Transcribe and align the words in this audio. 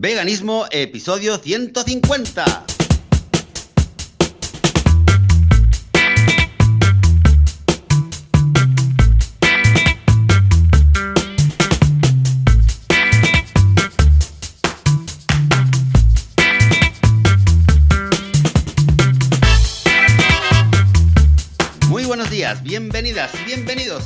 Veganismo, 0.00 0.64
episodio 0.70 1.38
150. 1.38 2.77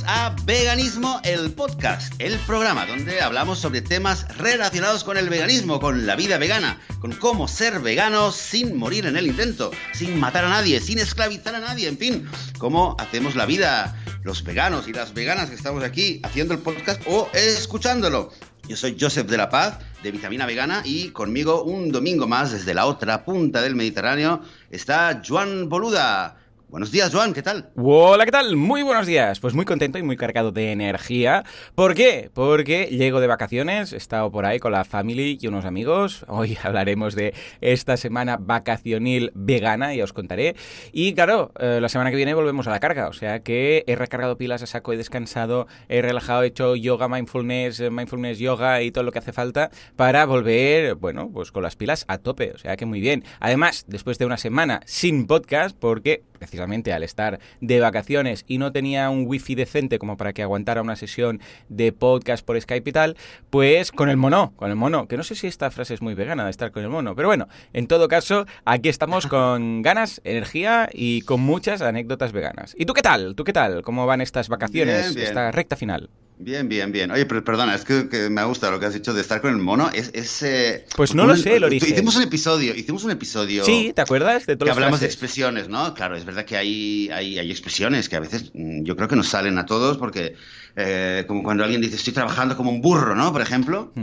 A 0.07 0.35
Veganismo, 0.45 1.19
el 1.23 1.51
podcast, 1.51 2.13
el 2.19 2.37
programa 2.39 2.85
donde 2.85 3.21
hablamos 3.21 3.59
sobre 3.59 3.81
temas 3.81 4.27
relacionados 4.37 5.03
con 5.03 5.17
el 5.17 5.29
veganismo, 5.29 5.79
con 5.79 6.07
la 6.07 6.15
vida 6.15 6.37
vegana, 6.37 6.81
con 6.99 7.11
cómo 7.11 7.47
ser 7.47 7.79
vegano 7.79 8.31
sin 8.31 8.77
morir 8.77 9.05
en 9.05 9.17
el 9.17 9.27
intento, 9.27 9.71
sin 9.93 10.19
matar 10.19 10.45
a 10.45 10.49
nadie, 10.49 10.81
sin 10.81 10.99
esclavizar 10.99 11.55
a 11.55 11.59
nadie, 11.59 11.87
en 11.87 11.97
fin, 11.97 12.29
cómo 12.57 12.95
hacemos 12.99 13.35
la 13.35 13.45
vida 13.45 13.95
los 14.23 14.43
veganos 14.43 14.87
y 14.87 14.93
las 14.93 15.13
veganas 15.13 15.49
que 15.49 15.55
estamos 15.55 15.83
aquí 15.83 16.19
haciendo 16.23 16.53
el 16.53 16.59
podcast 16.61 17.01
o 17.05 17.29
escuchándolo. 17.33 18.31
Yo 18.67 18.77
soy 18.77 18.97
Joseph 18.99 19.27
de 19.27 19.37
la 19.37 19.49
Paz, 19.49 19.79
de 20.01 20.11
Vitamina 20.11 20.45
Vegana, 20.45 20.81
y 20.85 21.09
conmigo 21.09 21.63
un 21.63 21.91
domingo 21.91 22.27
más 22.27 22.51
desde 22.51 22.73
la 22.73 22.85
otra 22.85 23.25
punta 23.25 23.61
del 23.61 23.75
Mediterráneo 23.75 24.41
está 24.71 25.21
Juan 25.27 25.67
Boluda. 25.69 26.37
Buenos 26.73 26.89
días, 26.89 27.13
Joan, 27.13 27.33
¿qué 27.33 27.43
tal? 27.43 27.69
Hola, 27.75 28.25
¿qué 28.25 28.31
tal? 28.31 28.55
Muy 28.55 28.81
buenos 28.81 29.05
días. 29.05 29.39
Pues 29.39 29.53
muy 29.53 29.63
contento 29.63 29.99
y 29.99 30.01
muy 30.01 30.17
cargado 30.17 30.51
de 30.51 30.71
energía. 30.71 31.43
¿Por 31.75 31.93
qué? 31.93 32.31
Porque 32.33 32.85
llego 32.85 33.19
de 33.19 33.27
vacaciones, 33.27 33.93
he 33.93 33.97
estado 33.97 34.31
por 34.31 34.47
ahí 34.47 34.57
con 34.57 34.71
la 34.71 34.83
family 34.83 35.37
y 35.39 35.45
unos 35.45 35.65
amigos. 35.65 36.25
Hoy 36.27 36.57
hablaremos 36.63 37.13
de 37.13 37.35
esta 37.61 37.95
semana 37.95 38.37
vacacionil 38.37 39.31
vegana, 39.35 39.93
ya 39.93 40.03
os 40.03 40.13
contaré. 40.13 40.55
Y 40.91 41.13
claro, 41.13 41.51
eh, 41.59 41.77
la 41.79 41.89
semana 41.89 42.09
que 42.09 42.15
viene 42.15 42.33
volvemos 42.33 42.65
a 42.65 42.71
la 42.71 42.79
carga, 42.79 43.07
o 43.07 43.13
sea 43.13 43.41
que 43.43 43.83
he 43.85 43.95
recargado 43.95 44.39
pilas 44.39 44.63
a 44.63 44.65
saco, 44.65 44.93
he 44.93 44.97
descansado, 44.97 45.67
he 45.89 46.01
relajado, 46.01 46.41
he 46.41 46.47
hecho 46.47 46.75
yoga, 46.75 47.07
mindfulness, 47.07 47.81
eh, 47.81 47.91
mindfulness 47.91 48.39
yoga 48.39 48.81
y 48.81 48.89
todo 48.89 49.03
lo 49.03 49.11
que 49.11 49.19
hace 49.19 49.31
falta 49.31 49.69
para 49.95 50.25
volver, 50.25 50.95
bueno, 50.95 51.29
pues 51.31 51.51
con 51.51 51.61
las 51.61 51.75
pilas 51.75 52.03
a 52.07 52.17
tope, 52.17 52.51
o 52.51 52.57
sea 52.57 52.77
que 52.77 52.87
muy 52.87 52.99
bien. 52.99 53.23
Además, 53.39 53.85
después 53.87 54.17
de 54.17 54.25
una 54.25 54.37
semana 54.37 54.81
sin 54.85 55.27
podcast, 55.27 55.77
porque 55.79 56.23
precisamente 56.39 56.62
al 56.63 57.03
estar 57.03 57.39
de 57.61 57.79
vacaciones 57.79 58.45
y 58.47 58.57
no 58.57 58.71
tenía 58.71 59.09
un 59.09 59.25
wifi 59.27 59.55
decente 59.55 59.99
como 59.99 60.17
para 60.17 60.33
que 60.33 60.41
aguantara 60.41 60.81
una 60.81 60.95
sesión 60.95 61.41
de 61.69 61.91
podcast 61.91 62.45
por 62.45 62.59
Skype 62.59 62.89
y 62.89 62.93
tal, 62.93 63.17
pues 63.49 63.91
con 63.91 64.09
el 64.09 64.17
mono, 64.17 64.53
con 64.55 64.69
el 64.69 64.75
mono, 64.75 65.07
que 65.07 65.17
no 65.17 65.23
sé 65.23 65.35
si 65.35 65.47
esta 65.47 65.69
frase 65.71 65.93
es 65.93 66.01
muy 66.01 66.13
vegana 66.13 66.45
de 66.45 66.51
estar 66.51 66.71
con 66.71 66.83
el 66.83 66.89
mono, 66.89 67.15
pero 67.15 67.27
bueno, 67.27 67.47
en 67.73 67.87
todo 67.87 68.07
caso, 68.07 68.45
aquí 68.65 68.89
estamos 68.89 69.27
con 69.27 69.81
ganas, 69.83 70.21
energía 70.23 70.89
y 70.91 71.21
con 71.21 71.41
muchas 71.41 71.81
anécdotas 71.81 72.31
veganas. 72.31 72.75
¿Y 72.77 72.85
tú 72.85 72.93
qué 72.93 73.01
tal? 73.01 73.35
¿Tú 73.35 73.43
qué 73.43 73.53
tal? 73.53 73.81
¿Cómo 73.81 74.05
van 74.05 74.21
estas 74.21 74.49
vacaciones, 74.49 75.15
esta 75.15 75.51
recta 75.51 75.75
final? 75.75 76.09
Bien, 76.37 76.67
bien, 76.67 76.91
bien. 76.91 77.11
Oye, 77.11 77.25
pero 77.25 77.43
perdona, 77.43 77.75
es 77.75 77.85
que, 77.85 78.29
me 78.29 78.41
ha 78.41 78.45
gustado 78.45 78.73
lo 78.73 78.79
que 78.79 78.85
has 78.87 78.93
dicho 78.93 79.13
de 79.13 79.21
estar 79.21 79.39
con 79.39 79.51
el 79.51 79.57
mono. 79.57 79.89
Es, 79.91 80.43
eh, 80.43 80.85
pues 80.95 81.13
no 81.13 81.25
lo 81.25 81.35
sé, 81.35 81.55
el 81.55 81.63
origen. 81.63 81.93
Hicimos 81.93 82.15
un 82.15 82.23
episodio, 82.23 82.75
hicimos 82.75 83.03
un 83.03 83.11
episodio. 83.11 83.63
Sí, 83.63 83.93
¿te 83.95 84.01
acuerdas 84.01 84.45
de 84.45 84.57
Que 84.57 84.69
hablamos 84.69 84.99
de 84.99 85.05
expresiones, 85.05 85.69
¿no? 85.69 85.93
Claro, 85.93 86.15
es 86.15 86.25
verdad 86.25 86.45
que 86.45 86.57
hay, 86.57 87.09
hay, 87.11 87.39
hay, 87.39 87.51
expresiones 87.51 88.09
que 88.09 88.15
a 88.15 88.19
veces 88.19 88.51
mm, 88.53 88.83
yo 88.83 88.95
creo 88.95 89.07
que 89.07 89.15
nos 89.15 89.27
salen 89.27 89.57
a 89.57 89.65
todos 89.65 89.97
porque, 89.97 90.35
eh, 90.75 91.23
como 91.27 91.43
cuando 91.43 91.63
alguien 91.63 91.81
dice 91.81 91.95
estoy 91.95 92.13
trabajando 92.13 92.57
como 92.57 92.71
un 92.71 92.81
burro, 92.81 93.15
¿no? 93.15 93.31
Por 93.31 93.41
ejemplo. 93.41 93.93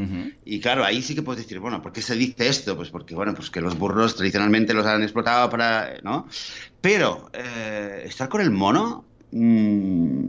Y 0.44 0.60
claro, 0.60 0.84
ahí 0.84 1.02
sí 1.02 1.14
que 1.14 1.22
puedes 1.22 1.42
decir, 1.42 1.58
bueno, 1.58 1.82
¿por 1.82 1.92
qué 1.92 2.00
se 2.00 2.14
dice 2.14 2.48
esto? 2.48 2.76
Pues 2.76 2.90
porque, 2.90 3.14
bueno, 3.14 3.34
pues 3.34 3.50
que 3.50 3.60
los 3.60 3.76
burros 3.76 4.16
tradicionalmente 4.16 4.72
los 4.72 4.86
han 4.86 5.02
explotado 5.02 5.50
para, 5.50 5.94
¿no? 6.02 6.28
Pero 6.80 7.30
eh, 7.32 8.04
estar 8.06 8.28
con 8.28 8.40
el 8.40 8.50
mono. 8.50 9.04
Mmm, 9.32 10.26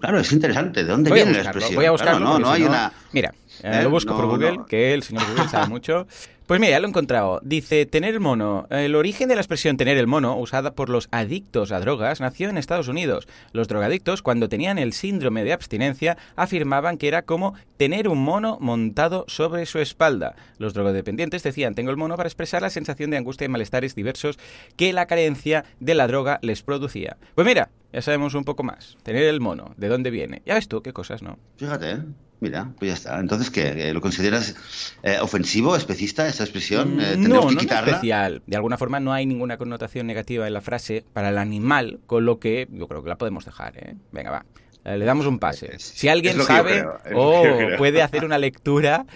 claro, 0.00 0.20
es 0.20 0.32
interesante. 0.32 0.84
¿De 0.84 0.90
dónde 0.90 1.12
viene 1.12 1.32
la 1.32 1.42
expresión? 1.42 1.74
Voy 1.74 1.84
a 1.86 1.90
buscarlo. 1.90 2.20
no, 2.20 2.38
no 2.38 2.50
hay 2.50 2.64
una... 2.64 2.92
Mira, 3.12 3.32
eh, 3.62 3.80
lo 3.82 3.82
¿Eh? 3.82 3.86
busco 3.86 4.16
por 4.16 4.26
Google, 4.26 4.60
que 4.68 4.94
el 4.94 5.02
señor 5.02 5.24
Google 5.28 5.48
sabe 5.48 5.66
mucho. 5.68 6.06
Pues 6.52 6.60
mira, 6.60 6.72
ya 6.72 6.80
lo 6.80 6.86
he 6.86 6.90
encontrado. 6.90 7.40
Dice, 7.42 7.86
tener 7.86 8.12
el 8.12 8.20
mono. 8.20 8.66
El 8.68 8.94
origen 8.94 9.26
de 9.26 9.36
la 9.36 9.40
expresión 9.40 9.78
tener 9.78 9.96
el 9.96 10.06
mono, 10.06 10.36
usada 10.36 10.74
por 10.74 10.90
los 10.90 11.08
adictos 11.10 11.72
a 11.72 11.80
drogas, 11.80 12.20
nació 12.20 12.50
en 12.50 12.58
Estados 12.58 12.88
Unidos. 12.88 13.26
Los 13.54 13.68
drogadictos, 13.68 14.20
cuando 14.20 14.50
tenían 14.50 14.76
el 14.76 14.92
síndrome 14.92 15.44
de 15.44 15.54
abstinencia, 15.54 16.18
afirmaban 16.36 16.98
que 16.98 17.08
era 17.08 17.22
como 17.22 17.54
tener 17.78 18.06
un 18.06 18.22
mono 18.22 18.58
montado 18.60 19.24
sobre 19.28 19.64
su 19.64 19.78
espalda. 19.78 20.36
Los 20.58 20.74
drogodependientes 20.74 21.42
decían, 21.42 21.74
tengo 21.74 21.90
el 21.90 21.96
mono 21.96 22.18
para 22.18 22.28
expresar 22.28 22.60
la 22.60 22.68
sensación 22.68 23.08
de 23.08 23.16
angustia 23.16 23.46
y 23.46 23.48
malestares 23.48 23.94
diversos 23.94 24.38
que 24.76 24.92
la 24.92 25.06
carencia 25.06 25.64
de 25.80 25.94
la 25.94 26.06
droga 26.06 26.38
les 26.42 26.62
producía. 26.62 27.16
Pues 27.34 27.46
mira, 27.46 27.70
ya 27.94 28.02
sabemos 28.02 28.34
un 28.34 28.44
poco 28.44 28.62
más. 28.62 28.98
Tener 29.04 29.22
el 29.22 29.40
mono, 29.40 29.72
¿de 29.78 29.88
dónde 29.88 30.10
viene? 30.10 30.42
Ya 30.44 30.56
ves 30.56 30.68
tú 30.68 30.82
qué 30.82 30.92
cosas, 30.92 31.22
¿no? 31.22 31.38
Fíjate, 31.56 31.92
¿eh? 31.92 31.98
Mira, 32.42 32.72
pues 32.76 32.88
ya 32.88 32.94
está. 32.94 33.20
Entonces, 33.20 33.50
¿qué? 33.50 33.94
¿Lo 33.94 34.00
consideras 34.00 34.56
eh, 35.04 35.18
ofensivo, 35.20 35.76
especista, 35.76 36.26
esa 36.26 36.42
expresión? 36.42 37.00
Eh, 37.00 37.14
no, 37.16 37.46
que 37.46 37.54
quitarla? 37.54 37.86
no 37.86 37.92
especial. 37.92 38.42
De 38.48 38.56
alguna 38.56 38.76
forma 38.76 38.98
no 38.98 39.12
hay 39.12 39.26
ninguna 39.26 39.58
connotación 39.58 40.08
negativa 40.08 40.48
en 40.48 40.52
la 40.52 40.60
frase 40.60 41.04
para 41.12 41.28
el 41.28 41.38
animal, 41.38 42.00
con 42.04 42.24
lo 42.24 42.40
que 42.40 42.66
yo 42.72 42.88
creo 42.88 43.04
que 43.04 43.10
la 43.10 43.16
podemos 43.16 43.44
dejar. 43.44 43.78
¿eh? 43.78 43.94
Venga, 44.10 44.32
va. 44.32 44.44
Eh, 44.84 44.98
le 44.98 45.04
damos 45.04 45.26
un 45.26 45.38
pase. 45.38 45.78
Si 45.78 46.08
alguien 46.08 46.42
sabe 46.42 46.84
o 47.14 47.44
puede 47.78 48.02
hacer 48.02 48.24
una 48.24 48.38
lectura 48.38 49.06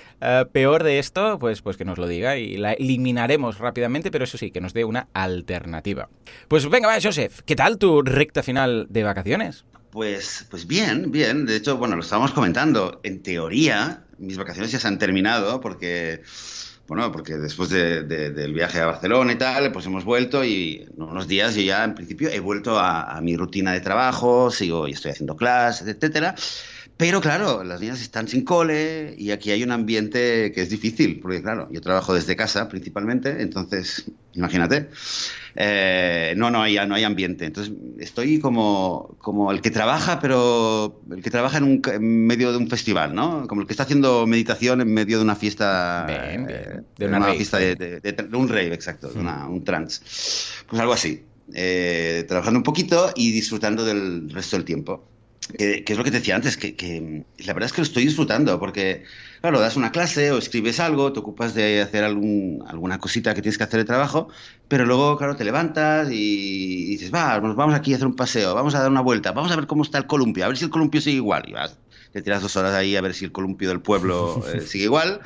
peor 0.53 0.85
de 0.85 1.01
esto, 1.01 1.41
pues, 1.41 1.63
pues 1.63 1.77
que 1.77 1.85
nos 1.85 1.99
lo 1.99 2.07
diga 2.07 2.37
y 2.37 2.57
la 2.57 2.75
eliminaremos 2.75 3.59
rápidamente, 3.59 4.13
pero 4.13 4.23
eso 4.23 4.39
sí, 4.39 4.53
que 4.53 4.61
nos 4.61 4.73
dé 4.73 4.85
una 4.85 5.09
alternativa. 5.15 6.09
Pues 6.47 6.71
venga, 6.71 6.87
va, 6.87 6.99
Joseph, 7.03 7.41
¿qué 7.45 7.57
tal 7.57 7.79
tu 7.79 8.03
recta 8.03 8.45
final 8.45 8.87
de 8.89 9.03
vacaciones? 9.03 9.65
Pues, 9.97 10.45
pues 10.51 10.67
bien, 10.67 11.11
bien. 11.11 11.47
De 11.47 11.57
hecho, 11.57 11.79
bueno, 11.79 11.97
lo 11.97 12.03
estábamos 12.03 12.33
comentando. 12.33 13.01
En 13.03 13.23
teoría, 13.23 14.05
mis 14.19 14.37
vacaciones 14.37 14.71
ya 14.71 14.79
se 14.79 14.87
han 14.89 14.99
terminado 14.99 15.59
porque, 15.63 16.21
bueno, 16.87 17.11
porque 17.11 17.39
después 17.39 17.71
del 17.71 18.53
viaje 18.53 18.79
a 18.79 18.85
Barcelona 18.85 19.33
y 19.33 19.37
tal, 19.37 19.73
pues 19.73 19.87
hemos 19.87 20.05
vuelto 20.05 20.45
y 20.45 20.87
en 20.95 21.03
unos 21.03 21.27
días 21.27 21.55
yo 21.55 21.63
ya, 21.63 21.83
en 21.83 21.95
principio, 21.95 22.29
he 22.29 22.41
vuelto 22.41 22.79
a 22.79 23.19
mi 23.23 23.39
rutina 23.39 23.73
de 23.73 23.81
trabajo, 23.81 24.51
sigo 24.51 24.87
y 24.87 24.93
estoy 24.93 25.13
haciendo 25.13 25.35
clases, 25.35 25.89
etcétera. 25.89 26.35
Pero 26.97 27.21
claro, 27.21 27.63
las 27.63 27.81
niñas 27.81 28.01
están 28.01 28.27
sin 28.27 28.43
cole 28.43 29.15
y 29.19 29.31
aquí 29.31 29.51
hay 29.51 29.63
un 29.63 29.71
ambiente 29.71 30.51
que 30.53 30.63
es 30.63 30.71
difícil, 30.71 31.21
porque 31.21 31.43
claro, 31.43 31.69
yo 31.71 31.83
trabajo 31.83 32.15
desde 32.15 32.37
casa 32.37 32.71
principalmente, 32.71 33.43
entonces, 33.43 34.11
imagínate, 34.33 34.89
eh, 35.57 36.33
no, 36.39 36.51
no 36.51 36.63
hay, 36.63 36.79
no 36.87 36.95
hay 36.95 37.05
ambiente. 37.05 37.45
Entonces, 37.45 37.75
estoy 37.99 38.39
como, 38.39 39.15
como 39.19 39.53
el 39.53 39.61
que 39.61 39.71
trabaja, 39.71 40.21
pero 40.21 41.03
el 41.11 41.23
que 41.23 41.31
trabaja 41.31 41.59
en, 41.59 41.65
un, 41.65 41.83
medio 42.27 42.51
de 42.51 42.57
un 42.57 42.69
festival, 42.69 43.15
¿no? 43.15 43.47
Como 43.47 43.61
el 43.61 43.67
que 43.67 43.75
está 43.75 43.83
haciendo 43.83 44.27
meditación 44.27 44.81
en 44.81 44.95
medio 44.95 45.19
de 45.19 45.25
una 45.25 45.37
fiesta. 45.37 46.07
Eh, 46.09 46.81
de 46.97 47.07
una, 47.07 47.35
fiesta 47.35 47.59
de, 47.59 48.01
un 48.33 48.49
rave, 48.49 48.73
exacto, 48.73 49.09
de 49.09 49.21
una, 49.21 49.47
un 49.47 49.65
trance. 49.65 50.01
Pues 50.67 50.81
algo 50.81 50.95
así. 50.95 51.25
Eh, 51.53 52.25
trabajando 52.27 52.59
un 52.59 52.65
poquito 52.65 53.13
y 53.15 53.33
disfrutando 53.33 53.85
del 53.85 54.31
resto 54.31 54.57
del 54.57 54.65
tiempo 54.65 55.07
que, 55.57 55.85
es 55.87 55.97
lo 55.97 56.05
que 56.05 56.11
te 56.11 56.19
decía 56.19 56.37
antes, 56.37 56.57
que, 56.57 57.25
la 57.39 57.53
verdad 57.53 57.67
es 57.67 57.73
que 57.73 57.81
lo 57.81 57.87
estoy 57.87 58.05
disfrutando, 58.05 58.59
porque, 58.59 59.05
claro, 59.41 59.61
das 59.61 59.77
una 59.77 59.93
clase 59.93 60.33
o 60.33 60.39
escribes 60.39 60.81
algo, 60.81 61.13
te 61.13 61.21
ocupas 61.21 61.55
de 61.55 61.81
hacer 61.81 62.05
algún, 62.05 62.65
alguna 62.67 62.99
cosita 62.99 63.35
que 63.35 63.43
tienes 63.43 63.59
que 63.59 63.65
hacer 63.65 63.81
de 63.81 63.85
trabajo, 63.85 64.29
pero 64.69 64.85
luego, 64.85 65.17
claro, 65.17 65.37
te 65.37 65.45
levantas 65.45 66.09
y 66.11 66.87
dices, 66.87 67.13
va, 67.15 67.39
vamos 67.39 67.75
aquí 67.75 67.93
a 67.93 67.97
hacer 67.97 68.07
un 68.07 68.17
paseo, 68.17 68.55
vamos 68.55 68.75
a 68.75 68.81
dar 68.81 68.91
una 68.91 69.03
vuelta, 69.03 69.33
vamos 69.33 69.53
a 69.53 69.57
ver 69.57 69.67
cómo 69.67 69.83
está 69.83 69.99
el 69.99 70.07
columpio, 70.07 70.45
a 70.45 70.49
ver 70.49 70.57
si 70.57 70.65
el 70.65 70.71
columpio 70.71 71.01
sigue 71.01 71.17
igual, 71.17 71.45
y 71.47 71.53
vas, 71.53 71.79
te 72.13 72.23
tiras 72.23 72.43
dos 72.43 72.57
horas 72.57 72.75
ahí 72.75 72.97
a 72.97 73.01
ver 73.01 73.15
si 73.15 73.25
el 73.25 73.33
columpio 73.33 73.69
del 73.69 73.81
pueblo 73.81 74.43
eh, 74.55 74.63
sigue 74.63 74.85
igual 74.85 75.21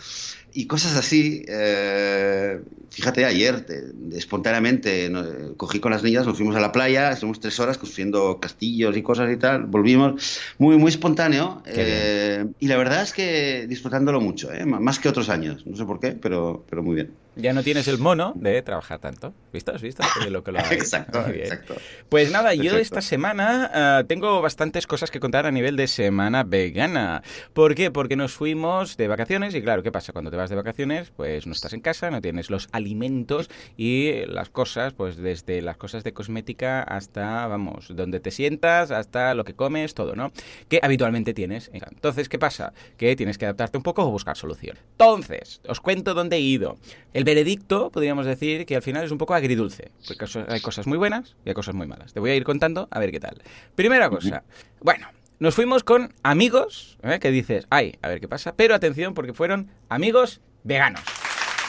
y 0.52 0.66
cosas 0.66 0.96
así. 0.96 1.44
Eh, 1.48 2.60
fíjate, 2.90 3.24
ayer, 3.24 3.66
espontáneamente, 4.12 5.10
cogí 5.56 5.80
con 5.80 5.92
las 5.92 6.02
niñas, 6.02 6.26
nos 6.26 6.36
fuimos 6.36 6.56
a 6.56 6.60
la 6.60 6.72
playa, 6.72 7.12
estuvimos 7.12 7.40
tres 7.40 7.58
horas 7.60 7.78
construyendo 7.78 8.38
castillos 8.40 8.96
y 8.96 9.02
cosas 9.02 9.32
y 9.32 9.36
tal, 9.36 9.64
volvimos 9.64 10.40
muy, 10.58 10.76
muy 10.76 10.90
espontáneo. 10.90 11.62
Eh, 11.66 12.46
y 12.58 12.66
la 12.66 12.76
verdad 12.76 13.02
es 13.02 13.12
que 13.12 13.66
disfrutándolo 13.68 14.20
mucho, 14.20 14.52
¿eh? 14.52 14.64
más 14.64 14.98
que 14.98 15.08
otros 15.08 15.28
años, 15.28 15.66
no 15.66 15.76
sé 15.76 15.84
por 15.84 16.00
qué, 16.00 16.12
pero, 16.12 16.64
pero 16.68 16.82
muy 16.82 16.96
bien. 16.96 17.10
Ya 17.40 17.52
no 17.52 17.62
tienes 17.62 17.88
el 17.88 17.98
mono 17.98 18.32
de 18.36 18.60
trabajar 18.62 18.98
tanto. 18.98 19.32
¿Visto? 19.52 19.72
¿Has 19.74 19.82
visto? 19.82 20.02
Lo 20.28 20.44
que 20.44 20.52
lo 20.52 20.58
exacto, 20.70 21.26
exacto. 21.28 21.74
Pues 22.08 22.30
nada, 22.30 22.54
yo 22.54 22.76
esta 22.76 23.00
semana 23.00 24.00
uh, 24.00 24.06
tengo 24.06 24.40
bastantes 24.42 24.86
cosas 24.86 25.10
que 25.10 25.20
contar 25.20 25.46
a 25.46 25.50
nivel 25.50 25.76
de 25.76 25.86
semana 25.86 26.44
vegana. 26.44 27.22
¿Por 27.52 27.74
qué? 27.74 27.90
Porque 27.90 28.16
nos 28.16 28.32
fuimos 28.32 28.96
de 28.96 29.08
vacaciones 29.08 29.54
y 29.54 29.62
claro, 29.62 29.82
¿qué 29.82 29.90
pasa? 29.90 30.12
Cuando 30.12 30.30
te 30.30 30.36
vas 30.36 30.50
de 30.50 30.56
vacaciones, 30.56 31.10
pues 31.16 31.46
no 31.46 31.52
estás 31.52 31.72
en 31.72 31.80
casa, 31.80 32.10
no 32.10 32.20
tienes 32.20 32.50
los 32.50 32.68
alimentos 32.72 33.50
y 33.76 34.26
las 34.26 34.50
cosas, 34.50 34.92
pues 34.92 35.16
desde 35.16 35.62
las 35.62 35.76
cosas 35.76 36.04
de 36.04 36.12
cosmética 36.12 36.82
hasta, 36.82 37.46
vamos, 37.46 37.88
donde 37.94 38.20
te 38.20 38.30
sientas, 38.30 38.90
hasta 38.90 39.34
lo 39.34 39.44
que 39.44 39.54
comes, 39.54 39.94
todo, 39.94 40.14
¿no? 40.14 40.32
Que 40.68 40.80
habitualmente 40.82 41.34
tienes. 41.34 41.70
Entonces, 41.72 42.28
¿qué 42.28 42.38
pasa? 42.38 42.72
Que 42.96 43.16
tienes 43.16 43.38
que 43.38 43.46
adaptarte 43.46 43.78
un 43.78 43.82
poco 43.82 44.02
o 44.02 44.10
buscar 44.10 44.36
solución. 44.36 44.78
Entonces, 44.92 45.60
os 45.66 45.80
cuento 45.80 46.14
dónde 46.14 46.36
he 46.36 46.40
ido. 46.40 46.78
El 47.12 47.24
veredicto, 47.30 47.90
podríamos 47.90 48.26
decir, 48.26 48.66
que 48.66 48.74
al 48.74 48.82
final 48.82 49.04
es 49.04 49.12
un 49.12 49.18
poco 49.18 49.34
agridulce. 49.34 49.92
Porque 50.06 50.26
hay 50.48 50.60
cosas 50.60 50.86
muy 50.86 50.98
buenas 50.98 51.36
y 51.44 51.50
hay 51.50 51.54
cosas 51.54 51.74
muy 51.74 51.86
malas. 51.86 52.12
Te 52.12 52.18
voy 52.18 52.30
a 52.30 52.34
ir 52.34 52.42
contando 52.42 52.88
a 52.90 52.98
ver 52.98 53.12
qué 53.12 53.20
tal. 53.20 53.40
Primera 53.76 54.10
cosa. 54.10 54.42
Bueno, 54.80 55.06
nos 55.38 55.54
fuimos 55.54 55.84
con 55.84 56.12
amigos, 56.24 56.98
¿eh? 57.04 57.20
que 57.20 57.30
dices, 57.30 57.66
ay, 57.70 57.98
a 58.02 58.08
ver 58.08 58.20
qué 58.20 58.26
pasa. 58.26 58.54
Pero 58.56 58.74
atención, 58.74 59.14
porque 59.14 59.32
fueron 59.32 59.70
amigos 59.88 60.40
veganos. 60.64 61.02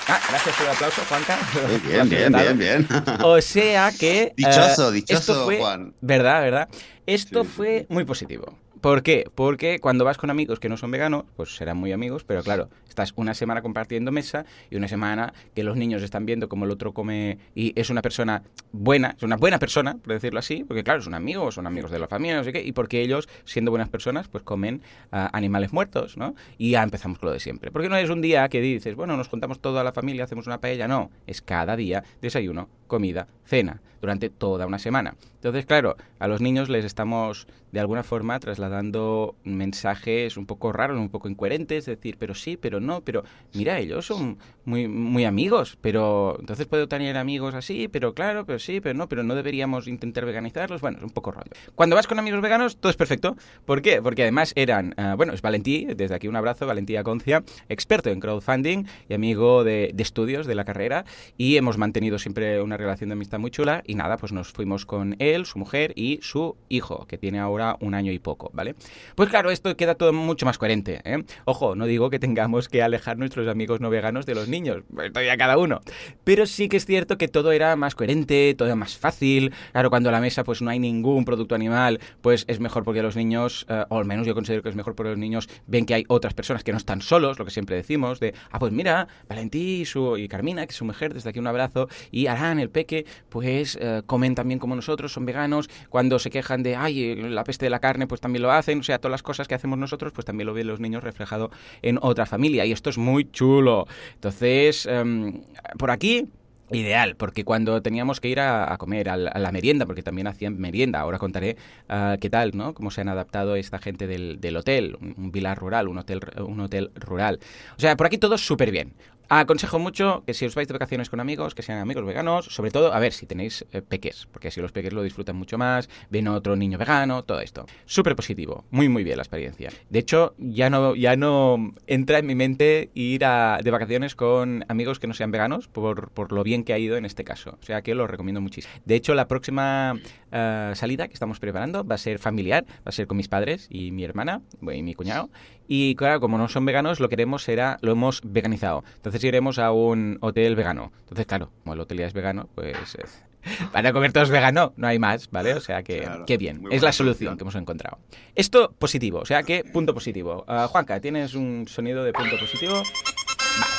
Ah, 0.07 0.19
gracias 0.29 0.55
por 0.55 0.65
el 0.65 0.71
aplauso, 0.71 1.01
Juanca. 1.07 1.39
Bien, 1.87 2.09
bien, 2.09 2.31
bien, 2.33 2.57
bien. 2.57 2.87
O 3.23 3.39
sea 3.39 3.91
que... 3.91 4.33
Dichoso, 4.37 4.87
uh, 4.87 4.91
dichoso, 4.91 5.45
fue, 5.45 5.59
Juan. 5.59 5.93
Verdad, 6.01 6.41
verdad. 6.41 6.69
Esto 7.05 7.43
sí, 7.43 7.49
fue 7.55 7.85
muy 7.87 8.03
positivo. 8.03 8.57
¿Por 8.81 9.03
qué? 9.03 9.29
Porque 9.35 9.77
cuando 9.79 10.03
vas 10.05 10.17
con 10.17 10.31
amigos 10.31 10.59
que 10.59 10.67
no 10.67 10.75
son 10.75 10.89
veganos, 10.89 11.25
pues 11.35 11.55
serán 11.55 11.77
muy 11.77 11.91
amigos, 11.91 12.23
pero 12.23 12.41
claro, 12.41 12.67
estás 12.89 13.13
una 13.15 13.35
semana 13.35 13.61
compartiendo 13.61 14.11
mesa 14.11 14.43
y 14.71 14.75
una 14.75 14.87
semana 14.87 15.35
que 15.53 15.63
los 15.63 15.77
niños 15.77 16.01
están 16.01 16.25
viendo 16.25 16.49
cómo 16.49 16.65
el 16.65 16.71
otro 16.71 16.91
come 16.91 17.37
y 17.53 17.79
es 17.79 17.91
una 17.91 18.01
persona 18.01 18.41
buena, 18.71 19.13
es 19.15 19.21
una 19.21 19.37
buena 19.37 19.59
persona, 19.59 19.97
por 19.97 20.13
decirlo 20.13 20.39
así, 20.39 20.63
porque 20.63 20.83
claro, 20.83 21.03
son 21.03 21.13
amigos, 21.13 21.53
son 21.53 21.67
amigos 21.67 21.91
de 21.91 21.99
la 21.99 22.07
familia, 22.07 22.37
no 22.37 22.43
sé 22.43 22.53
qué, 22.53 22.63
y 22.63 22.71
porque 22.71 23.01
ellos, 23.01 23.29
siendo 23.45 23.69
buenas 23.69 23.89
personas, 23.89 24.27
pues 24.27 24.43
comen 24.43 24.81
uh, 25.11 25.27
animales 25.31 25.73
muertos, 25.73 26.17
¿no? 26.17 26.33
Y 26.57 26.71
ya 26.71 26.81
empezamos 26.81 27.19
con 27.19 27.27
lo 27.27 27.33
de 27.33 27.39
siempre. 27.39 27.69
Porque 27.69 27.87
no 27.87 27.97
es 27.97 28.09
un 28.09 28.21
día 28.21 28.49
que 28.49 28.61
dices, 28.61 28.95
bueno, 28.95 29.15
nos 29.15 29.27
juntamos 29.27 29.59
toda 29.59 29.83
la 29.83 29.91
familia, 29.91 30.23
hacemos 30.23 30.47
una 30.47 30.59
paella, 30.59 30.87
no, 30.87 31.11
es 31.27 31.43
cada 31.43 31.75
día 31.75 32.03
desayuno, 32.19 32.67
comida, 32.87 33.27
cena, 33.45 33.79
durante 34.01 34.29
toda 34.29 34.65
una 34.65 34.79
semana. 34.79 35.15
Entonces, 35.35 35.65
claro, 35.65 35.95
a 36.19 36.27
los 36.27 36.41
niños 36.41 36.69
les 36.69 36.83
estamos 36.83 37.47
de 37.71 37.79
alguna 37.79 38.03
forma 38.03 38.39
trasladando 38.39 39.35
mensajes 39.43 40.37
un 40.37 40.45
poco 40.45 40.71
raros, 40.71 40.99
un 40.99 41.09
poco 41.09 41.29
incoherentes, 41.29 41.87
es 41.87 41.97
decir, 41.97 42.17
pero 42.19 42.35
sí, 42.35 42.57
pero 42.57 42.79
no, 42.79 43.01
pero 43.01 43.23
mira, 43.53 43.79
ellos 43.79 44.05
son 44.05 44.37
muy, 44.65 44.87
muy 44.87 45.25
amigos, 45.25 45.77
pero 45.81 46.37
entonces 46.39 46.67
puedo 46.67 46.87
tener 46.87 47.17
amigos 47.17 47.55
así, 47.55 47.87
pero 47.87 48.13
claro, 48.13 48.45
pero 48.45 48.59
sí, 48.59 48.81
pero 48.81 48.95
no, 48.95 49.07
pero 49.07 49.23
no 49.23 49.35
deberíamos 49.35 49.87
intentar 49.87 50.25
veganizarlos, 50.25 50.81
bueno, 50.81 50.97
es 50.97 51.03
un 51.03 51.09
poco 51.11 51.31
rollo. 51.31 51.51
Cuando 51.75 51.95
vas 51.95 52.07
con 52.07 52.19
amigos 52.19 52.41
veganos, 52.41 52.77
todo 52.77 52.89
es 52.89 52.97
perfecto. 52.97 53.35
¿Por 53.65 53.81
qué? 53.81 54.01
Porque 54.01 54.23
además 54.23 54.53
eran, 54.55 54.93
uh, 54.97 55.15
bueno, 55.15 55.33
es 55.33 55.41
Valentí, 55.41 55.87
desde 55.95 56.15
aquí 56.15 56.27
un 56.27 56.35
abrazo, 56.35 56.67
Valentí 56.67 56.95
Aconcia, 56.95 57.43
experto 57.69 58.09
en 58.09 58.19
crowdfunding 58.19 58.85
y 59.09 59.13
amigo 59.13 59.63
de, 59.63 59.91
de 59.93 60.03
estudios 60.03 60.45
de 60.47 60.55
la 60.55 60.65
carrera, 60.65 61.05
y 61.37 61.57
hemos 61.57 61.77
mantenido 61.77 62.19
siempre 62.19 62.61
una 62.61 62.77
relación 62.77 63.09
de 63.09 63.13
amistad 63.13 63.39
muy 63.39 63.51
chula, 63.51 63.83
y 63.85 63.95
nada, 63.95 64.17
pues 64.17 64.31
nos 64.31 64.51
fuimos 64.51 64.85
con 64.85 65.15
él, 65.19 65.45
su 65.45 65.57
mujer 65.57 65.93
y 65.95 66.19
su 66.21 66.57
hijo, 66.69 67.05
que 67.07 67.17
tiene 67.17 67.39
ahora 67.39 67.60
un 67.79 67.93
año 67.93 68.11
y 68.11 68.19
poco, 68.19 68.49
¿vale? 68.53 68.75
Pues 69.15 69.29
claro, 69.29 69.51
esto 69.51 69.75
queda 69.75 69.95
todo 69.95 70.13
mucho 70.13 70.45
más 70.45 70.57
coherente, 70.57 71.01
¿eh? 71.03 71.23
Ojo, 71.45 71.75
no 71.75 71.85
digo 71.85 72.09
que 72.09 72.19
tengamos 72.19 72.69
que 72.69 72.81
alejar 72.81 73.17
nuestros 73.17 73.47
amigos 73.47 73.79
no 73.81 73.89
veganos 73.89 74.25
de 74.25 74.35
los 74.35 74.47
niños, 74.47 74.83
estoy 75.03 75.29
a 75.29 75.37
cada 75.37 75.57
uno, 75.57 75.81
pero 76.23 76.45
sí 76.45 76.69
que 76.69 76.77
es 76.77 76.85
cierto 76.85 77.17
que 77.17 77.27
todo 77.27 77.51
era 77.51 77.75
más 77.75 77.95
coherente, 77.95 78.53
todo 78.57 78.67
era 78.67 78.75
más 78.75 78.97
fácil, 78.97 79.53
claro, 79.71 79.89
cuando 79.89 80.09
a 80.09 80.11
la 80.11 80.21
mesa 80.21 80.43
pues 80.43 80.61
no 80.61 80.69
hay 80.69 80.79
ningún 80.79 81.25
producto 81.25 81.55
animal, 81.55 81.99
pues 82.21 82.45
es 82.47 82.59
mejor 82.59 82.83
porque 82.83 83.01
los 83.01 83.15
niños, 83.15 83.65
uh, 83.69 83.93
o 83.93 83.97
al 83.97 84.05
menos 84.05 84.27
yo 84.27 84.33
considero 84.33 84.63
que 84.63 84.69
es 84.69 84.75
mejor 84.75 84.95
porque 84.95 85.09
los 85.11 85.17
niños 85.17 85.49
ven 85.67 85.85
que 85.85 85.93
hay 85.93 86.05
otras 86.07 86.33
personas 86.33 86.63
que 86.63 86.71
no 86.71 86.77
están 86.77 87.01
solos, 87.01 87.39
lo 87.39 87.45
que 87.45 87.51
siempre 87.51 87.75
decimos, 87.75 88.19
de, 88.19 88.33
ah, 88.51 88.59
pues 88.59 88.71
mira, 88.71 89.07
Valentí 89.27 89.81
y, 89.81 89.85
su, 89.85 90.17
y 90.17 90.27
Carmina, 90.27 90.65
que 90.65 90.71
es 90.71 90.77
su 90.77 90.85
mujer, 90.85 91.13
desde 91.13 91.29
aquí 91.29 91.39
un 91.39 91.47
abrazo, 91.47 91.87
y 92.11 92.27
Arán, 92.27 92.59
el 92.59 92.69
peque, 92.69 93.05
pues 93.29 93.75
uh, 93.75 94.03
comen 94.05 94.35
también 94.35 94.59
como 94.59 94.75
nosotros, 94.75 95.13
son 95.13 95.25
veganos, 95.25 95.69
cuando 95.89 96.19
se 96.19 96.29
quejan 96.29 96.63
de, 96.63 96.75
ay, 96.75 97.15
la 97.15 97.43
peste 97.51 97.65
de 97.65 97.69
la 97.69 97.79
carne, 97.79 98.07
pues 98.07 98.21
también 98.21 98.43
lo 98.43 98.51
hacen, 98.51 98.79
o 98.79 98.83
sea, 98.83 98.97
todas 98.97 99.11
las 99.11 99.23
cosas 99.23 99.45
que 99.49 99.55
hacemos 99.55 99.77
nosotros, 99.77 100.13
pues 100.13 100.23
también 100.23 100.47
lo 100.47 100.53
ven 100.53 100.67
los 100.67 100.79
niños 100.79 101.03
reflejado 101.03 101.51
en 101.81 101.99
otra 102.01 102.25
familia, 102.25 102.65
y 102.65 102.71
esto 102.71 102.89
es 102.89 102.97
muy 102.97 103.29
chulo. 103.29 103.87
Entonces, 104.15 104.85
um, 104.85 105.41
por 105.77 105.91
aquí 105.91 106.29
Ideal, 106.73 107.17
porque 107.17 107.43
cuando 107.43 107.81
teníamos 107.81 108.21
que 108.21 108.29
ir 108.29 108.39
a, 108.39 108.77
comer, 108.77 109.09
a 109.09 109.17
la, 109.17 109.51
merienda, 109.51 109.85
porque 109.85 110.03
también 110.03 110.27
hacían 110.27 110.57
merienda, 110.57 111.01
ahora 111.01 111.17
contaré 111.17 111.57
uh, 111.89 112.17
qué 112.17 112.29
tal, 112.29 112.51
¿no? 112.55 112.73
Cómo 112.73 112.91
se 112.91 113.01
han 113.01 113.09
adaptado 113.09 113.57
esta 113.57 113.77
gente 113.77 114.07
del, 114.07 114.39
del 114.39 114.55
hotel, 114.55 114.97
un, 115.01 115.13
un, 115.17 115.31
vilar 115.33 115.57
rural, 115.57 115.89
un 115.89 115.97
hotel, 115.97 116.21
un 116.37 116.61
hotel 116.61 116.91
rural. 116.95 117.41
O 117.75 117.79
sea, 117.81 117.97
por 117.97 118.07
aquí 118.07 118.17
todo 118.17 118.37
súper 118.37 118.71
bien. 118.71 118.93
Aconsejo 119.33 119.79
mucho 119.79 120.23
que 120.27 120.33
si 120.33 120.43
os 120.43 120.55
vais 120.55 120.67
de 120.67 120.73
vacaciones 120.73 121.09
con 121.09 121.21
amigos, 121.21 121.55
que 121.55 121.61
sean 121.61 121.79
amigos 121.79 122.03
veganos, 122.03 122.47
sobre 122.47 122.69
todo, 122.69 122.93
a 122.93 122.99
ver, 122.99 123.13
si 123.13 123.25
tenéis 123.25 123.65
eh, 123.71 123.81
peques, 123.81 124.27
porque 124.29 124.49
así 124.49 124.59
los 124.59 124.73
peques 124.73 124.91
lo 124.91 125.03
disfrutan 125.03 125.37
mucho 125.37 125.57
más, 125.57 125.89
ven 126.09 126.27
otro 126.27 126.57
niño 126.57 126.77
vegano, 126.77 127.23
todo 127.23 127.39
esto. 127.39 127.65
Súper 127.85 128.17
positivo, 128.17 128.65
muy 128.71 128.89
muy 128.89 129.05
bien 129.05 129.15
la 129.15 129.23
experiencia. 129.23 129.69
De 129.89 129.99
hecho, 129.99 130.35
ya 130.37 130.69
no, 130.69 130.95
ya 130.95 131.15
no 131.15 131.71
entra 131.87 132.19
en 132.19 132.25
mi 132.25 132.35
mente 132.35 132.89
ir 132.93 133.23
a, 133.23 133.59
de 133.63 133.71
vacaciones 133.71 134.15
con 134.15 134.65
amigos 134.67 134.99
que 134.99 135.07
no 135.07 135.13
sean 135.13 135.31
veganos, 135.31 135.69
por, 135.69 136.09
por, 136.09 136.33
lo 136.33 136.43
bien 136.43 136.65
que 136.65 136.73
ha 136.73 136.77
ido 136.77 136.97
en 136.97 137.05
este 137.05 137.23
caso. 137.23 137.57
O 137.61 137.65
sea 137.65 137.83
que 137.83 137.95
lo 137.95 138.07
recomiendo 138.07 138.41
muchísimo. 138.41 138.73
De 138.83 138.95
hecho, 138.95 139.15
la 139.15 139.29
próxima 139.29 139.93
uh, 139.93 140.75
salida 140.75 141.07
que 141.07 141.13
estamos 141.13 141.39
preparando 141.39 141.85
va 141.85 141.95
a 141.95 141.99
ser 141.99 142.19
familiar, 142.19 142.65
va 142.67 142.89
a 142.89 142.91
ser 142.91 143.07
con 143.07 143.15
mis 143.15 143.29
padres 143.29 143.67
y 143.69 143.91
mi 143.91 144.03
hermana, 144.03 144.41
y 144.61 144.83
mi 144.83 144.93
cuñado. 144.93 145.29
Y 145.73 145.95
claro, 145.95 146.19
como 146.19 146.37
no 146.37 146.49
son 146.49 146.65
veganos, 146.65 146.99
lo 146.99 147.07
queremos 147.07 147.43
será, 147.43 147.77
lo 147.79 147.93
hemos 147.93 148.19
veganizado. 148.25 148.83
Entonces 148.97 149.23
iremos 149.23 149.57
a 149.57 149.71
un 149.71 150.17
hotel 150.19 150.57
vegano. 150.57 150.91
Entonces, 151.03 151.25
claro, 151.25 151.49
como 151.63 151.75
el 151.75 151.79
hotel 151.79 151.99
ya 151.99 152.07
es 152.07 152.13
vegano, 152.13 152.49
pues 152.55 152.95
eh, 152.95 153.05
para 153.71 153.93
comer 153.93 154.11
todos 154.11 154.29
vegano, 154.29 154.73
no 154.75 154.87
hay 154.87 154.99
más, 154.99 155.31
¿vale? 155.31 155.53
O 155.53 155.61
sea 155.61 155.81
que, 155.81 155.99
claro, 155.99 156.25
qué 156.25 156.35
bien. 156.35 156.61
Es 156.71 156.81
la 156.81 156.91
solución 156.91 157.37
que 157.37 157.45
hemos 157.45 157.55
encontrado. 157.55 157.99
Esto 158.35 158.75
positivo, 158.77 159.19
o 159.19 159.25
sea 159.25 159.43
que 159.43 159.63
punto 159.63 159.93
positivo. 159.93 160.43
Uh, 160.45 160.67
Juanca, 160.67 160.99
¿tienes 160.99 161.35
un 161.35 161.65
sonido 161.69 162.03
de 162.03 162.11
punto 162.11 162.37
positivo? 162.37 162.83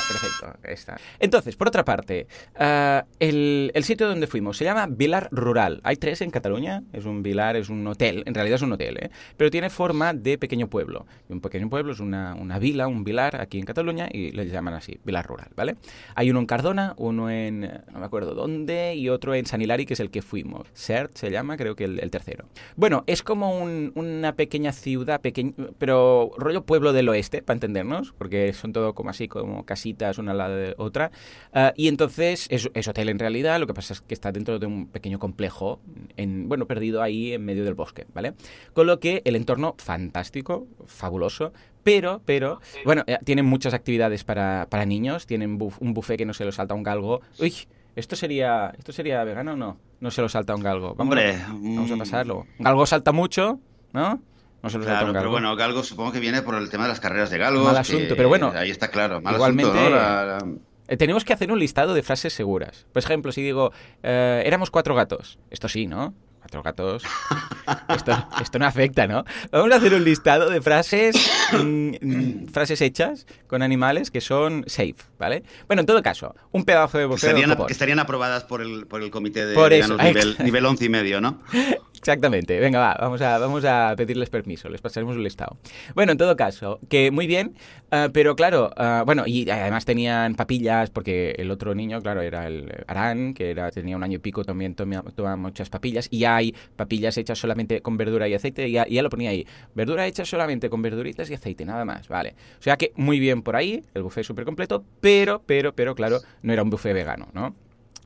Perfecto. 0.07 0.59
Está. 0.63 0.97
Entonces, 1.19 1.55
por 1.55 1.67
otra 1.67 1.85
parte, 1.85 2.27
uh, 2.59 3.05
el, 3.19 3.71
el, 3.73 3.83
sitio 3.83 4.07
donde 4.07 4.27
fuimos 4.27 4.57
se 4.57 4.65
llama 4.65 4.87
Vilar 4.87 5.29
Rural. 5.31 5.81
Hay 5.83 5.95
tres 5.95 6.21
en 6.21 6.31
Cataluña. 6.31 6.83
Es 6.93 7.05
un 7.05 7.23
vilar, 7.23 7.55
es 7.55 7.69
un 7.69 7.85
hotel. 7.87 8.23
En 8.25 8.33
realidad 8.33 8.55
es 8.55 8.61
un 8.61 8.73
hotel, 8.73 8.97
¿eh? 8.97 9.09
Pero 9.37 9.49
tiene 9.49 9.69
forma 9.69 10.13
de 10.13 10.37
pequeño 10.37 10.67
pueblo. 10.67 11.05
Y 11.29 11.33
un 11.33 11.41
pequeño 11.41 11.69
pueblo 11.69 11.91
es 11.91 11.99
una, 11.99 12.35
una 12.35 12.59
vila, 12.59 12.87
un 12.87 13.03
vilar 13.03 13.39
aquí 13.39 13.59
en 13.59 13.65
Cataluña 13.65 14.09
y 14.11 14.31
le 14.31 14.47
llaman 14.47 14.73
así, 14.73 14.99
Vilar 15.03 15.25
Rural, 15.25 15.49
¿vale? 15.55 15.75
Hay 16.15 16.29
uno 16.29 16.39
en 16.39 16.45
Cardona, 16.45 16.93
uno 16.97 17.29
en, 17.29 17.61
no 17.61 17.99
me 17.99 18.05
acuerdo 18.05 18.33
dónde, 18.33 18.95
y 18.95 19.09
otro 19.09 19.35
en 19.35 19.45
San 19.45 19.61
Hilari, 19.61 19.85
que 19.85 19.93
es 19.93 19.99
el 19.99 20.11
que 20.11 20.21
fuimos. 20.21 20.67
Sert 20.73 21.15
se 21.15 21.31
llama, 21.31 21.57
creo 21.57 21.75
que 21.75 21.85
el, 21.85 21.99
el 21.99 22.11
tercero. 22.11 22.45
Bueno, 22.75 23.03
es 23.07 23.23
como 23.23 23.57
un, 23.59 23.91
una 23.95 24.35
pequeña 24.35 24.71
ciudad, 24.71 25.21
pequeñ... 25.21 25.53
pero 25.77 26.31
rollo 26.37 26.65
pueblo 26.65 26.93
del 26.93 27.09
oeste, 27.09 27.41
para 27.41 27.55
entendernos, 27.55 28.13
porque 28.17 28.53
son 28.53 28.73
todo 28.73 28.93
como 28.93 29.09
así, 29.09 29.27
como 29.27 29.65
casitas 29.65 29.93
una 30.17 30.31
al 30.31 30.37
lado 30.37 30.55
de 30.55 30.75
otra. 30.77 31.11
Uh, 31.53 31.69
y 31.75 31.87
entonces 31.87 32.47
es, 32.49 32.69
es, 32.73 32.87
hotel 32.87 33.09
en 33.09 33.19
realidad, 33.19 33.59
lo 33.59 33.67
que 33.67 33.73
pasa 33.73 33.93
es 33.93 34.01
que 34.01 34.13
está 34.13 34.31
dentro 34.31 34.59
de 34.59 34.65
un 34.65 34.87
pequeño 34.87 35.19
complejo, 35.19 35.79
en, 36.17 36.47
bueno, 36.49 36.65
perdido 36.67 37.01
ahí 37.01 37.33
en 37.33 37.45
medio 37.45 37.63
del 37.63 37.73
bosque, 37.73 38.05
¿vale? 38.13 38.33
Con 38.73 38.87
lo 38.87 38.99
que 38.99 39.21
el 39.25 39.35
entorno 39.35 39.75
fantástico, 39.77 40.67
fabuloso, 40.85 41.53
pero, 41.83 42.21
pero, 42.25 42.61
bueno, 42.85 43.03
eh, 43.07 43.17
tienen 43.25 43.45
muchas 43.45 43.73
actividades 43.73 44.23
para, 44.23 44.67
para 44.69 44.85
niños, 44.85 45.25
tienen 45.25 45.57
buf, 45.57 45.81
un 45.81 45.93
buffet 45.93 46.17
que 46.17 46.25
no 46.25 46.33
se 46.33 46.45
lo 46.45 46.51
salta 46.51 46.73
un 46.73 46.83
galgo. 46.83 47.21
Uy, 47.39 47.53
¿Esto 47.95 48.15
sería, 48.15 48.73
¿Esto 48.77 48.91
sería 48.91 49.23
vegano 49.23 49.53
o 49.53 49.55
no? 49.55 49.77
No 49.99 50.11
se 50.11 50.21
lo 50.21 50.29
salta 50.29 50.55
un 50.55 50.63
galgo. 50.63 50.95
Vamos 50.95 51.11
Hombre, 51.11 51.35
a, 51.35 51.47
vamos 51.49 51.91
a 51.91 51.97
pasarlo. 51.97 52.45
Un 52.57 52.63
galgo 52.65 52.85
salta 52.85 53.11
mucho, 53.11 53.59
¿no? 53.93 54.21
No 54.63 54.69
se 54.69 54.79
claro, 54.79 55.11
pero 55.11 55.29
bueno, 55.29 55.53
Galgo 55.57 55.83
supongo 55.83 56.13
que 56.13 56.21
viene 56.21 56.41
por 56.41 56.55
el 56.55 56.69
tema 56.69 56.83
de 56.83 56.89
las 56.89 57.01
carreras 57.01 57.29
de 57.29 57.37
Galgos. 57.37 57.65
Mal 57.65 57.77
asunto, 57.77 58.15
pero 58.15 58.29
bueno. 58.29 58.53
Ahí 58.55 58.71
está 58.71 58.89
claro. 58.89 59.19
Mal 59.19 59.35
igualmente, 59.35 59.69
asunto, 59.69 59.89
¿no? 59.89 59.95
la, 59.95 60.25
la... 60.25 60.39
Eh, 60.87 60.97
tenemos 60.97 61.25
que 61.25 61.33
hacer 61.33 61.51
un 61.51 61.59
listado 61.59 61.93
de 61.93 62.01
frases 62.01 62.33
seguras. 62.33 62.85
Por 62.93 63.03
ejemplo, 63.03 63.31
si 63.31 63.41
digo, 63.41 63.73
eh, 64.03 64.41
éramos 64.45 64.71
cuatro 64.71 64.95
gatos. 64.95 65.37
Esto 65.49 65.67
sí, 65.67 65.85
¿no? 65.85 66.13
Cuatro 66.39 66.63
gatos. 66.63 67.03
Esto, 67.95 68.27
esto, 68.41 68.59
no 68.59 68.65
afecta, 68.65 69.07
¿no? 69.07 69.23
Vamos 69.49 69.71
a 69.71 69.77
hacer 69.77 69.93
un 69.93 70.03
listado 70.03 70.49
de 70.49 70.61
frases, 70.61 71.15
mmm, 71.53 72.47
frases 72.51 72.81
hechas 72.81 73.25
con 73.47 73.61
animales 73.61 74.11
que 74.11 74.19
son 74.19 74.65
safe, 74.67 74.95
¿vale? 75.17 75.43
Bueno, 75.67 75.79
en 75.79 75.85
todo 75.85 76.03
caso, 76.03 76.35
un 76.51 76.65
pedazo 76.65 76.97
de 76.97 77.05
boceo. 77.05 77.33
Que 77.33 77.39
estarían, 77.39 77.65
que 77.65 77.71
estarían 77.71 77.99
aprobadas 77.99 78.43
por 78.43 78.61
el, 78.61 78.85
por 78.87 79.01
el 79.01 79.11
comité 79.11 79.45
de 79.45 79.55
por 79.55 79.71
eso, 79.71 79.95
nivel, 79.95 80.35
nivel 80.43 80.65
11 80.65 80.83
y 80.83 80.89
medio, 80.89 81.21
¿no? 81.21 81.41
Exactamente. 82.03 82.59
Venga, 82.59 82.79
va, 82.79 82.97
vamos 82.99 83.21
a, 83.21 83.37
vamos 83.37 83.63
a 83.63 83.93
pedirles 83.95 84.29
permiso, 84.29 84.67
les 84.67 84.81
pasaremos 84.81 85.15
un 85.15 85.23
listado. 85.23 85.57
Bueno, 85.95 86.11
en 86.11 86.17
todo 86.17 86.35
caso, 86.35 86.79
que 86.89 87.11
muy 87.11 87.27
bien, 87.27 87.55
uh, 87.93 88.11
pero 88.11 88.35
claro, 88.35 88.71
uh, 88.77 89.05
bueno, 89.05 89.23
y 89.25 89.49
además 89.49 89.85
tenían 89.85 90.35
papillas, 90.35 90.89
porque 90.89 91.33
el 91.37 91.49
otro 91.49 91.73
niño, 91.73 92.01
claro, 92.01 92.21
era 92.21 92.45
el 92.47 92.69
Arán, 92.87 93.33
que 93.33 93.51
era, 93.51 93.71
tenía 93.71 93.95
un 93.95 94.03
año 94.03 94.17
y 94.17 94.19
pico, 94.19 94.43
también 94.43 94.75
tomaba 94.75 95.37
muchas 95.37 95.69
papillas, 95.69 96.09
y 96.11 96.25
hay 96.25 96.53
papillas 96.75 97.17
hechas 97.17 97.39
solamente 97.39 97.81
con 97.81 97.95
verdura 97.95 98.27
y 98.27 98.33
aceite, 98.33 98.67
y 98.67 98.73
ya, 98.73 98.85
ya 98.85 99.01
lo 99.01 99.09
ponía 99.09 99.29
ahí, 99.29 99.47
verdura 99.73 100.05
hecha 100.05 100.25
solamente 100.25 100.69
con 100.69 100.81
verduritas 100.81 101.29
y 101.29 101.35
aceite, 101.35 101.63
nada 101.63 101.85
más, 101.85 102.09
vale. 102.09 102.35
O 102.59 102.61
sea 102.61 102.75
que 102.75 102.91
muy 102.97 103.17
bien 103.19 103.43
por 103.43 103.55
ahí, 103.55 103.81
el 103.93 104.03
buffet 104.03 104.25
súper 104.25 104.43
completo, 104.43 104.83
pero, 104.99 105.41
pero, 105.45 105.73
pero, 105.73 105.95
claro, 105.95 106.19
no 106.41 106.51
era 106.51 106.63
un 106.63 106.69
buffet 106.69 106.93
vegano, 106.93 107.29
¿no? 107.31 107.55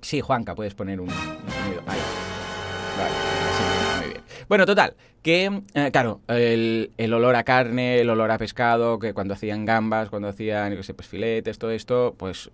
Sí, 0.01 0.21
Juanca, 0.21 0.53
puedes 0.53 0.75
poner 0.75 1.01
un, 1.01 1.09
un 1.09 1.51
sonido. 1.51 1.81
Ahí. 1.87 1.99
Vale. 2.99 3.26
Bueno, 4.47 4.65
total, 4.65 4.95
que, 5.21 5.61
eh, 5.73 5.89
claro, 5.91 6.21
el, 6.27 6.91
el, 6.97 7.13
olor 7.13 7.35
a 7.35 7.43
carne, 7.43 7.99
el 7.99 8.09
olor 8.09 8.31
a 8.31 8.37
pescado, 8.37 8.97
que 8.97 9.13
cuando 9.13 9.33
hacían 9.33 9.65
gambas, 9.65 10.09
cuando 10.09 10.29
hacían, 10.29 10.73
no 10.75 10.83
sé, 10.83 10.93
pues 10.93 11.07
filetes, 11.09 11.59
todo 11.59 11.71
esto, 11.71 12.15
pues, 12.17 12.49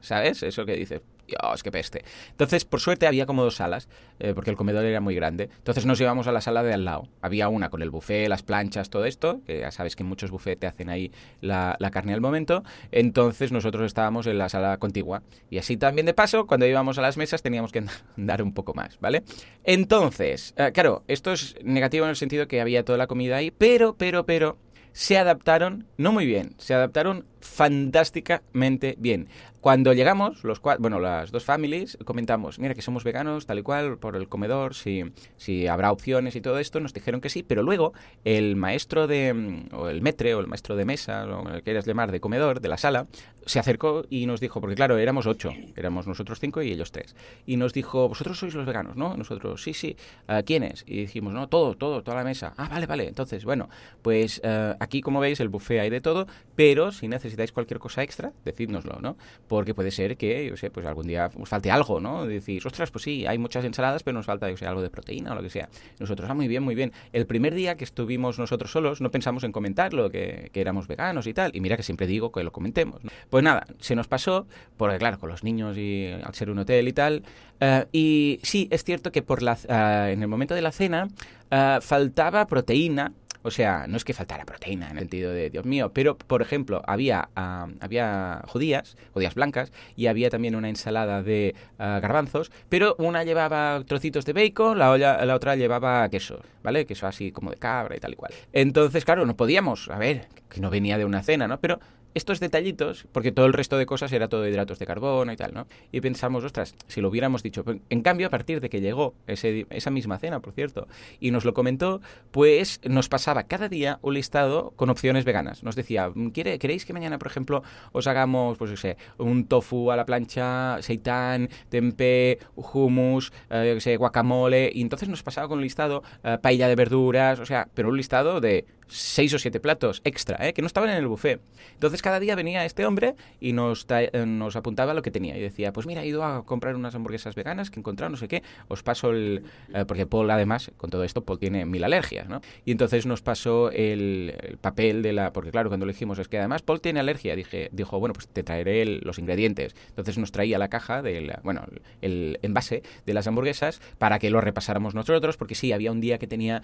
¿sabes? 0.00 0.42
Eso 0.42 0.66
que 0.66 0.74
dices, 0.74 1.00
Dios, 1.30 1.62
qué 1.62 1.70
peste. 1.70 2.04
Entonces, 2.30 2.64
por 2.64 2.80
suerte 2.80 3.06
había 3.06 3.26
como 3.26 3.42
dos 3.42 3.56
salas, 3.56 3.88
eh, 4.18 4.32
porque 4.34 4.50
el 4.50 4.56
comedor 4.56 4.84
era 4.84 5.00
muy 5.00 5.14
grande. 5.14 5.48
Entonces 5.58 5.86
nos 5.86 6.00
íbamos 6.00 6.26
a 6.26 6.32
la 6.32 6.40
sala 6.40 6.62
de 6.62 6.74
al 6.74 6.84
lado. 6.84 7.08
Había 7.22 7.48
una 7.48 7.70
con 7.70 7.82
el 7.82 7.90
buffet, 7.90 8.28
las 8.28 8.42
planchas, 8.42 8.90
todo 8.90 9.04
esto, 9.04 9.40
que 9.46 9.60
ya 9.60 9.70
sabes 9.70 9.96
que 9.96 10.04
muchos 10.04 10.30
buffets 10.30 10.60
te 10.60 10.66
hacen 10.66 10.90
ahí 10.90 11.12
la, 11.40 11.76
la, 11.78 11.90
carne 11.90 12.12
al 12.12 12.20
momento. 12.20 12.62
Entonces 12.90 13.52
nosotros 13.52 13.86
estábamos 13.86 14.26
en 14.26 14.38
la 14.38 14.48
sala 14.48 14.76
contigua. 14.78 15.22
Y 15.48 15.58
así 15.58 15.76
también 15.76 16.06
de 16.06 16.14
paso, 16.14 16.46
cuando 16.46 16.66
íbamos 16.66 16.98
a 16.98 17.02
las 17.02 17.16
mesas 17.16 17.42
teníamos 17.42 17.72
que 17.72 17.84
andar 18.16 18.42
un 18.42 18.52
poco 18.52 18.74
más, 18.74 18.98
¿vale? 19.00 19.22
Entonces, 19.64 20.54
eh, 20.56 20.72
claro, 20.72 21.04
esto 21.08 21.32
es 21.32 21.56
negativo 21.62 22.04
en 22.04 22.10
el 22.10 22.16
sentido 22.16 22.48
que 22.48 22.60
había 22.60 22.84
toda 22.84 22.98
la 22.98 23.06
comida 23.06 23.36
ahí, 23.36 23.50
pero, 23.50 23.94
pero, 23.94 24.26
pero 24.26 24.58
se 24.92 25.18
adaptaron, 25.18 25.86
no 25.96 26.12
muy 26.12 26.26
bien, 26.26 26.54
se 26.58 26.74
adaptaron 26.74 27.24
fantásticamente 27.40 28.96
bien. 28.98 29.28
Cuando 29.60 29.92
llegamos, 29.92 30.42
los 30.42 30.62
bueno, 30.78 31.00
las 31.00 31.32
dos 31.32 31.44
families, 31.44 31.98
comentamos, 32.06 32.58
mira 32.58 32.74
que 32.74 32.80
somos 32.80 33.04
veganos, 33.04 33.44
tal 33.44 33.58
y 33.58 33.62
cual, 33.62 33.98
por 33.98 34.16
el 34.16 34.26
comedor, 34.26 34.74
si, 34.74 35.04
si 35.36 35.66
habrá 35.66 35.92
opciones 35.92 36.34
y 36.34 36.40
todo 36.40 36.58
esto, 36.58 36.80
nos 36.80 36.94
dijeron 36.94 37.20
que 37.20 37.28
sí, 37.28 37.42
pero 37.42 37.62
luego 37.62 37.92
el 38.24 38.56
maestro 38.56 39.06
de, 39.06 39.66
o 39.72 39.88
el 39.90 40.00
metre, 40.00 40.34
o 40.34 40.40
el 40.40 40.46
maestro 40.46 40.76
de 40.76 40.86
mesa, 40.86 41.26
o 41.26 41.44
que 41.44 41.62
quieras 41.62 41.84
llamar, 41.84 42.10
de 42.10 42.20
comedor, 42.20 42.62
de 42.62 42.68
la 42.68 42.78
sala, 42.78 43.06
se 43.44 43.58
acercó 43.58 44.06
y 44.08 44.24
nos 44.24 44.40
dijo, 44.40 44.62
porque 44.62 44.76
claro, 44.76 44.96
éramos 44.96 45.26
ocho, 45.26 45.52
éramos 45.76 46.06
nosotros 46.06 46.40
cinco 46.40 46.62
y 46.62 46.72
ellos 46.72 46.90
tres, 46.90 47.14
y 47.44 47.56
nos 47.56 47.74
dijo, 47.74 48.08
vosotros 48.08 48.38
sois 48.38 48.54
los 48.54 48.64
veganos, 48.64 48.96
¿no? 48.96 49.14
Nosotros, 49.14 49.62
sí, 49.62 49.74
sí, 49.74 49.94
uh, 50.28 50.42
¿quiénes? 50.42 50.84
Y 50.86 51.02
dijimos, 51.02 51.34
no, 51.34 51.48
todo, 51.48 51.74
todo, 51.74 52.02
toda 52.02 52.16
la 52.16 52.24
mesa. 52.24 52.54
Ah, 52.56 52.68
vale, 52.70 52.86
vale, 52.86 53.08
entonces, 53.08 53.44
bueno, 53.44 53.68
pues 54.00 54.40
uh, 54.42 54.76
aquí, 54.80 55.02
como 55.02 55.20
veis, 55.20 55.40
el 55.40 55.50
buffet 55.50 55.80
hay 55.80 55.90
de 55.90 56.00
todo, 56.00 56.26
pero 56.56 56.92
si 56.92 57.08
necesitáis 57.30 57.52
cualquier 57.52 57.78
cosa 57.78 58.02
extra, 58.02 58.32
decídnoslo, 58.44 58.98
¿no? 59.00 59.16
Porque 59.48 59.74
puede 59.74 59.90
ser 59.90 60.16
que, 60.16 60.46
yo 60.46 60.56
sé, 60.56 60.70
pues 60.70 60.84
algún 60.86 61.06
día 61.06 61.30
os 61.38 61.48
falte 61.48 61.70
algo, 61.70 62.00
¿no? 62.00 62.26
Decís, 62.26 62.64
ostras, 62.66 62.90
pues 62.90 63.04
sí, 63.04 63.26
hay 63.26 63.38
muchas 63.38 63.64
ensaladas, 63.64 64.02
pero 64.02 64.16
nos 64.16 64.26
falta, 64.26 64.50
yo 64.50 64.56
sé, 64.56 64.66
algo 64.66 64.82
de 64.82 64.90
proteína 64.90 65.32
o 65.32 65.34
lo 65.34 65.42
que 65.42 65.50
sea. 65.50 65.68
Nosotros, 65.98 66.28
ah, 66.28 66.34
muy 66.34 66.48
bien, 66.48 66.62
muy 66.62 66.74
bien. 66.74 66.92
El 67.12 67.26
primer 67.26 67.54
día 67.54 67.76
que 67.76 67.84
estuvimos 67.84 68.38
nosotros 68.38 68.70
solos, 68.70 69.00
no 69.00 69.10
pensamos 69.10 69.44
en 69.44 69.52
comentarlo, 69.52 70.10
que, 70.10 70.50
que 70.52 70.60
éramos 70.60 70.88
veganos 70.88 71.26
y 71.26 71.34
tal, 71.34 71.54
y 71.54 71.60
mira 71.60 71.76
que 71.76 71.82
siempre 71.82 72.06
digo 72.06 72.32
que 72.32 72.42
lo 72.42 72.52
comentemos. 72.52 73.00
Pues 73.28 73.44
nada, 73.44 73.66
se 73.78 73.94
nos 73.94 74.08
pasó, 74.08 74.46
porque 74.76 74.98
claro, 74.98 75.18
con 75.18 75.28
los 75.28 75.44
niños 75.44 75.76
y 75.76 76.08
al 76.08 76.34
ser 76.34 76.50
un 76.50 76.58
hotel 76.58 76.88
y 76.88 76.92
tal, 76.92 77.22
uh, 77.60 77.86
y 77.92 78.40
sí, 78.42 78.68
es 78.70 78.84
cierto 78.84 79.12
que 79.12 79.22
por 79.22 79.42
la, 79.42 79.52
uh, 79.52 80.10
en 80.10 80.22
el 80.22 80.28
momento 80.28 80.54
de 80.54 80.62
la 80.62 80.72
cena 80.72 81.08
uh, 81.50 81.80
faltaba 81.80 82.46
proteína, 82.46 83.12
o 83.42 83.50
sea, 83.50 83.86
no 83.88 83.96
es 83.96 84.04
que 84.04 84.12
faltara 84.12 84.44
proteína 84.44 84.90
en 84.90 84.98
el 84.98 85.00
sentido 85.00 85.32
de 85.32 85.50
Dios 85.50 85.64
mío, 85.64 85.92
pero 85.92 86.16
por 86.16 86.42
ejemplo, 86.42 86.82
había, 86.86 87.28
uh, 87.36 87.72
había 87.80 88.42
judías, 88.46 88.96
judías 89.12 89.34
blancas, 89.34 89.72
y 89.96 90.06
había 90.06 90.30
también 90.30 90.54
una 90.54 90.68
ensalada 90.68 91.22
de 91.22 91.54
uh, 91.78 92.00
garbanzos, 92.00 92.50
pero 92.68 92.96
una 92.98 93.24
llevaba 93.24 93.82
trocitos 93.86 94.24
de 94.24 94.32
bacon, 94.32 94.78
la, 94.78 94.90
olla, 94.90 95.24
la 95.24 95.34
otra 95.34 95.56
llevaba 95.56 96.08
queso, 96.08 96.40
¿vale? 96.62 96.86
Queso 96.86 97.06
así 97.06 97.32
como 97.32 97.50
de 97.50 97.56
cabra 97.56 97.96
y 97.96 98.00
tal 98.00 98.12
y 98.12 98.16
cual. 98.16 98.32
Entonces, 98.52 99.04
claro, 99.04 99.26
no 99.26 99.36
podíamos, 99.36 99.88
a 99.90 99.98
ver, 99.98 100.28
que 100.48 100.60
no 100.60 100.70
venía 100.70 100.98
de 100.98 101.04
una 101.04 101.22
cena, 101.22 101.48
¿no? 101.48 101.60
Pero 101.60 101.80
estos 102.14 102.40
detallitos, 102.40 103.06
porque 103.12 103.32
todo 103.32 103.46
el 103.46 103.52
resto 103.52 103.78
de 103.78 103.86
cosas 103.86 104.12
era 104.12 104.28
todo 104.28 104.46
hidratos 104.46 104.78
de 104.78 104.86
carbono 104.86 105.32
y 105.32 105.36
tal, 105.36 105.54
¿no? 105.54 105.66
Y 105.92 106.00
pensamos, 106.00 106.44
ostras, 106.44 106.74
si 106.88 107.00
lo 107.00 107.08
hubiéramos 107.08 107.42
dicho. 107.42 107.64
En 107.88 108.02
cambio, 108.02 108.26
a 108.26 108.30
partir 108.30 108.60
de 108.60 108.68
que 108.68 108.80
llegó 108.80 109.14
esa 109.26 109.90
misma 109.90 110.18
cena, 110.18 110.40
por 110.40 110.52
cierto, 110.52 110.88
y 111.20 111.30
nos 111.30 111.44
lo 111.44 111.54
comentó, 111.54 112.00
pues 112.30 112.80
nos 112.84 113.08
pasaba 113.08 113.44
cada 113.44 113.68
día 113.68 113.98
un 114.02 114.14
listado 114.14 114.72
con 114.76 114.90
opciones 114.90 115.24
veganas. 115.24 115.62
Nos 115.62 115.76
decía, 115.76 116.10
¿Quiere, 116.32 116.58
¿queréis 116.58 116.84
que 116.84 116.92
mañana, 116.92 117.18
por 117.18 117.28
ejemplo, 117.28 117.62
os 117.92 118.06
hagamos, 118.06 118.58
pues 118.58 118.70
no 118.70 118.76
sé, 118.76 118.96
un 119.18 119.46
tofu 119.46 119.90
a 119.90 119.96
la 119.96 120.04
plancha, 120.04 120.78
seitán, 120.82 121.48
tempeh, 121.68 122.38
hummus, 122.56 123.32
eh, 123.50 123.76
sé, 123.80 123.96
guacamole? 123.96 124.70
Y 124.74 124.82
entonces 124.82 125.08
nos 125.08 125.22
pasaba 125.22 125.48
con 125.48 125.58
un 125.58 125.62
listado, 125.62 126.02
eh, 126.24 126.38
paella 126.40 126.68
de 126.68 126.76
verduras, 126.76 127.40
o 127.40 127.46
sea, 127.46 127.68
pero 127.74 127.88
un 127.88 127.96
listado 127.96 128.40
de 128.40 128.64
seis 128.90 129.32
o 129.34 129.38
siete 129.38 129.60
platos 129.60 130.02
extra, 130.04 130.46
¿eh? 130.46 130.52
que 130.52 130.62
no 130.62 130.66
estaban 130.66 130.90
en 130.90 130.96
el 130.96 131.06
buffet. 131.06 131.40
Entonces 131.74 132.02
cada 132.02 132.20
día 132.20 132.34
venía 132.34 132.64
este 132.64 132.84
hombre 132.84 133.14
y 133.40 133.52
nos, 133.52 133.86
nos 134.26 134.56
apuntaba 134.56 134.94
lo 134.94 135.02
que 135.02 135.10
tenía 135.10 135.36
y 135.36 135.40
decía, 135.40 135.72
pues 135.72 135.86
mira, 135.86 136.02
he 136.02 136.06
ido 136.06 136.24
a 136.24 136.44
comprar 136.44 136.76
unas 136.76 136.94
hamburguesas 136.94 137.34
veganas 137.34 137.70
que 137.70 137.78
he 137.78 137.80
encontrado, 137.80 138.10
no 138.10 138.16
sé 138.16 138.28
qué, 138.28 138.42
os 138.68 138.82
paso 138.82 139.10
el... 139.10 139.44
Eh, 139.72 139.84
porque 139.86 140.06
Paul 140.06 140.30
además, 140.30 140.70
con 140.76 140.90
todo 140.90 141.04
esto, 141.04 141.24
Paul 141.24 141.38
tiene 141.38 141.64
mil 141.64 141.84
alergias. 141.84 142.26
Y 142.64 142.72
entonces 142.72 143.06
nos 143.06 143.22
pasó 143.22 143.70
el, 143.70 144.34
el, 144.42 144.58
papel 144.58 145.02
de 145.02 145.12
la... 145.12 145.32
Porque 145.32 145.50
claro, 145.50 145.70
cuando 145.70 145.86
le 145.86 145.92
dijimos, 145.92 146.18
es 146.18 146.28
que 146.28 146.38
además 146.38 146.62
Paul 146.62 146.80
tiene 146.80 147.00
alergia, 147.00 147.36
dije, 147.36 147.68
dijo, 147.72 147.98
bueno, 147.98 148.12
pues 148.12 148.28
te 148.28 148.42
traeré 148.42 148.82
el, 148.82 149.00
los 149.04 149.18
ingredientes. 149.18 149.74
Entonces 149.88 150.18
nos 150.18 150.32
traía 150.32 150.58
la 150.58 150.68
caja, 150.68 151.02
del, 151.02 151.32
bueno, 151.42 151.64
el 152.02 152.38
envase 152.42 152.82
de 153.06 153.14
las 153.14 153.26
hamburguesas 153.26 153.80
para 153.98 154.18
que 154.18 154.30
lo 154.30 154.40
repasáramos 154.40 154.94
nosotros, 154.94 155.36
porque 155.36 155.54
sí, 155.54 155.72
había 155.72 155.92
un 155.92 156.00
día 156.00 156.18
que 156.18 156.26
tenía 156.26 156.62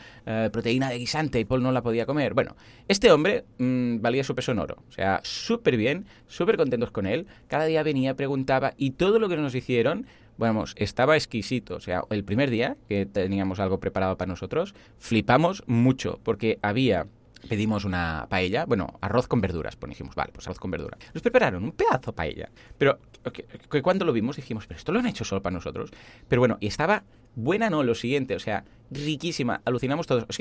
proteína 0.52 0.90
de 0.90 0.99
guisante 0.99 1.40
y 1.40 1.45
Paul 1.45 1.62
no 1.62 1.73
la 1.73 1.83
podía 1.83 2.06
comer 2.06 2.15
Bueno, 2.35 2.56
este 2.88 3.11
hombre 3.11 3.44
mmm, 3.58 4.00
valía 4.00 4.25
su 4.25 4.35
peso 4.35 4.52
en 4.52 4.58
oro. 4.58 4.76
O 4.88 4.92
sea, 4.92 5.20
súper 5.23 5.76
bien, 5.76 6.06
súper 6.26 6.56
contentos 6.56 6.90
con 6.90 7.06
él. 7.06 7.26
Cada 7.49 7.64
día 7.66 7.82
venía, 7.82 8.14
preguntaba 8.14 8.75
y 8.76 8.92
todo 8.92 9.18
lo 9.18 9.28
que 9.28 9.37
nos 9.37 9.54
hicieron, 9.54 10.06
vamos, 10.38 10.75
estaba 10.76 11.16
exquisito. 11.16 11.76
O 11.76 11.80
sea, 11.80 12.02
el 12.11 12.25
primer 12.25 12.50
día 12.50 12.76
que 12.88 13.06
teníamos 13.06 13.61
algo 13.61 13.80
preparado 13.80 14.16
para 14.16 14.28
nosotros, 14.28 14.75
flipamos 14.99 15.62
mucho 15.66 16.20
porque 16.23 16.58
había 16.62 17.06
pedimos 17.49 17.85
una 17.85 18.26
paella, 18.28 18.64
bueno, 18.64 18.99
arroz 19.00 19.28
con 19.28 19.40
verduras, 19.40 19.76
pues 19.76 19.90
dijimos, 19.90 20.14
vale, 20.14 20.32
pues 20.32 20.46
arroz 20.46 20.58
con 20.58 20.70
verduras. 20.70 20.99
Nos 21.14 21.23
prepararon 21.23 21.64
un 21.64 21.73
pedazo 21.73 22.11
de 22.11 22.16
paella, 22.16 22.50
pero 22.76 22.99
cuando 23.82 24.04
lo 24.04 24.12
vimos 24.12 24.37
dijimos, 24.37 24.66
pero 24.66 24.78
esto 24.78 24.92
lo 24.92 24.99
han 24.99 25.06
hecho 25.06 25.25
solo 25.25 25.42
para 25.42 25.54
nosotros. 25.54 25.90
Pero 26.28 26.40
bueno, 26.40 26.58
y 26.61 26.66
estaba 26.66 27.04
buena, 27.35 27.70
no, 27.70 27.82
lo 27.82 27.94
siguiente, 27.94 28.35
o 28.35 28.40
sea, 28.40 28.64
riquísima, 28.90 29.62
alucinamos 29.64 30.06
todos. 30.06 30.25
O 30.28 30.32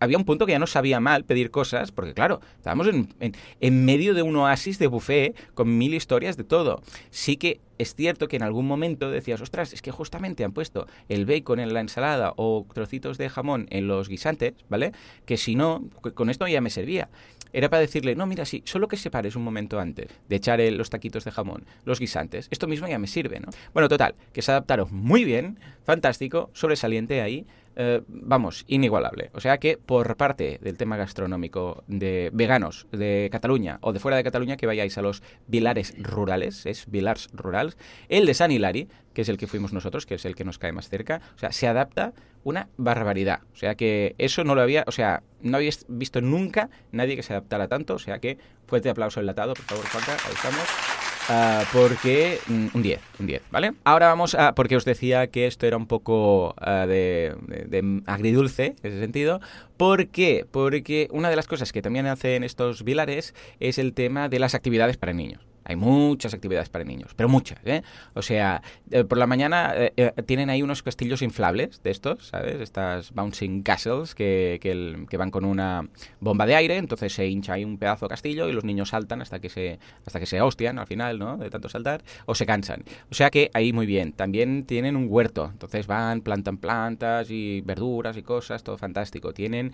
había 0.00 0.18
un 0.18 0.24
punto 0.24 0.46
que 0.46 0.52
ya 0.52 0.58
no 0.58 0.66
sabía 0.66 0.98
mal 0.98 1.24
pedir 1.24 1.50
cosas, 1.50 1.92
porque 1.92 2.14
claro, 2.14 2.40
estábamos 2.56 2.88
en, 2.88 3.84
medio 3.84 4.14
de 4.14 4.22
un 4.22 4.34
oasis 4.36 4.78
de 4.78 4.86
buffet 4.86 5.36
con 5.54 5.78
mil 5.78 5.94
historias 5.94 6.36
de 6.36 6.44
todo. 6.44 6.82
Sí 7.10 7.36
que 7.36 7.60
es 7.78 7.94
cierto 7.94 8.28
que 8.28 8.36
en 8.36 8.42
algún 8.42 8.66
momento 8.66 9.10
decías, 9.10 9.40
ostras, 9.40 9.72
es 9.72 9.80
que 9.80 9.90
justamente 9.90 10.44
han 10.44 10.52
puesto 10.52 10.86
el 11.08 11.24
bacon 11.24 11.60
en 11.60 11.72
la 11.72 11.80
ensalada 11.80 12.34
o 12.36 12.66
trocitos 12.74 13.16
de 13.16 13.28
jamón 13.28 13.66
en 13.70 13.88
los 13.88 14.08
guisantes, 14.08 14.54
¿vale? 14.68 14.92
Que 15.24 15.36
si 15.36 15.54
no, 15.54 15.84
con 16.14 16.28
esto 16.28 16.46
ya 16.46 16.60
me 16.60 16.70
servía. 16.70 17.08
Era 17.52 17.68
para 17.68 17.80
decirle, 17.80 18.14
no, 18.14 18.26
mira, 18.26 18.44
sí, 18.44 18.62
solo 18.64 18.86
que 18.86 18.96
separes 18.96 19.34
un 19.34 19.42
momento 19.42 19.80
antes 19.80 20.08
de 20.28 20.36
echar 20.36 20.60
los 20.60 20.90
taquitos 20.90 21.24
de 21.24 21.30
jamón, 21.30 21.64
los 21.84 21.98
guisantes, 21.98 22.48
esto 22.50 22.68
mismo 22.68 22.86
ya 22.86 22.98
me 22.98 23.06
sirve, 23.06 23.40
¿no? 23.40 23.48
Bueno, 23.72 23.88
total, 23.88 24.14
que 24.32 24.42
se 24.42 24.52
adaptaron 24.52 24.88
muy 24.92 25.24
bien, 25.24 25.58
fantástico, 25.84 26.50
sobresaliente 26.52 27.22
ahí, 27.22 27.46
eh, 27.82 28.02
vamos, 28.08 28.66
inigualable. 28.68 29.30
O 29.32 29.40
sea 29.40 29.56
que 29.56 29.78
por 29.78 30.18
parte 30.18 30.58
del 30.60 30.76
tema 30.76 30.98
gastronómico 30.98 31.82
de 31.86 32.28
veganos 32.34 32.86
de 32.92 33.30
Cataluña 33.32 33.78
o 33.80 33.94
de 33.94 33.98
fuera 33.98 34.18
de 34.18 34.22
Cataluña, 34.22 34.58
que 34.58 34.66
vayáis 34.66 34.98
a 34.98 35.02
los 35.02 35.22
vilares 35.46 35.94
rurales, 35.96 36.66
es 36.66 36.90
vilars 36.90 37.30
rurals, 37.32 37.78
el 38.10 38.26
de 38.26 38.34
San 38.34 38.50
Hilari, 38.50 38.88
que 39.14 39.22
es 39.22 39.30
el 39.30 39.38
que 39.38 39.46
fuimos 39.46 39.72
nosotros, 39.72 40.04
que 40.04 40.16
es 40.16 40.26
el 40.26 40.34
que 40.34 40.44
nos 40.44 40.58
cae 40.58 40.72
más 40.72 40.90
cerca, 40.90 41.22
o 41.34 41.38
sea, 41.38 41.52
se 41.52 41.68
adapta 41.68 42.12
una 42.44 42.68
barbaridad. 42.76 43.40
O 43.54 43.56
sea 43.56 43.74
que 43.76 44.14
eso 44.18 44.44
no 44.44 44.54
lo 44.54 44.60
había, 44.60 44.84
o 44.86 44.92
sea, 44.92 45.22
no 45.40 45.56
había 45.56 45.70
visto 45.88 46.20
nunca 46.20 46.68
nadie 46.92 47.16
que 47.16 47.22
se 47.22 47.32
adaptara 47.32 47.66
tanto, 47.66 47.94
o 47.94 47.98
sea 47.98 48.18
que 48.18 48.36
fuerte 48.66 48.90
aplauso 48.90 49.20
enlatado, 49.20 49.54
por 49.54 49.64
favor, 49.64 49.86
Juanca, 49.86 50.18
ahí 50.26 50.34
estamos. 50.34 50.99
Uh, 51.30 51.62
porque 51.72 52.40
mm, 52.48 52.66
un 52.74 52.82
10, 52.82 53.00
un 53.20 53.26
10, 53.28 53.42
¿vale? 53.52 53.74
Ahora 53.84 54.08
vamos 54.08 54.34
a, 54.34 54.52
porque 54.56 54.74
os 54.74 54.84
decía 54.84 55.28
que 55.28 55.46
esto 55.46 55.64
era 55.64 55.76
un 55.76 55.86
poco 55.86 56.56
uh, 56.60 56.88
de, 56.88 57.36
de, 57.46 57.82
de, 57.82 58.02
agridulce, 58.06 58.74
en 58.82 58.90
ese 58.90 58.98
sentido. 58.98 59.40
¿Por 59.76 60.08
qué? 60.08 60.44
Porque 60.50 61.06
una 61.12 61.30
de 61.30 61.36
las 61.36 61.46
cosas 61.46 61.70
que 61.70 61.82
también 61.82 62.08
hacen 62.08 62.42
estos 62.42 62.82
vilares 62.82 63.32
es 63.60 63.78
el 63.78 63.92
tema 63.92 64.28
de 64.28 64.40
las 64.40 64.56
actividades 64.56 64.96
para 64.96 65.12
niños. 65.12 65.49
Hay 65.70 65.76
muchas 65.76 66.34
actividades 66.34 66.68
para 66.68 66.82
niños, 66.82 67.12
pero 67.14 67.28
muchas, 67.28 67.60
¿eh? 67.64 67.82
O 68.14 68.22
sea, 68.22 68.60
eh, 68.90 69.04
por 69.04 69.18
la 69.18 69.28
mañana 69.28 69.72
eh, 69.76 69.92
eh, 69.96 70.12
tienen 70.26 70.50
ahí 70.50 70.62
unos 70.62 70.82
castillos 70.82 71.22
inflables 71.22 71.80
de 71.84 71.92
estos, 71.92 72.26
¿sabes? 72.26 72.60
Estas 72.60 73.12
bouncing 73.12 73.62
castles 73.62 74.16
que, 74.16 74.58
que, 74.60 75.16
van 75.16 75.30
con 75.30 75.44
una 75.44 75.88
bomba 76.18 76.44
de 76.46 76.56
aire, 76.56 76.76
entonces 76.76 77.12
se 77.12 77.28
hincha 77.28 77.52
ahí 77.52 77.64
un 77.64 77.78
pedazo 77.78 78.06
de 78.06 78.08
castillo 78.08 78.48
y 78.48 78.52
los 78.52 78.64
niños 78.64 78.88
saltan 78.88 79.22
hasta 79.22 79.38
que 79.38 79.48
se 79.48 79.78
hasta 80.04 80.18
que 80.18 80.26
se 80.26 80.40
hostian 80.40 80.80
al 80.80 80.88
final, 80.88 81.20
¿no? 81.20 81.36
De 81.36 81.50
tanto 81.50 81.68
saltar 81.68 82.02
o 82.26 82.34
se 82.34 82.46
cansan. 82.46 82.82
O 83.08 83.14
sea 83.14 83.30
que 83.30 83.52
ahí 83.54 83.72
muy 83.72 83.86
bien. 83.86 84.12
También 84.12 84.64
tienen 84.64 84.96
un 84.96 85.06
huerto, 85.08 85.50
entonces 85.52 85.86
van, 85.86 86.22
plantan 86.22 86.56
plantas 86.56 87.30
y 87.30 87.60
verduras 87.60 88.16
y 88.16 88.24
cosas, 88.24 88.64
todo 88.64 88.76
fantástico. 88.76 89.32
Tienen 89.32 89.72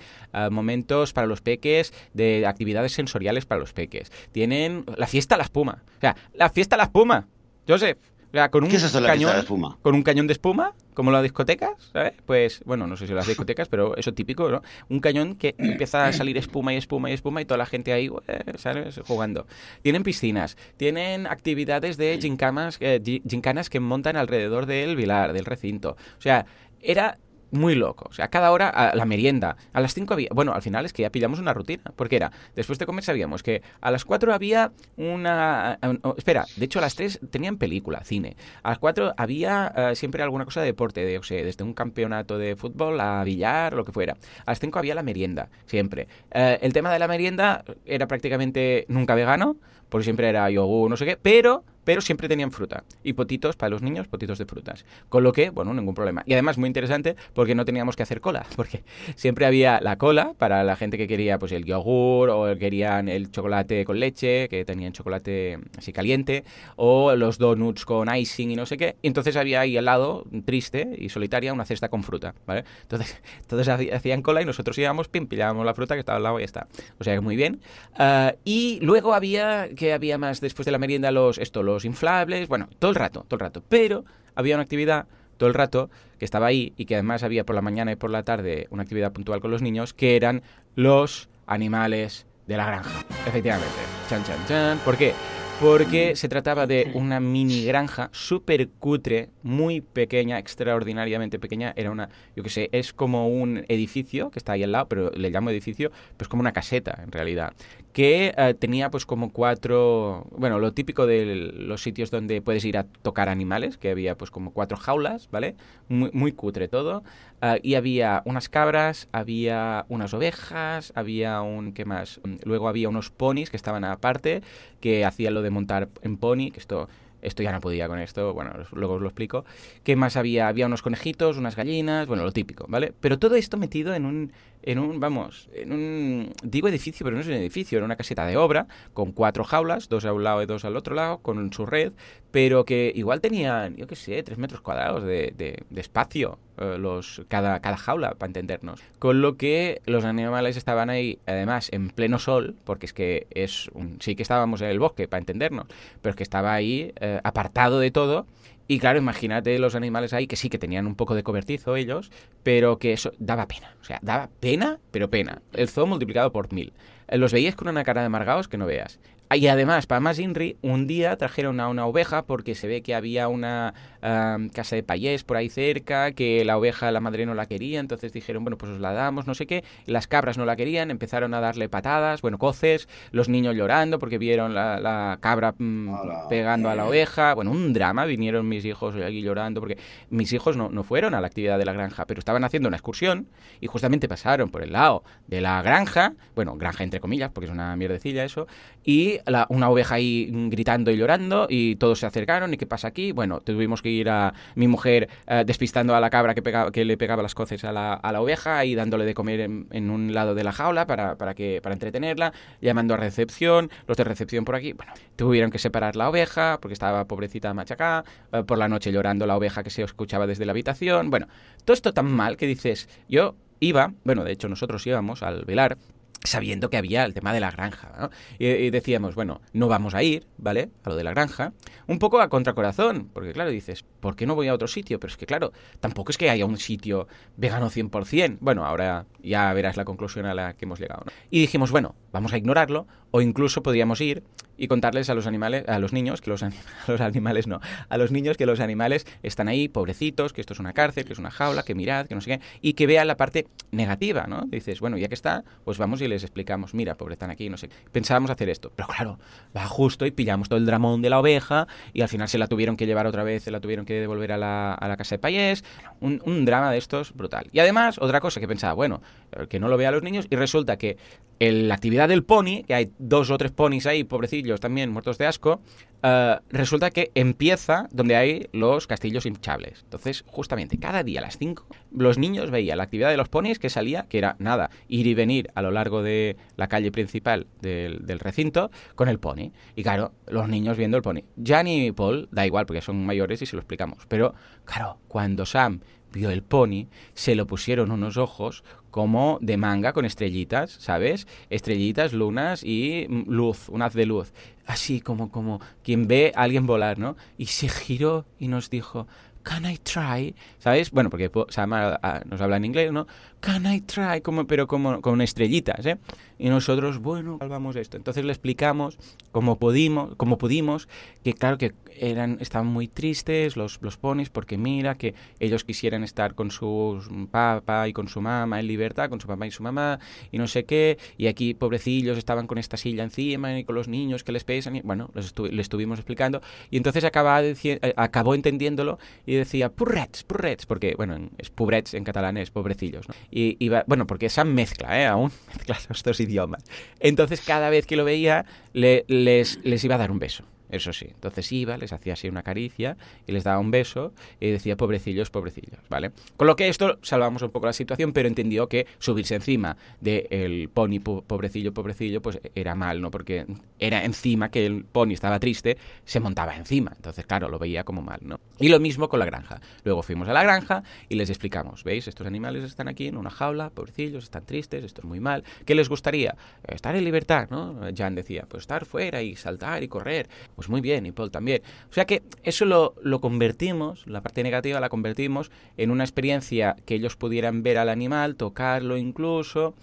momentos 0.51 1.15
para 1.15 1.27
los 1.27 1.41
peques 1.41 1.95
de 2.13 2.45
actividades 2.47 2.93
sensoriales 2.93 3.47
para 3.47 3.61
los 3.61 3.73
peques. 3.73 4.13
Tienen 4.33 4.85
la 4.99 5.07
fiesta 5.07 5.37
a 5.37 5.39
la 5.39 5.45
espuma. 5.45 5.83
O 5.97 6.01
sea, 6.01 6.17
la 6.35 6.49
fiesta 6.51 6.77
a 6.77 6.79
la 6.79 6.85
espuma. 6.85 7.27
Joseph, 7.69 7.99
o 8.29 8.33
sea, 8.33 8.51
con 8.51 8.65
un 8.65 8.71
¿Qué 8.71 8.77
es 8.77 8.83
eso 8.83 8.99
de 8.99 9.03
la 9.03 9.09
cañón, 9.09 9.33
de 9.33 9.41
espuma? 9.41 9.79
con 9.83 9.95
un 9.95 10.03
cañón 10.03 10.27
de 10.27 10.33
espuma, 10.35 10.75
como 10.95 11.11
las 11.11 11.23
discotecas, 11.23 11.71
¿sabes? 11.93 12.13
Pues, 12.27 12.61
bueno, 12.65 12.87
no 12.87 12.97
sé 12.97 13.07
si 13.07 13.13
las 13.15 13.27
discotecas, 13.27 13.69
pero 13.69 13.97
eso 13.97 14.13
típico, 14.13 14.51
¿no? 14.51 14.63
Un 14.89 15.01
cañón 15.01 15.37
que 15.37 15.55
empieza 15.59 16.07
a 16.07 16.13
salir 16.13 16.37
espuma 16.37 16.75
y 16.75 16.77
espuma 16.77 17.11
y 17.11 17.15
espuma 17.15 17.41
y 17.41 17.45
toda 17.45 17.59
la 17.59 17.67
gente 17.67 17.93
ahí, 17.93 18.11
eh, 18.29 18.43
¿sabes? 18.57 19.01
Jugando. 19.07 19.47
Tienen 19.83 20.03
piscinas, 20.03 20.57
tienen 20.77 21.27
actividades 21.27 21.97
de 21.97 22.15
eh, 22.15 23.01
gi- 23.03 23.23
gincanas 23.29 23.71
que 23.71 23.81
montan 23.81 24.17
alrededor 24.17 24.67
del 24.67 24.97
vilar, 24.97 25.33
del 25.33 25.45
recinto. 25.45 25.97
O 26.19 26.21
sea, 26.21 26.47
era 26.83 27.19
muy 27.57 27.75
loco. 27.75 28.07
O 28.09 28.13
sea, 28.13 28.29
cada 28.29 28.51
hora 28.51 28.93
la 28.95 29.05
merienda. 29.05 29.57
A 29.73 29.81
las 29.81 29.95
5 29.95 30.15
había. 30.15 30.29
Bueno, 30.33 30.53
al 30.53 30.63
final 30.63 30.85
es 30.85 30.93
que 30.93 31.03
ya 31.03 31.11
pillamos 31.11 31.39
una 31.39 31.55
rutina. 31.55 31.85
Porque 31.97 32.17
era, 32.17 32.33
después 32.55 32.79
de 32.79 32.87
comer 32.87 33.05
sabíamos 33.05 33.43
que 33.43 33.63
a 33.81 33.91
las 33.91 34.05
4 34.05 34.33
había 34.33 34.73
una. 34.97 35.79
espera, 36.17 36.45
de 36.57 36.65
hecho 36.65 36.79
a 36.79 36.83
las 36.83 36.95
3 36.95 37.21
tenían 37.31 37.57
película, 37.57 38.03
cine. 38.05 38.37
A 38.63 38.71
las 38.71 38.79
4 38.79 39.15
había 39.17 39.73
eh, 39.77 39.97
siempre 39.97 40.23
alguna 40.23 40.45
cosa 40.45 40.61
de 40.61 40.67
deporte, 40.67 41.05
de, 41.05 41.19
o 41.19 41.23
sea, 41.23 41.43
desde 41.45 41.65
un 41.65 41.75
campeonato 41.75 42.39
de 42.39 42.57
fútbol 42.57 43.01
a 43.01 43.23
billar, 43.25 43.75
lo 43.75 43.85
que 43.85 43.93
fuera. 43.93 44.17
A 44.45 44.53
las 44.53 44.61
5 44.61 44.79
había 44.79 44.95
la 44.95 45.03
merienda, 45.03 45.49
siempre. 45.67 46.09
Eh, 46.31 46.59
el 46.63 46.73
tema 46.73 46.93
de 46.93 46.99
la 46.99 47.09
merienda 47.09 47.65
era 47.85 48.07
prácticamente 48.07 48.85
nunca 48.89 49.15
vegano, 49.15 49.57
porque 49.89 50.05
siempre 50.05 50.29
era 50.29 50.51
yogur, 50.51 50.91
no 50.91 50.97
sé 50.97 51.07
qué, 51.07 51.17
pero 51.17 51.65
pero 51.87 52.01
siempre 52.01 52.29
tenían 52.29 52.51
fruta. 52.51 52.83
Y 53.05 53.13
potitos 53.13 53.55
para 53.55 53.71
los 53.71 53.81
niños, 53.81 54.09
potitos 54.09 54.39
de 54.39 54.45
frutas. 54.45 54.85
Con 55.09 55.23
lo 55.23 55.33
que, 55.33 55.51
bueno, 55.51 55.73
ningún 55.73 55.95
problema. 55.95 56.25
Y 56.27 56.33
además 56.33 56.59
muy 56.59 56.67
interesante 56.67 57.15
porque 57.33 57.55
no 57.55 57.65
teníamos 57.65 57.95
que 57.95 58.03
hacer 58.03 58.21
cola, 58.21 58.45
porque 58.57 58.83
siempre 59.15 59.47
había 59.47 59.81
la 59.81 59.97
cola 59.97 60.35
para 60.37 60.65
la 60.65 60.75
gente 60.75 60.99
que 60.99 61.07
quería 61.07 61.39
pues 61.39 61.53
el 61.53 61.65
yogur 61.65 62.29
o 62.31 62.59
querían 62.59 63.09
el 63.09 63.31
chocolate 63.31 63.85
con 63.85 64.01
leche, 64.01 64.49
que 64.49 64.65
tenían 64.65 64.93
chocolate 64.93 65.61
así 65.79 65.93
caliente, 65.93 66.45
o 66.75 67.15
los 67.15 67.39
donuts 67.39 67.85
con 67.85 68.13
icing 68.13 68.51
y 68.51 68.57
no 68.57 68.67
sé 68.67 68.77
qué. 68.77 68.97
Y 69.01 69.07
entonces 69.07 69.37
había 69.37 69.61
ahí 69.61 69.77
al 69.77 69.85
lado, 69.85 70.25
triste 70.45 70.91
y 70.99 71.09
solitaria, 71.09 71.53
una 71.53 71.65
cesta 71.65 71.89
con 71.89 72.03
fruta, 72.03 72.35
¿vale? 72.47 72.65
Entonces, 72.83 73.23
todos 73.47 73.69
hacían 73.69 74.23
cola 74.23 74.43
y 74.43 74.45
nosotros 74.45 74.77
íbamos, 74.77 75.07
pim, 75.07 75.29
pillábamos 75.29 75.65
la 75.65 75.75
fruta 75.75 75.95
que 75.95 76.01
estaba 76.01 76.17
al 76.17 76.25
lado 76.25 76.41
y 76.41 76.43
ya 76.43 76.47
está. 76.47 76.67
O 76.99 77.05
sea 77.05 77.15
que 77.15 77.21
muy 77.21 77.37
bien. 77.37 77.61
Ah, 77.97 78.35
y 78.45 78.81
luego 78.83 79.15
había, 79.15 79.69
que 79.77 79.93
había 79.93 80.19
más 80.19 80.41
después 80.41 80.67
de 80.67 80.73
la 80.73 80.79
merienda? 80.79 81.13
Los, 81.13 81.39
esto, 81.39 81.63
los 81.63 81.76
inflables, 81.85 82.49
bueno, 82.49 82.69
todo 82.79 82.91
el 82.91 82.95
rato, 82.95 83.25
todo 83.29 83.37
el 83.37 83.41
rato. 83.41 83.63
Pero 83.69 84.05
había 84.35 84.57
una 84.57 84.63
actividad 84.63 85.07
todo 85.37 85.49
el 85.49 85.55
rato 85.55 85.91
que 86.19 86.25
estaba 86.25 86.47
ahí 86.47 86.73
y 86.77 86.87
que 86.87 86.95
además 86.95 87.23
había 87.23 87.45
por 87.45 87.55
la 87.55 87.63
mañana 87.63 87.93
y 87.93 87.97
por 87.97 88.11
la 88.11 88.23
tarde 88.23 88.67
una 88.71 88.83
actividad 88.83 89.13
puntual 89.13 89.41
con 89.41 89.51
los 89.51 89.63
niños 89.63 89.93
que 89.93 90.17
eran 90.17 90.43
los 90.75 91.29
animales 91.47 92.27
de 92.47 92.57
la 92.57 92.67
granja. 92.67 93.05
Efectivamente. 93.27 93.75
Chan, 94.09 94.25
chan, 94.25 94.39
chan. 94.47 94.79
¿Por 94.85 94.97
qué? 94.97 95.13
Porque 95.61 96.17
se 96.17 96.29
trataba 96.29 96.67
de 96.67 96.91
una 96.93 97.19
mini 97.19 97.65
granja 97.65 98.11
súper 98.13 98.69
cutre, 98.69 99.31
muy 99.43 99.81
pequeña, 99.81 100.39
extraordinariamente 100.39 101.39
pequeña. 101.39 101.73
Era 101.77 101.91
una, 101.91 102.11
yo 102.37 102.43
qué 102.43 102.51
sé, 102.51 102.69
es 102.73 102.93
como 102.93 103.29
un 103.29 103.65
edificio 103.69 104.31
que 104.31 104.39
está 104.39 104.53
ahí 104.53 104.63
al 104.63 104.73
lado, 104.73 104.87
pero 104.87 105.11
le 105.13 105.31
llamo 105.31 105.49
edificio, 105.49 105.91
pues 106.19 106.29
como 106.29 106.43
una 106.43 106.53
caseta 106.53 107.01
en 107.03 107.11
realidad. 107.11 107.55
Que 107.95 108.35
eh, 108.37 108.53
tenía 108.53 108.91
pues 108.91 109.07
como 109.07 109.33
cuatro, 109.33 110.27
bueno, 110.37 110.59
lo 110.59 110.75
típico 110.75 111.07
de 111.07 111.25
los 111.55 111.83
sitios 111.83 112.11
donde 112.11 112.43
puedes 112.43 112.63
ir 112.67 112.77
a 112.77 112.85
tocar 112.85 113.31
animales, 113.31 113.79
que 113.79 113.91
había 113.91 114.15
pues 114.15 114.31
como 114.31 114.53
cuatro 114.53 114.77
jaulas, 114.77 115.31
¿vale? 115.31 115.57
Muy, 115.89 116.11
muy 116.13 116.33
cutre 116.33 116.69
todo. 116.69 117.03
Ah, 117.41 117.59
y 117.63 117.75
había 117.75 118.23
unas 118.25 118.49
cabras, 118.49 119.09
había 119.13 119.85
unas 119.89 120.15
ovejas, 120.15 120.93
había 120.95 121.43
un, 121.43 121.73
¿qué 121.73 121.85
más? 121.85 122.21
Mm, 122.25 122.37
Luego 122.45 122.69
había 122.69 122.89
unos 122.89 123.11
ponis 123.11 123.51
que 123.51 123.57
estaban 123.57 123.85
aparte, 123.85 124.43
que 124.81 125.05
hacían 125.05 125.35
lo 125.35 125.43
de 125.43 125.51
montar 125.51 125.89
en 126.03 126.17
pony, 126.17 126.51
que 126.53 126.61
esto... 126.61 126.89
Esto 127.23 127.43
ya 127.43 127.51
no 127.51 127.61
podía 127.61 127.89
con 127.89 127.99
esto, 127.99 128.35
bueno, 128.35 128.53
luego 128.73 128.95
os 128.95 129.01
lo 129.01 129.09
explico. 129.09 129.45
¿Qué 129.83 129.97
más 129.97 130.17
había? 130.17 130.47
Había 130.47 130.67
unos 130.67 130.83
conejitos, 130.83 131.39
unas 131.39 131.57
gallinas, 131.57 132.07
bueno, 132.07 132.23
lo 132.23 132.31
típico, 132.31 132.67
¿vale? 132.69 132.93
Pero 133.01 133.19
todo 133.19 133.35
esto 133.35 133.57
metido 133.57 133.95
en 133.95 134.05
un, 134.05 134.33
en 134.67 134.79
un, 134.79 135.01
vamos, 135.01 135.49
en 135.55 135.73
un, 135.73 136.33
digo 136.43 136.69
edificio, 136.69 137.05
pero 137.05 137.15
no 137.17 137.23
es 137.23 137.29
un 137.29 137.35
edificio, 137.35 137.79
era 137.79 137.85
una 137.85 137.97
caseta 137.97 138.27
de 138.27 138.37
obra, 138.37 138.67
con 138.93 139.13
cuatro 139.13 139.45
jaulas, 139.45 139.89
dos 139.89 140.05
a 140.05 140.13
un 140.13 140.25
lado 140.25 140.43
y 140.43 140.47
dos 140.47 140.65
al 140.65 140.77
otro 140.77 140.95
lado, 140.95 141.19
con 141.19 141.53
su 141.53 141.65
red, 141.65 141.93
pero 142.31 142.65
que 142.65 142.93
igual 142.95 143.21
tenían, 143.21 143.77
yo 143.77 143.87
qué 143.87 143.97
sé, 143.97 144.23
tres 144.23 144.37
metros 144.39 144.61
cuadrados 144.61 145.05
de, 145.05 145.33
de- 145.37 145.65
espacio, 145.81 146.39
eh, 146.59 146.77
los, 146.79 147.23
cada, 147.29 147.61
cada 147.61 147.77
jaula, 147.77 148.15
para 148.15 148.29
entendernos. 148.29 148.83
Con 148.99 149.23
lo 149.23 149.37
que 149.37 149.81
los 149.87 150.05
animales 150.05 150.57
estaban 150.57 150.91
ahí, 150.91 151.19
además, 151.27 151.69
en 151.73 151.89
pleno 151.91 152.19
sol, 152.19 152.57
porque 152.65 152.87
es 152.87 152.93
que 152.93 153.27
es 153.31 153.71
un, 153.73 153.99
sí 154.01 154.17
que 154.17 154.23
estábamos 154.23 154.61
en 154.63 154.69
el 154.69 154.79
bosque, 154.81 155.07
para 155.09 155.21
entendernos, 155.21 155.67
pero 156.03 156.11
es 156.11 156.17
que 156.17 156.23
estaba 156.25 156.53
ahí 156.53 156.93
eh, 157.01 157.21
apartado 157.25 157.79
de 157.79 157.91
todo. 157.91 158.27
Y 158.69 158.79
claro, 158.81 158.99
imagínate 158.99 159.59
los 159.59 159.75
animales 159.77 160.13
ahí 160.13 160.27
que 160.27 160.37
sí 160.37 160.49
que 160.51 160.59
tenían 160.59 160.87
un 160.87 160.97
poco 160.97 161.15
de 161.15 161.23
cobertizo 161.23 161.77
ellos, 161.77 162.11
pero 162.43 162.79
que 162.79 162.93
eso 162.93 163.13
daba 163.19 163.47
pena. 163.47 163.77
O 163.81 163.85
sea, 163.85 163.99
daba 164.03 164.29
pena, 164.41 164.81
pero 164.91 165.09
pena. 165.09 165.41
El 165.53 165.69
zoo 165.69 165.87
multiplicado 165.87 166.33
por 166.33 166.53
mil. 166.53 166.73
Eh, 167.09 167.19
Los 167.19 167.33
veías 167.33 167.55
con 167.55 167.69
una 167.69 167.85
cara 167.85 168.01
de 168.01 168.07
amargados 168.07 168.49
que 168.49 168.59
no 168.59 168.67
veas. 168.67 168.99
Y 169.35 169.49
además, 169.49 169.87
para 169.87 170.01
más 170.01 170.21
Inri, 170.21 170.57
un 170.63 170.87
día 170.87 171.17
trajeron 171.17 171.59
a 171.59 171.69
una 171.69 171.85
oveja 171.87 172.27
porque 172.27 172.55
se 172.55 172.69
ve 172.69 172.83
que 172.83 172.95
había 172.95 173.27
una 173.27 173.75
am, 174.01 174.49
casa 174.51 174.77
de 174.77 174.85
payés 174.85 175.25
por 175.25 175.37
ahí 175.37 175.49
cerca, 175.49 176.13
que 176.13 176.45
la 176.45 176.57
oveja 176.57 176.93
la 176.93 177.01
madre 177.01 177.27
no 177.27 177.35
la 177.35 177.47
quería, 177.47 177.81
entonces 177.81 178.13
dijeron, 178.13 178.45
bueno, 178.45 178.57
pues 178.57 178.73
os 178.73 178.81
la 178.81 178.93
damos, 178.93 179.27
no 179.27 179.35
sé 179.35 179.47
qué. 179.47 179.65
Las 179.87 180.07
cabras 180.07 180.39
no 180.39 180.45
la 180.45 180.55
querían, 180.55 180.93
empezaron 180.93 181.35
a 181.35 181.41
darle 181.41 181.69
patadas, 181.69 182.23
bueno, 182.23 182.39
coces, 182.39 182.89
los 183.11 183.29
niños 183.29 183.57
llorando 183.57 183.99
porque 183.99 184.19
vieron 184.19 184.55
la, 184.55 184.79
la 184.79 185.19
cabra 185.21 185.55
mm, 185.59 185.89
Hola. 185.89 186.29
pegando 186.29 186.71
a 186.71 186.77
la 186.77 186.87
oveja. 186.87 187.35
Bueno, 187.35 187.51
un 187.51 187.73
drama, 187.73 188.05
vinieron 188.05 188.49
mis 188.49 188.65
hijos 188.65 188.95
aquí 188.95 189.23
llorando 189.23 189.61
porque 189.61 189.77
mis 190.09 190.33
hijos 190.33 190.57
no, 190.57 190.69
no 190.71 190.85
fueron 190.85 191.15
a 191.15 191.21
la 191.21 191.27
actividad 191.27 191.59
de 191.59 191.65
la 191.65 191.73
granja, 191.73 192.07
pero 192.07 192.21
estaban 192.21 192.45
haciendo 192.45 192.69
una 192.69 192.77
excursión 192.77 193.27
y 193.61 193.67
justamente 193.67 194.09
pasaron 194.09 194.51
por 194.51 194.63
el 194.63 194.73
lado 194.73 195.03
de 195.27 195.41
la 195.41 195.61
granja, 195.63 196.15
bueno, 196.37 196.57
granja 196.57 196.85
entre 196.85 197.01
comillas, 197.01 197.33
porque 197.33 197.47
es 197.47 197.53
una 197.53 197.75
mierdecilla 197.75 198.25
eso, 198.25 198.47
y 198.87 199.19
la- 199.27 199.47
una 199.51 199.69
oveja 199.69 199.97
ahí 199.97 200.31
gritando 200.49 200.91
y 200.91 200.97
llorando 200.97 201.47
y 201.51 201.77
todos 201.77 201.99
se 201.99 202.07
acercaron 202.07 202.55
y 202.55 202.57
qué 202.57 202.67
pasa 202.67 202.89
aquí. 202.89 203.13
Bueno, 203.13 203.41
tuvimos 203.41 203.83
que 203.83 203.91
ir 203.91 204.09
a 204.09 204.33
mi 204.55 204.69
mujer 204.69 205.09
eh, 205.27 205.43
despistando 205.45 205.95
a 205.95 206.01
la 206.01 206.09
cabra 206.09 206.35
que, 206.35 206.43
que 206.73 206.85
le 206.85 206.97
pegaba 206.97 207.23
las 207.23 207.35
coces 207.35 207.65
a 207.65 207.73
la, 207.73 207.95
a 207.95 208.13
la 208.13 208.21
oveja 208.23 208.65
y 208.65 208.75
dándole 208.77 209.05
de 209.05 209.13
comer 209.13 209.41
en, 209.41 209.67
en 209.73 209.91
un 209.91 210.15
lado 210.15 210.35
de 210.37 210.45
la 210.45 210.53
jaula 210.53 210.87
para, 210.87 211.17
para, 211.17 211.35
que, 211.35 211.61
para 211.63 211.73
entretenerla, 211.75 212.33
llamando 212.63 212.95
a 212.95 212.97
recepción, 212.97 213.71
los 213.89 213.97
de 213.97 214.05
recepción 214.05 214.45
por 214.45 214.55
aquí. 214.55 214.73
Bueno, 214.73 214.93
tuvieron 215.17 215.51
que 215.51 215.59
separar 215.59 215.97
la 215.97 216.09
oveja 216.09 216.59
porque 216.63 216.75
estaba 216.75 217.05
pobrecita 217.07 217.53
machacada, 217.53 218.05
eh, 218.33 218.45
por 218.47 218.57
la 218.57 218.69
noche 218.69 218.93
llorando 218.93 219.27
la 219.27 219.37
oveja 219.37 219.65
que 219.65 219.71
se 219.71 219.83
escuchaba 219.83 220.29
desde 220.29 220.47
la 220.47 220.53
habitación. 220.53 221.11
Bueno, 221.11 221.27
todo 221.65 221.75
esto 221.75 221.93
tan 221.93 222.07
mal 222.13 222.37
que 222.37 222.47
dices, 222.47 222.89
yo 223.09 223.35
iba, 223.59 223.93
bueno, 224.05 224.23
de 224.23 224.31
hecho 224.33 224.49
nosotros 224.49 224.87
íbamos 224.87 225.25
al 225.25 225.45
velar 225.45 225.77
sabiendo 226.25 226.71
que 226.71 226.77
había 226.77 227.05
el 227.05 227.15
tema 227.15 227.33
de 227.33 227.41
la 227.41 227.51
granja. 227.51 227.93
¿no? 227.99 228.11
Y, 228.39 228.71
decíamos, 228.71 229.15
bueno, 229.15 229.41
no 229.53 229.69
vamos 229.69 229.95
a 229.95 230.03
ir, 230.03 230.27
¿vale? 230.39 230.71
A 230.85 230.91
lo 230.91 230.97
de 230.97 231.05
la 231.05 231.11
granja. 231.11 231.53
Un 231.87 231.99
poco 231.99 232.21
a 232.21 232.29
contracorazón, 232.29 233.09
porque 233.13 233.33
claro, 233.33 233.51
dices, 233.51 233.85
¿por 234.01 234.17
qué 234.17 234.27
no 234.27 234.35
voy 234.35 234.49
a 234.49 234.55
otro 234.55 234.69
sitio? 234.69 234.99
Pero 235.01 235.11
es 235.11 235.17
que 235.17 235.27
claro, 235.27 235.53
tampoco 235.81 236.11
es 236.11 236.19
que 236.19 236.31
haya 236.31 236.47
un 236.47 236.59
sitio 236.59 237.09
vegano 237.37 237.71
100%. 237.71 238.39
Bueno, 238.41 238.65
ahora 238.65 239.07
ya 239.23 239.53
verás 239.53 239.77
la 239.77 239.85
conclusión 239.85 240.27
a 240.27 240.35
la 240.35 240.55
que 240.55 240.65
hemos 240.65 240.81
llegado. 240.81 241.03
¿no? 241.07 241.13
Y 241.31 241.41
dijimos, 241.41 241.71
bueno, 241.71 241.95
vamos 242.13 242.33
a 242.33 242.39
ignorarlo, 242.39 242.87
o 243.11 243.21
incluso 243.21 243.63
podríamos 243.63 244.01
ir 244.01 244.23
y 244.57 244.69
contarles 244.69 245.11
a 245.11 245.15
los 245.15 245.27
animales, 245.27 245.65
a 245.69 245.79
los 245.79 245.93
niños, 245.93 246.21
que 246.21 246.31
los, 246.31 246.43
a 246.43 246.51
los 246.87 247.01
animales 247.01 247.47
no, 247.47 247.61
a 247.89 247.99
los 247.99 248.11
niños 248.11 248.37
que 248.37 248.47
los 248.47 248.61
animales 248.61 249.07
están 249.23 249.49
ahí, 249.49 249.69
pobrecitos, 249.69 250.33
que 250.33 250.41
esto 250.41 250.53
es 250.53 250.61
una 250.61 250.73
cárcel, 250.73 251.05
que 251.05 251.13
es 251.13 251.19
una 251.19 251.31
jaula, 251.31 251.63
que 251.63 251.75
mirad, 251.75 252.07
que 252.07 252.15
no 252.15 252.21
sé 252.21 252.39
qué, 252.39 252.41
y 252.61 252.75
que 252.75 252.87
vean 252.87 253.07
la 253.07 253.17
parte 253.17 253.47
negativa, 253.71 254.27
¿no? 254.27 254.43
Dices, 254.47 254.81
bueno, 254.81 254.97
ya 254.99 255.09
que 255.09 255.15
está, 255.15 255.45
pues 255.65 255.79
vamos 255.79 256.01
y 256.01 256.09
les 256.09 256.23
explicamos, 256.23 256.75
mira, 256.75 256.95
pobre, 256.95 257.15
están 257.15 257.31
aquí, 257.31 257.49
no 257.49 257.57
sé. 257.57 257.69
Pensábamos 257.93 258.31
hacer 258.31 258.49
esto, 258.49 258.73
pero 258.75 258.89
claro, 258.89 259.19
va 259.57 259.67
justo 259.67 260.07
y 260.07 260.11
pillamos 260.11 260.49
todo 260.49 260.59
el 260.59 260.67
dramón 260.67 261.03
de 261.03 261.11
la 261.11 261.21
oveja 261.21 261.67
y 261.93 262.03
al 262.03 262.09
final 262.09 262.29
se 262.29 262.39
la 262.39 262.47
tuvieron 262.47 262.77
que 262.77 262.87
llevar 262.87 263.07
otra 263.07 263.25
vez, 263.25 263.45
se 263.45 263.51
la 263.51 263.61
tuvieron 263.61 263.85
que 263.85 263.95
devolver 263.95 264.33
a 264.33 264.39
la, 264.39 264.75
a 264.75 264.89
la 264.89 264.97
casa 264.97 265.17
de 265.17 265.19
payés, 265.19 265.65
un, 266.01 266.23
un 266.25 266.45
drama 266.45 266.71
de 266.71 266.79
estos 266.79 267.15
brutal. 267.15 267.49
Y 267.53 267.59
además, 267.59 267.99
otra 267.99 268.21
cosa 268.21 268.41
que 268.41 268.49
pensaba, 268.49 268.73
bueno, 268.75 269.03
que 269.49 269.61
no 269.61 269.69
lo 269.69 269.77
vean 269.77 269.93
los 269.93 270.03
niños 270.03 270.27
y 270.31 270.37
resulta 270.37 270.77
que 270.77 270.97
la 271.39 271.75
actividad 271.75 272.09
del 272.09 272.25
pony, 272.25 272.63
que 272.67 272.75
hay 272.75 272.93
dos 272.99 273.31
o 273.31 273.39
tres 273.39 273.53
ponis 273.53 273.87
ahí, 273.87 274.05
pobrecillos 274.05 274.61
también, 274.61 274.91
muertos 274.91 275.19
de 275.19 275.27
asco, 275.27 275.61
eh, 276.03 276.39
resulta 276.51 276.91
que 276.91 277.11
empieza 277.15 277.89
donde 277.91 278.17
hay 278.17 278.49
los 278.53 278.87
castillos 278.87 279.27
hinchables. 279.27 279.83
Entonces, 279.83 280.25
justamente, 280.27 280.79
cada 280.79 281.03
día 281.03 281.21
a 281.21 281.23
las 281.23 281.37
5, 281.39 281.67
los 281.93 282.17
niños 282.17 282.51
veían 282.51 282.79
la 282.79 282.85
actividad 282.85 283.11
de 283.11 283.17
los 283.17 283.29
ponis 283.29 283.59
que 283.59 283.71
salía, 283.71 284.07
que 284.09 284.19
era 284.19 284.37
nada, 284.39 284.71
ir 284.89 285.07
y 285.07 285.15
venir 285.15 285.51
a 285.55 285.63
lo 285.63 285.71
largo 285.71 286.03
de 286.03 286.37
la 286.57 286.69
calle 286.69 286.93
principal 286.93 287.47
del, 287.61 288.19
recinto 288.21 288.71
con 288.95 289.09
el 289.09 289.19
pony. 289.19 289.53
Y 289.75 289.83
claro, 289.83 290.13
los 290.27 290.49
niños 290.49 290.77
viendo 290.77 290.97
el 290.97 291.03
pony. 291.03 291.21
Jan 291.43 291.67
y 291.67 291.93
Paul, 291.93 292.29
da 292.31 292.47
igual, 292.47 292.67
porque 292.67 292.83
son 292.83 293.05
mayores 293.05 293.43
y 293.43 293.47
se 293.47 293.57
lo 293.57 293.61
explicamos. 293.61 294.05
Pero, 294.09 294.35
claro, 294.65 294.99
cuando 295.09 295.45
Sam 295.45 295.81
vio 296.13 296.31
el 296.31 296.43
pony, 296.43 296.87
se 297.15 297.35
lo 297.35 297.47
pusieron 297.47 297.91
unos 297.91 298.17
ojos 298.17 298.65
como 298.97 299.37
de 299.43 299.59
manga 299.59 299.93
con 299.93 300.07
estrellitas, 300.07 300.71
¿sabes? 300.71 301.27
Estrellitas, 301.51 302.15
lunas 302.15 302.65
y 302.65 303.05
mm, 303.07 303.25
luz, 303.31 303.69
un 303.69 303.83
haz 303.83 303.93
de 303.93 304.07
luz. 304.07 304.33
Así 304.65 305.03
como, 305.03 305.31
como 305.31 305.61
quien 305.85 306.09
ve 306.09 306.33
a 306.35 306.45
alguien 306.45 306.67
volar, 306.67 306.99
¿no? 306.99 307.15
Y 307.37 307.45
se 307.45 307.69
giró 307.69 308.25
y 308.39 308.49
nos 308.49 308.71
dijo, 308.71 309.07
Can 309.43 309.71
I 309.71 309.77
try? 309.77 310.35
¿Sabes? 310.59 310.93
Bueno, 310.93 311.11
porque 311.11 311.31
nos 311.31 312.41
habla 312.41 312.57
en 312.57 312.65
inglés, 312.65 312.91
¿no? 312.91 313.07
Can 313.41 313.67
I 313.67 313.81
try? 313.81 314.21
Como, 314.23 314.47
pero 314.47 314.67
como 314.67 315.01
con 315.01 315.21
estrellitas, 315.21 315.85
¿eh? 315.87 315.99
Y 316.39 316.49
nosotros, 316.49 316.99
bueno, 316.99 317.37
salvamos 317.39 317.77
esto. 317.77 317.97
Entonces 317.97 318.25
le 318.25 318.33
explicamos 318.33 318.99
cómo 319.31 319.59
pudimos, 319.59 320.15
cómo 320.17 320.37
pudimos, 320.37 320.89
que 321.25 321.33
claro 321.33 321.57
que 321.57 321.73
eran, 321.99 322.39
estaban 322.41 322.67
muy 322.67 322.89
tristes 322.89 323.57
los, 323.57 323.81
los 323.81 323.97
ponis, 323.97 324.29
porque 324.29 324.59
mira 324.59 324.97
que 324.97 325.15
ellos 325.41 325.65
quisieran 325.65 326.05
estar 326.05 326.35
con 326.35 326.51
su 326.51 327.29
papá 327.31 327.89
y 327.89 327.93
con 327.93 328.09
su 328.09 328.21
mamá 328.21 328.61
en 328.61 328.67
libertad, 328.67 329.09
con 329.09 329.21
su 329.21 329.27
papá 329.27 329.47
y 329.47 329.51
su 329.51 329.63
mamá, 329.63 329.99
y 330.31 330.39
no 330.39 330.47
sé 330.47 330.65
qué, 330.65 330.99
y 331.17 331.27
aquí 331.27 331.55
pobrecillos 331.55 332.19
estaban 332.19 332.47
con 332.47 332.59
esta 332.59 332.77
silla 332.77 333.03
encima 333.03 333.59
y 333.59 333.65
con 333.65 333.75
los 333.75 333.89
niños 333.89 334.25
que 334.25 334.33
les 334.33 334.45
pesan, 334.45 334.81
bueno, 334.85 335.11
les, 335.15 335.33
estuvimos 335.59 335.99
explicando, 335.99 336.43
y 336.71 336.77
entonces 336.77 337.05
acaba 337.05 337.43
eh, 337.43 337.95
acabó 337.97 338.35
entendiéndolo 338.35 338.99
y 339.25 339.35
decía, 339.35 339.71
purrets, 339.71 340.23
purrets, 340.25 340.67
porque, 340.67 340.95
bueno, 340.97 341.31
es 341.39 341.51
pubrets 341.51 341.95
en 341.95 342.05
catalán, 342.05 342.37
es 342.37 342.51
pobrecillos, 342.51 343.09
¿no? 343.09 343.15
Y 343.31 343.57
iba, 343.65 343.85
bueno, 343.87 344.07
porque 344.07 344.27
esa 344.27 344.45
mezcla, 344.45 345.01
¿eh? 345.01 345.07
Aún 345.07 345.33
mezcla 345.55 345.79
los 345.89 346.03
dos 346.03 346.21
idiomas. 346.21 346.65
Entonces 347.01 347.41
cada 347.41 347.71
vez 347.71 347.87
que 347.87 347.97
lo 347.97 348.05
veía 348.05 348.47
les, 348.73 349.05
les 349.09 349.85
iba 349.85 349.95
a 349.95 349.99
dar 349.99 350.11
un 350.11 350.19
beso 350.19 350.45
eso 350.71 350.93
sí. 350.93 351.07
Entonces 351.09 351.51
iba, 351.53 351.77
les 351.77 351.93
hacía 351.93 352.15
así 352.15 352.29
una 352.29 352.43
caricia 352.43 352.97
y 353.27 353.33
les 353.33 353.45
daba 353.45 353.59
un 353.59 353.71
beso 353.71 354.13
y 354.41 354.51
decía 354.51 354.77
pobrecillos, 354.77 355.31
pobrecillos, 355.31 355.81
¿vale? 355.89 356.13
Con 356.37 356.47
lo 356.47 356.57
que 356.57 356.69
esto 356.69 356.99
salvamos 357.03 357.43
un 357.43 357.51
poco 357.51 357.67
la 357.67 357.73
situación, 357.73 358.13
pero 358.13 358.29
entendió 358.29 358.69
que 358.69 358.87
subirse 358.99 359.35
encima 359.35 359.77
del 360.01 360.69
pony 360.69 361.01
pobrecillo, 361.01 361.73
pobrecillo, 361.73 362.21
pues 362.23 362.41
era 362.55 362.75
mal, 362.75 363.01
¿no? 363.01 363.11
Porque 363.11 363.47
era 363.79 364.05
encima 364.05 364.51
que 364.51 364.67
el 364.67 364.85
pony 364.85 365.13
estaba 365.13 365.39
triste, 365.39 365.77
se 366.05 366.21
montaba 366.21 366.57
encima. 366.57 366.93
Entonces, 366.97 367.27
claro, 367.27 367.49
lo 367.49 367.59
veía 367.59 367.85
como 367.85 368.03
mal, 368.03 368.21
¿no? 368.23 368.41
Y 368.59 368.69
lo 368.69 368.81
mismo 368.81 369.09
con 369.09 369.21
la 369.21 369.27
granja. 369.27 369.61
Luego 369.85 370.03
fuimos 370.03 370.29
a 370.29 370.33
la 370.33 370.43
granja 370.43 370.83
y 371.09 371.17
les 371.17 371.31
explicamos, 371.31 371.85
¿veis? 371.85 372.09
Estos 372.09 372.27
animales 372.27 372.65
están 372.65 372.89
aquí 372.89 373.07
en 373.07 373.17
una 373.17 373.31
jaula, 373.31 373.71
pobrecillos, 373.71 374.25
están 374.25 374.45
tristes, 374.45 374.85
esto 374.85 375.03
es 375.03 375.07
muy 375.07 375.21
mal. 375.21 375.45
¿Qué 375.65 375.75
les 375.75 375.89
gustaría? 375.89 376.37
Estar 376.67 376.97
en 376.97 377.05
libertad, 377.05 377.49
¿no? 377.51 377.79
Jan 377.97 378.15
decía, 378.15 378.47
pues 378.49 378.63
estar 378.63 378.85
fuera 378.85 379.23
y 379.23 379.37
saltar 379.37 379.83
y 379.83 379.89
correr. 379.89 380.29
Pues 380.57 380.71
muy 380.71 380.81
bien, 380.81 381.07
y 381.07 381.13
Paul 381.13 381.31
también. 381.31 381.63
O 381.91 381.93
sea 381.93 382.07
que 382.07 382.23
eso 382.43 382.65
lo, 382.65 382.95
lo 383.03 383.21
convertimos, 383.21 384.07
la 384.07 384.23
parte 384.23 384.43
negativa 384.43 384.81
la 384.81 384.89
convertimos 384.89 385.51
en 385.77 385.91
una 385.91 386.03
experiencia 386.03 386.77
que 386.87 386.95
ellos 386.95 387.15
pudieran 387.15 387.63
ver 387.63 387.79
al 387.79 387.91
animal, 387.91 388.37
tocarlo 388.37 388.97
incluso. 388.97 389.75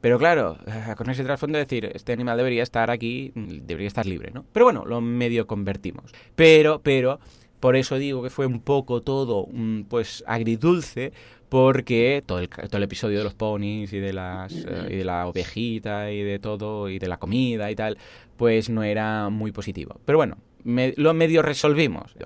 Pero 0.00 0.18
claro, 0.18 0.58
eh, 0.66 0.94
con 0.96 1.10
ese 1.10 1.24
trasfondo 1.24 1.58
de 1.58 1.64
decir, 1.64 1.90
este 1.94 2.12
animal 2.12 2.36
debería 2.36 2.62
estar 2.62 2.90
aquí, 2.90 3.32
debería 3.34 3.88
estar 3.88 4.06
libre, 4.06 4.30
¿no? 4.32 4.44
Pero 4.52 4.66
bueno, 4.66 4.84
lo 4.84 5.00
medio 5.00 5.46
convertimos. 5.46 6.12
Pero, 6.34 6.80
pero, 6.82 7.18
por 7.60 7.76
eso 7.76 7.96
digo 7.96 8.22
que 8.22 8.30
fue 8.30 8.46
un 8.46 8.60
poco 8.60 9.00
todo, 9.00 9.48
pues, 9.88 10.22
agridulce, 10.26 11.12
porque 11.48 12.22
todo 12.24 12.38
el, 12.38 12.48
todo 12.48 12.76
el 12.76 12.82
episodio 12.82 13.18
de 13.18 13.24
los 13.24 13.34
ponis 13.34 13.92
y 13.92 13.98
de 13.98 14.12
las 14.12 14.52
eh, 14.52 14.88
y 14.90 14.96
de 14.96 15.04
la 15.04 15.26
ovejita 15.26 16.10
y 16.10 16.22
de 16.22 16.38
todo 16.38 16.88
y 16.88 16.98
de 16.98 17.08
la 17.08 17.18
comida 17.18 17.70
y 17.70 17.76
tal 17.76 17.98
pues 18.36 18.68
no 18.68 18.82
era 18.82 19.28
muy 19.30 19.52
positivo. 19.52 19.98
Pero 20.04 20.18
bueno 20.18 20.36
lo 20.96 21.14
medio 21.14 21.42
resolvimos. 21.42 22.16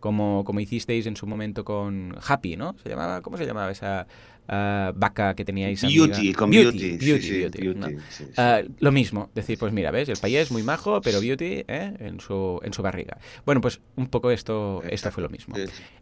Como 0.00 0.44
como 0.44 0.60
hicisteis 0.60 1.06
en 1.06 1.16
su 1.16 1.26
momento 1.26 1.64
con 1.64 2.16
Happy 2.26 2.56
no 2.56 2.74
se 2.82 2.88
llamaba 2.88 3.20
cómo 3.20 3.36
se 3.36 3.46
llamaba 3.46 3.70
esa 3.70 4.06
uh, 4.48 4.92
vaca 4.94 5.34
que 5.34 5.44
teníais 5.44 5.82
Beauty, 5.82 6.32
con 6.32 6.50
Beauty. 6.50 6.96
Beauty, 6.96 7.48
beauty, 7.48 7.68
uh, 7.68 8.74
lo 8.78 8.92
mismo, 8.92 9.30
decir, 9.34 9.58
pues 9.58 9.72
mira, 9.72 9.90
ves, 9.90 10.08
el 10.08 10.18
país 10.18 10.36
es 10.36 10.50
muy 10.50 10.62
majo, 10.62 11.00
pero 11.00 11.20
Beauty 11.20 11.64
¿eh? 11.66 11.94
en, 11.98 12.20
su, 12.20 12.60
en 12.62 12.72
su 12.72 12.82
barriga. 12.82 13.18
Bueno, 13.44 13.60
pues 13.60 13.80
un 13.96 14.08
poco 14.08 14.30
esto, 14.30 14.82
esto 14.88 15.10
fue 15.10 15.22
lo 15.22 15.28
mismo. 15.28 15.54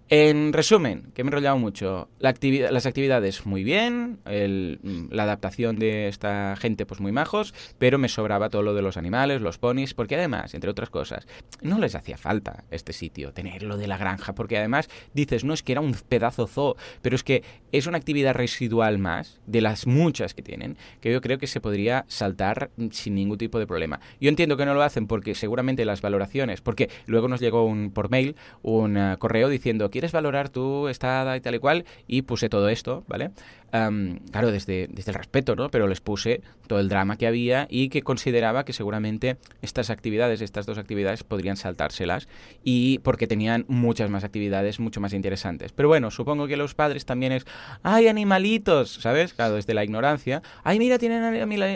En 0.09 0.53
resumen, 0.53 1.11
que 1.15 1.25
me 1.25 1.29
he 1.29 1.31
enrollado 1.31 1.57
mucho, 1.57 2.09
la 2.19 2.29
actividad, 2.29 2.71
las 2.71 2.85
actividades 2.85 3.47
muy 3.47 3.65
bien, 3.65 4.19
el, 4.27 4.79
mm, 4.83 5.07
la 5.11 5.23
adaptación 5.23 5.79
de 5.79 6.09
esta 6.09 6.55
gente 6.57 6.85
pues 6.85 7.01
muy 7.01 7.13
majos, 7.13 7.55
pero 7.79 7.99
me 7.99 8.09
sobraba 8.09 8.51
todo 8.51 8.63
lo 8.63 8.75
de 8.75 8.83
los 8.83 8.99
animales, 8.99 9.41
los 9.41 9.57
ponis, 9.57 9.95
porque 9.95 10.17
además, 10.17 10.53
entre 10.53 10.71
otras 10.71 10.91
cosas, 10.91 11.27
no 11.63 11.79
les 11.79 11.95
hacía 11.95 12.19
falta 12.19 12.65
este 12.71 12.93
sitio, 12.93 13.33
tener 13.33 13.63
lo 13.63 13.79
de 13.79 13.87
la 13.87 13.97
granja, 13.97 14.35
porque 14.35 14.59
además 14.59 14.91
dices, 15.15 15.45
no 15.45 15.55
es 15.55 15.63
que 15.63 15.73
era 15.73 15.81
un 15.81 15.95
pedazo 15.95 16.47
zoo, 16.47 16.77
pero 17.01 17.17
es 17.17 17.23
que 17.23 17.43
es 17.71 17.87
una 17.87 17.97
actividad 17.97 18.32
residual 18.33 18.99
más, 18.99 19.41
de 19.47 19.61
las 19.61 19.87
muchas 19.87 20.35
que 20.35 20.43
tienen, 20.43 20.77
que 21.01 21.13
yo 21.13 21.21
creo 21.21 21.39
que 21.39 21.47
se 21.47 21.61
podría 21.61 22.05
saltar 22.09 22.71
sin 22.91 23.15
ningún 23.15 23.39
tipo 23.39 23.59
de 23.59 23.67
problema. 23.67 24.01
Yo 24.21 24.29
entiendo 24.29 24.57
que 24.57 24.67
no 24.67 24.75
lo 24.75 24.83
hacen 24.83 25.07
porque 25.07 25.35
seguramente 25.35 25.85
las 25.85 26.03
valoraciones, 26.03 26.61
porque 26.61 26.91
luego 27.07 27.29
nos 27.29 27.41
llegó 27.41 27.65
un, 27.65 27.91
por 27.91 28.11
mail 28.11 28.37
un 28.63 28.97
uh, 28.97 29.19
correo 29.19 29.49
diciendo, 29.49 29.91
¿quieres 29.91 30.13
valorar 30.13 30.49
tu 30.49 30.89
estada 30.89 31.37
y 31.37 31.41
tal 31.41 31.55
y 31.55 31.59
cual? 31.59 31.85
Y 32.07 32.23
puse 32.23 32.49
todo 32.49 32.69
esto, 32.69 33.05
¿vale? 33.09 33.31
Claro, 33.73 34.53
desde, 34.53 34.87
desde 34.91 35.13
el 35.13 35.15
respeto, 35.15 35.57
¿no? 35.57 35.71
Pero 35.71 35.89
les 35.89 36.01
puse 36.01 36.43
todo 36.67 36.79
el 36.79 36.89
drama 36.89 37.17
que 37.17 37.27
había 37.27 37.67
y 37.71 37.89
que 37.89 38.03
consideraba 38.03 38.65
que 38.65 38.73
seguramente 38.73 39.39
estas 39.63 39.89
actividades, 39.89 40.43
estas 40.43 40.67
dos 40.67 40.77
actividades, 40.77 41.25
podrían 41.25 41.57
saltárselas 41.57 42.29
y 42.63 42.99
porque 42.99 43.27
tenían 43.27 43.65
muchas 43.69 44.11
más 44.11 44.25
actividades 44.25 44.79
mucho 44.79 45.01
más 45.01 45.15
interesantes. 45.15 45.73
Pero 45.73 45.89
bueno, 45.89 46.11
supongo 46.11 46.47
que 46.47 46.57
los 46.57 46.75
padres 46.75 47.07
también 47.07 47.33
es, 47.33 47.47
¡ay, 47.83 48.09
animalitos! 48.09 48.93
¿Sabes? 48.95 49.33
Claro, 49.33 49.55
desde 49.55 49.73
la 49.73 49.85
ignorancia, 49.85 50.43
¡ay, 50.65 50.79
mira, 50.79 50.99
tienen 50.99 51.23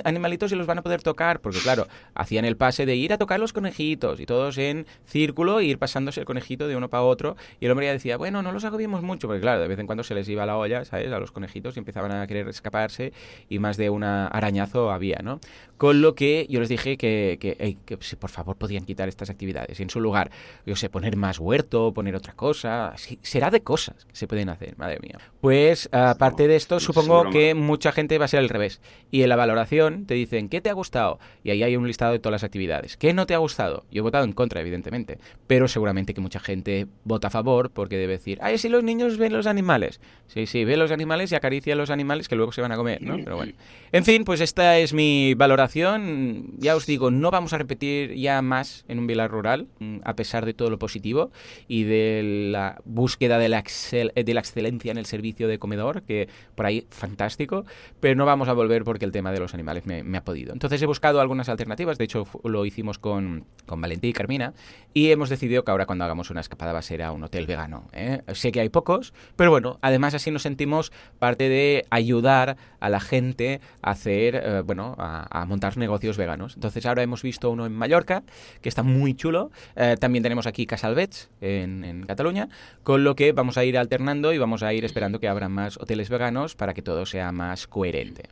animalitos 0.05 0.53
y 0.53 0.55
los 0.55 0.67
van 0.67 0.79
a 0.79 0.83
poder 0.83 1.03
tocar! 1.03 1.41
Porque 1.41 1.61
claro, 1.61 1.89
hacían 2.15 2.45
el 2.45 2.57
pase 2.57 2.85
de 2.85 2.97
ir 2.97 3.13
a 3.15 3.19
tocar 3.19 3.41
los 3.41 3.53
conejitos 3.53 4.21
y 4.21 4.27
todos 4.27 4.59
en 4.59 4.87
círculo, 5.07 5.61
e 5.61 5.65
ir 5.65 5.79
pasándose 5.79 6.21
el 6.21 6.27
conejito 6.27 6.69
de 6.69 6.77
uno 6.77 6.91
para 6.91 7.05
otro 7.05 7.37
y 7.59 7.65
el 7.65 7.71
hombre 7.71 7.87
ya 7.87 7.93
decía, 7.93 8.17
bueno, 8.19 8.43
no 8.43 8.53
los 8.53 8.65
agobiemos 8.65 9.03
mucho, 9.03 9.29
porque 9.29 9.41
claro, 9.41 9.61
de 9.63 9.69
vez 9.69 9.79
en 9.79 9.87
cuando 9.87 10.05
se 10.05 10.15
les 10.15 10.29
iba 10.29 10.45
la 10.45 10.57
olla, 10.57 10.85
¿sabes? 10.85 11.11
A 11.11 11.19
los 11.19 11.33
conejitos 11.33 11.77
y 11.77 11.86
empezaban 11.87 12.11
a 12.11 12.27
querer 12.27 12.49
escaparse 12.49 13.13
y 13.49 13.61
más 13.61 13.77
de 13.77 13.91
un 13.91 14.03
arañazo 14.03 14.91
había, 14.91 15.21
¿no? 15.23 15.41
Con 15.79 16.01
lo 16.01 16.15
que 16.15 16.47
yo 16.49 16.59
les 16.59 16.71
dije 16.71 16.97
que, 16.97 17.37
que, 17.39 17.99
si 18.01 18.17
por 18.17 18.31
favor 18.31 18.57
podían 18.57 18.85
quitar 18.85 19.09
estas 19.09 19.29
actividades 19.29 19.79
y 19.79 19.83
en 19.83 19.91
su 19.91 20.01
lugar, 20.01 20.31
yo 20.65 20.75
sé, 20.75 20.89
poner 20.89 21.17
más 21.17 21.39
huerto, 21.39 21.93
poner 21.93 22.17
otra 22.17 22.33
cosa, 22.33 22.95
será 23.21 23.51
de 23.51 23.61
cosas 23.61 24.07
que 24.07 24.17
se 24.17 24.27
pueden 24.27 24.49
hacer, 24.49 24.77
madre 24.79 24.99
mía. 25.03 25.19
Pues 25.41 25.89
aparte 25.93 26.49
de 26.49 26.57
esto, 26.57 26.81
supongo 26.81 27.31
que 27.31 27.55
mucha 27.55 27.93
gente 27.93 28.19
va 28.19 28.25
a 28.25 28.29
ser 28.29 28.41
al 28.41 28.49
revés. 28.49 28.81
Y 29.11 29.23
en 29.23 29.29
la 29.29 29.37
valoración 29.37 30.07
te 30.07 30.15
dicen, 30.15 30.49
¿qué 30.49 30.61
te 30.61 30.71
ha 30.71 30.73
gustado? 30.73 31.19
Y 31.45 31.51
ahí 31.51 31.63
hay 31.63 31.77
un 31.77 31.87
listado 31.87 32.13
de 32.13 32.19
todas 32.19 32.33
las 32.33 32.45
actividades. 32.45 32.97
¿Qué 32.97 33.13
no 33.13 33.27
te 33.27 33.35
ha 33.35 33.39
gustado? 33.39 33.85
Yo 33.91 34.01
he 34.01 34.03
votado 34.03 34.25
en 34.25 34.33
contra, 34.33 34.61
evidentemente, 34.63 35.19
pero 35.47 35.69
seguramente 35.69 36.15
que 36.15 36.23
mucha 36.23 36.41
gente 36.41 36.87
vota 37.05 37.29
a 37.29 37.31
favor 37.31 37.71
porque 37.71 37.99
debe 37.99 38.15
decir, 38.15 38.39
ay, 38.41 38.57
si 38.59 38.71
los 38.71 38.83
niños 38.83 39.19
ven 39.19 39.35
los 39.35 39.47
animales. 39.47 40.01
Sí, 40.27 40.47
sí, 40.47 40.65
ven 40.65 40.79
los 40.79 40.91
animales 40.91 41.31
y 41.33 41.35
acaricia 41.35 41.76
los 41.77 41.91
animales 41.91 42.29
que 42.29 42.37
luego 42.37 42.53
se 42.53 42.61
van 42.61 42.73
a 42.73 42.77
comer, 42.77 43.03
¿no? 43.03 43.17
Pero 43.17 43.37
bueno. 43.37 43.53
En 43.93 44.05
fin, 44.05 44.25
pues 44.25 44.41
esta 44.41 44.79
es 44.79 44.93
mi 44.93 45.35
valoración. 45.35 46.53
Ya 46.59 46.77
os 46.77 46.87
digo, 46.87 47.11
no 47.11 47.31
vamos 47.31 47.53
a 47.53 47.59
repetir 47.59 48.15
ya 48.15 48.43
más 48.43 48.85
en 48.89 48.99
un 48.99 49.07
Vilar 49.07 49.31
Rural, 49.31 49.69
mm, 49.79 49.99
a 50.05 50.17
pesar 50.17 50.45
de 50.45 50.55
todo 50.55 50.71
lo 50.71 50.79
positivo 50.79 51.31
y 51.69 51.85
de 51.85 52.49
la 52.51 52.81
búsqueda 52.85 53.39
de 53.39 53.49
la, 53.49 53.63
de 53.63 54.35
la 54.35 54.41
excelencia 54.41 54.91
en 54.91 54.99
el 54.99 55.07
servicio 55.07 55.49
de 55.49 55.59
comedor, 55.59 56.03
que 56.03 56.29
por 56.55 56.67
ahí 56.67 56.87
fantástico, 56.91 57.65
pero 58.01 58.15
no 58.15 58.27
vamos 58.27 58.49
a 58.49 58.53
volver 58.53 58.85
porque 58.85 59.05
el 59.05 59.13
tema 59.13 59.33
de 59.33 59.41
los 59.41 59.55
animales 59.55 59.87
me, 59.87 60.17
ha 60.17 60.25
podido. 60.25 60.53
Entonces 60.53 60.81
he 60.83 60.87
buscado 60.87 61.21
algunas 61.21 61.49
alternativas, 61.49 61.99
de 61.99 62.05
hecho 62.05 62.27
lo 62.45 62.65
hicimos 62.65 62.99
con, 62.99 63.45
con 63.67 63.81
Valentín 63.81 64.11
y 64.11 64.13
Carmina, 64.13 64.55
y 64.93 65.11
hemos 65.11 65.29
decidido 65.29 65.65
que 65.65 65.71
ahora 65.71 65.87
cuando 65.87 66.05
hagamos 66.05 66.31
una 66.31 66.41
escapada 66.41 66.73
va 66.73 66.79
a 66.79 66.83
ser 66.83 67.03
a 67.03 67.13
un 67.13 67.23
hotel 67.23 67.47
vegano. 67.47 67.89
¿eh? 67.93 68.23
Sé 68.33 68.53
que 68.53 68.61
hay 68.61 68.69
pocos, 68.69 69.13
pero 69.37 69.51
bueno, 69.51 69.79
además 69.83 70.15
así 70.15 70.31
nos 70.31 70.43
sentimos 70.43 70.93
parte 71.19 71.49
de 71.49 71.66
ayudar 71.91 72.57
a 72.81 72.89
la 72.89 73.01
gente 73.01 73.61
a 73.83 73.91
hacer, 73.91 74.35
eh, 74.37 74.63
bueno, 74.65 74.95
a, 74.99 75.45
montar 75.47 75.77
negocios 75.77 76.17
veganos. 76.17 76.55
Entonces 76.55 76.85
ahora 76.87 77.03
hemos 77.03 77.23
visto 77.23 77.51
uno 77.51 77.67
en 77.67 77.73
Mallorca, 77.73 78.23
que 78.61 78.69
está 78.69 78.83
muy 78.83 79.15
chulo. 79.15 79.51
Eh, 79.77 79.97
también 79.99 80.23
tenemos 80.23 80.47
aquí 80.47 80.67
Casalvets 80.67 81.31
en, 81.41 81.85
en, 81.85 82.07
Cataluña, 82.07 82.49
con 82.83 83.05
lo 83.05 83.15
que 83.15 83.33
vamos 83.33 83.59
a 83.59 83.65
ir 83.65 83.79
alternando 83.79 84.33
y 84.33 84.39
vamos 84.39 84.63
a 84.63 84.73
ir 84.73 84.85
esperando 84.85 85.21
que 85.21 85.29
abran 85.29 85.53
más 85.53 85.77
hoteles 85.79 86.09
veganos 86.09 86.55
para 86.55 86.75
que 86.75 86.83
todo 86.83 87.07
sea 87.07 87.33
más 87.33 87.67
coherente. 87.67 88.29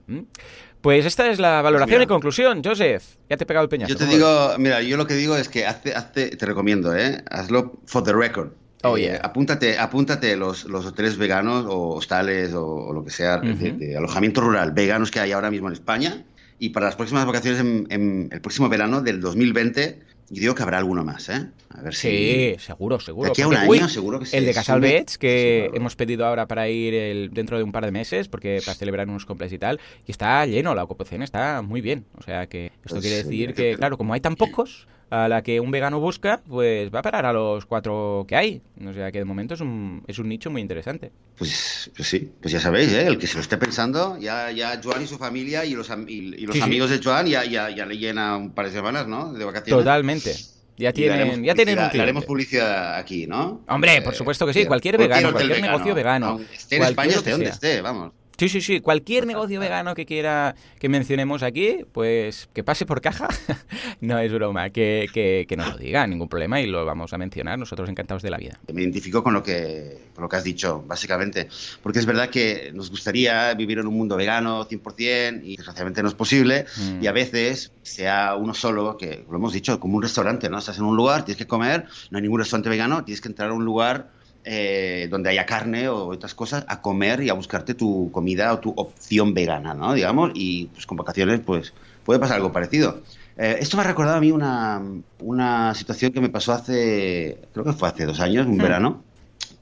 Pues 0.80 1.06
esta 1.06 1.30
es 1.30 1.38
la 1.38 1.62
valoración 1.62 2.02
y 2.02 2.06
conclusión, 2.06 2.62
Joseph. 2.62 3.02
Ya 3.30 3.36
te 3.36 3.44
he 3.44 3.46
pegado 3.46 3.64
el 3.64 3.70
peñazo. 3.70 3.92
Yo 3.92 3.98
te 3.98 4.06
digo, 4.06 4.52
mira, 4.58 4.82
yo 4.82 4.96
lo 4.96 5.06
que 5.06 5.14
digo 5.14 5.36
es 5.36 5.48
que 5.48 5.64
hazte, 5.64 6.36
te 6.36 6.46
recomiendo, 6.46 6.94
¿eh? 6.94 7.22
Hazlo 7.30 7.80
for 7.86 8.04
the 8.04 8.12
record. 8.12 8.50
Oh, 8.84 8.98
eh, 8.98 9.18
apúntate, 9.20 9.78
apúntate 9.78 10.36
los, 10.36 10.64
los 10.64 10.84
hoteles 10.84 11.16
veganos 11.16 11.64
o 11.66 11.94
hostales 11.94 12.52
o, 12.54 12.92
lo 12.92 13.02
que 13.02 13.10
sea 13.10 13.38
de, 13.38 13.96
alojamiento 13.96 14.42
rural 14.42 14.72
veganos 14.72 15.10
que 15.10 15.20
hay 15.20 15.32
ahora 15.32 15.50
mismo 15.50 15.68
en 15.68 15.72
España. 15.72 16.24
Y 16.58 16.68
para 16.68 16.86
las 16.86 16.96
próximas 16.96 17.26
vacaciones 17.26 17.60
en, 17.60 18.28
el 18.30 18.40
próximo 18.40 18.68
verano 18.68 19.00
del 19.00 19.20
2020, 19.20 20.00
yo 20.30 20.40
digo 20.40 20.54
que 20.54 20.62
habrá 20.62 20.78
alguno 20.78 21.02
más, 21.02 21.28
¿eh? 21.30 21.46
A 21.70 21.80
ver 21.80 21.94
sí, 21.94 22.54
seguro, 22.58 23.00
seguro. 23.00 23.30
aquí 23.30 23.42
a 23.42 23.48
un 23.48 23.56
año, 23.56 23.88
seguro 23.88 24.20
que 24.20 24.26
sí. 24.26 24.36
El 24.36 24.44
de 24.44 24.54
Casal 24.54 24.80
que 25.18 25.70
hemos 25.74 25.96
pedido 25.96 26.26
ahora 26.26 26.46
para 26.46 26.68
ir 26.68 27.30
dentro 27.30 27.56
de 27.56 27.64
un 27.64 27.72
par 27.72 27.84
de 27.84 27.90
meses, 27.90 28.28
porque 28.28 28.60
para 28.64 28.76
celebrar 28.76 29.08
unos 29.08 29.26
cumples 29.26 29.52
y 29.52 29.58
tal, 29.58 29.80
y 30.06 30.10
está 30.10 30.44
lleno, 30.46 30.74
la 30.74 30.84
ocupación 30.84 31.22
está 31.22 31.62
muy 31.62 31.80
bien. 31.80 32.04
O 32.16 32.22
sea 32.22 32.46
que 32.46 32.66
esto 32.66 32.96
pues 32.96 33.00
quiere 33.00 33.16
decir 33.16 33.54
que, 33.54 33.76
claro, 33.76 33.98
como 33.98 34.12
hay 34.12 34.20
tan 34.20 34.36
pocos, 34.36 34.86
a 35.14 35.28
la 35.28 35.42
que 35.42 35.60
un 35.60 35.70
vegano 35.70 36.00
busca, 36.00 36.40
pues 36.48 36.92
va 36.92 36.98
a 36.98 37.02
parar 37.02 37.24
a 37.24 37.32
los 37.32 37.66
cuatro 37.66 38.24
que 38.26 38.34
hay. 38.34 38.62
O 38.84 38.92
sea 38.92 39.12
que 39.12 39.18
de 39.18 39.24
momento 39.24 39.54
es 39.54 39.60
un, 39.60 40.02
es 40.08 40.18
un 40.18 40.28
nicho 40.28 40.50
muy 40.50 40.60
interesante. 40.60 41.12
Pues, 41.38 41.90
pues 41.96 42.08
sí, 42.08 42.32
pues 42.40 42.52
ya 42.52 42.58
sabéis, 42.58 42.92
¿eh? 42.92 43.06
el 43.06 43.16
que 43.16 43.28
se 43.28 43.36
lo 43.36 43.40
esté 43.40 43.56
pensando, 43.56 44.18
ya, 44.18 44.50
ya 44.50 44.80
Joan 44.82 45.02
y 45.02 45.06
su 45.06 45.16
familia 45.16 45.64
y 45.64 45.74
los, 45.74 45.88
y, 46.08 46.46
los 46.46 46.60
amigos 46.60 46.90
de 46.90 47.00
Joan 47.02 47.26
ya, 47.26 47.44
ya, 47.44 47.70
ya, 47.70 47.86
le 47.86 47.96
llena 47.96 48.36
un 48.36 48.50
par 48.50 48.66
de 48.66 48.72
semanas, 48.72 49.06
¿no? 49.06 49.32
De 49.32 49.44
vacaciones. 49.44 49.84
Totalmente. 49.84 50.34
Ya 50.76 50.92
tienen, 50.92 51.44
ya 51.44 51.54
tienen 51.54 51.78
un 51.78 51.84
cliente. 51.84 52.02
haremos 52.02 52.24
publicidad 52.24 52.96
aquí, 52.96 53.28
¿no? 53.28 53.62
Hombre, 53.68 54.02
por 54.02 54.16
supuesto 54.16 54.44
que 54.44 54.52
sí. 54.52 54.66
Cualquier 54.66 54.98
vegano, 54.98 55.30
cualquier, 55.30 55.62
negocio 55.62 55.94
vegano. 55.94 56.40
esté 56.52 56.76
en 56.76 56.82
España, 56.82 57.12
esté 57.12 57.30
donde 57.30 57.50
esté, 57.50 57.80
vamos. 57.80 58.12
Sí, 58.38 58.48
sí, 58.48 58.60
sí. 58.60 58.80
Cualquier 58.80 59.26
negocio 59.26 59.60
vegano 59.60 59.94
que 59.94 60.06
quiera 60.06 60.56
que 60.80 60.88
mencionemos 60.88 61.42
aquí, 61.42 61.84
pues 61.92 62.48
que 62.52 62.64
pase 62.64 62.84
por 62.84 63.00
caja. 63.00 63.28
no 64.00 64.18
es 64.18 64.32
broma, 64.32 64.70
que, 64.70 65.08
que, 65.12 65.56
nos 65.56 65.68
lo 65.68 65.76
diga, 65.78 66.06
ningún 66.06 66.28
problema 66.28 66.60
y 66.60 66.66
lo 66.66 66.84
vamos 66.84 67.12
a 67.12 67.18
mencionar. 67.18 67.58
Nosotros 67.58 67.88
encantados 67.88 68.22
de 68.22 68.30
la 68.30 68.38
vida. 68.38 68.58
Me 68.72 68.82
identifico 68.82 69.22
con 69.22 69.34
lo 69.34 69.42
que, 69.42 69.98
con 70.14 70.22
lo 70.22 70.28
que 70.28 70.36
has 70.36 70.44
dicho, 70.44 70.84
básicamente. 70.86 71.48
Porque 71.82 72.00
es 72.00 72.06
verdad 72.06 72.28
que 72.28 72.72
nos 72.74 72.90
gustaría 72.90 73.54
vivir 73.54 73.78
en 73.78 73.86
un 73.86 73.94
mundo 73.94 74.16
vegano 74.16 74.66
100% 74.68 75.42
y 75.44 75.56
desgraciadamente 75.56 76.02
no 76.02 76.08
es 76.08 76.14
posible. 76.14 76.66
Mm. 76.76 77.04
Y 77.04 77.06
a 77.06 77.12
veces, 77.12 77.72
sea 77.82 78.34
uno 78.34 78.52
solo, 78.54 78.96
que 78.96 79.24
lo 79.30 79.36
hemos 79.36 79.52
dicho, 79.52 79.78
como 79.78 79.96
un 79.96 80.02
restaurante, 80.02 80.50
¿no? 80.50 80.58
Estás 80.58 80.78
en 80.78 80.84
un 80.84 80.96
lugar, 80.96 81.24
tienes 81.24 81.38
que 81.38 81.46
comer, 81.46 81.86
no 82.10 82.18
hay 82.18 82.22
ningún 82.22 82.40
restaurante 82.40 82.68
vegano, 82.68 83.04
tienes 83.04 83.20
que 83.20 83.28
entrar 83.28 83.50
a 83.50 83.52
un 83.52 83.64
lugar 83.64 84.10
eh, 84.44 85.08
donde 85.10 85.30
haya 85.30 85.46
carne 85.46 85.88
o 85.88 86.06
otras 86.08 86.34
cosas, 86.34 86.64
a 86.68 86.80
comer 86.82 87.22
y 87.22 87.30
a 87.30 87.34
buscarte 87.34 87.74
tu 87.74 88.10
comida 88.12 88.52
o 88.52 88.58
tu 88.58 88.74
opción 88.76 89.32
vegana, 89.34 89.74
¿no? 89.74 89.94
Digamos, 89.94 90.32
y 90.34 90.66
pues 90.66 90.86
con 90.86 90.96
vacaciones 90.96 91.40
pues 91.40 91.72
puede 92.04 92.20
pasar 92.20 92.36
algo 92.36 92.52
parecido. 92.52 93.02
Eh, 93.36 93.56
esto 93.60 93.76
me 93.76 93.82
ha 93.82 93.86
recordado 93.86 94.18
a 94.18 94.20
mí 94.20 94.30
una, 94.30 94.82
una 95.20 95.74
situación 95.74 96.12
que 96.12 96.20
me 96.20 96.28
pasó 96.28 96.52
hace, 96.52 97.38
creo 97.52 97.64
que 97.64 97.72
fue 97.72 97.88
hace 97.88 98.04
dos 98.04 98.20
años, 98.20 98.46
un 98.46 98.58
verano, 98.58 99.02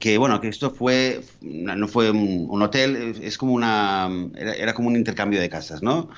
que 0.03 0.17
bueno, 0.17 0.41
que 0.41 0.49
esto 0.49 0.69
fue, 0.69 1.21
no 1.39 1.87
fue 1.87 2.11
un, 2.11 2.61
hotel, 2.61 3.15
es 3.21 3.37
como 3.37 3.53
una, 3.53 4.09
era, 4.35 4.73
como 4.73 4.89
un 4.89 4.97
intercambio 4.97 5.39
de 5.39 5.47
casas, 5.47 5.81
¿no? 5.81 6.09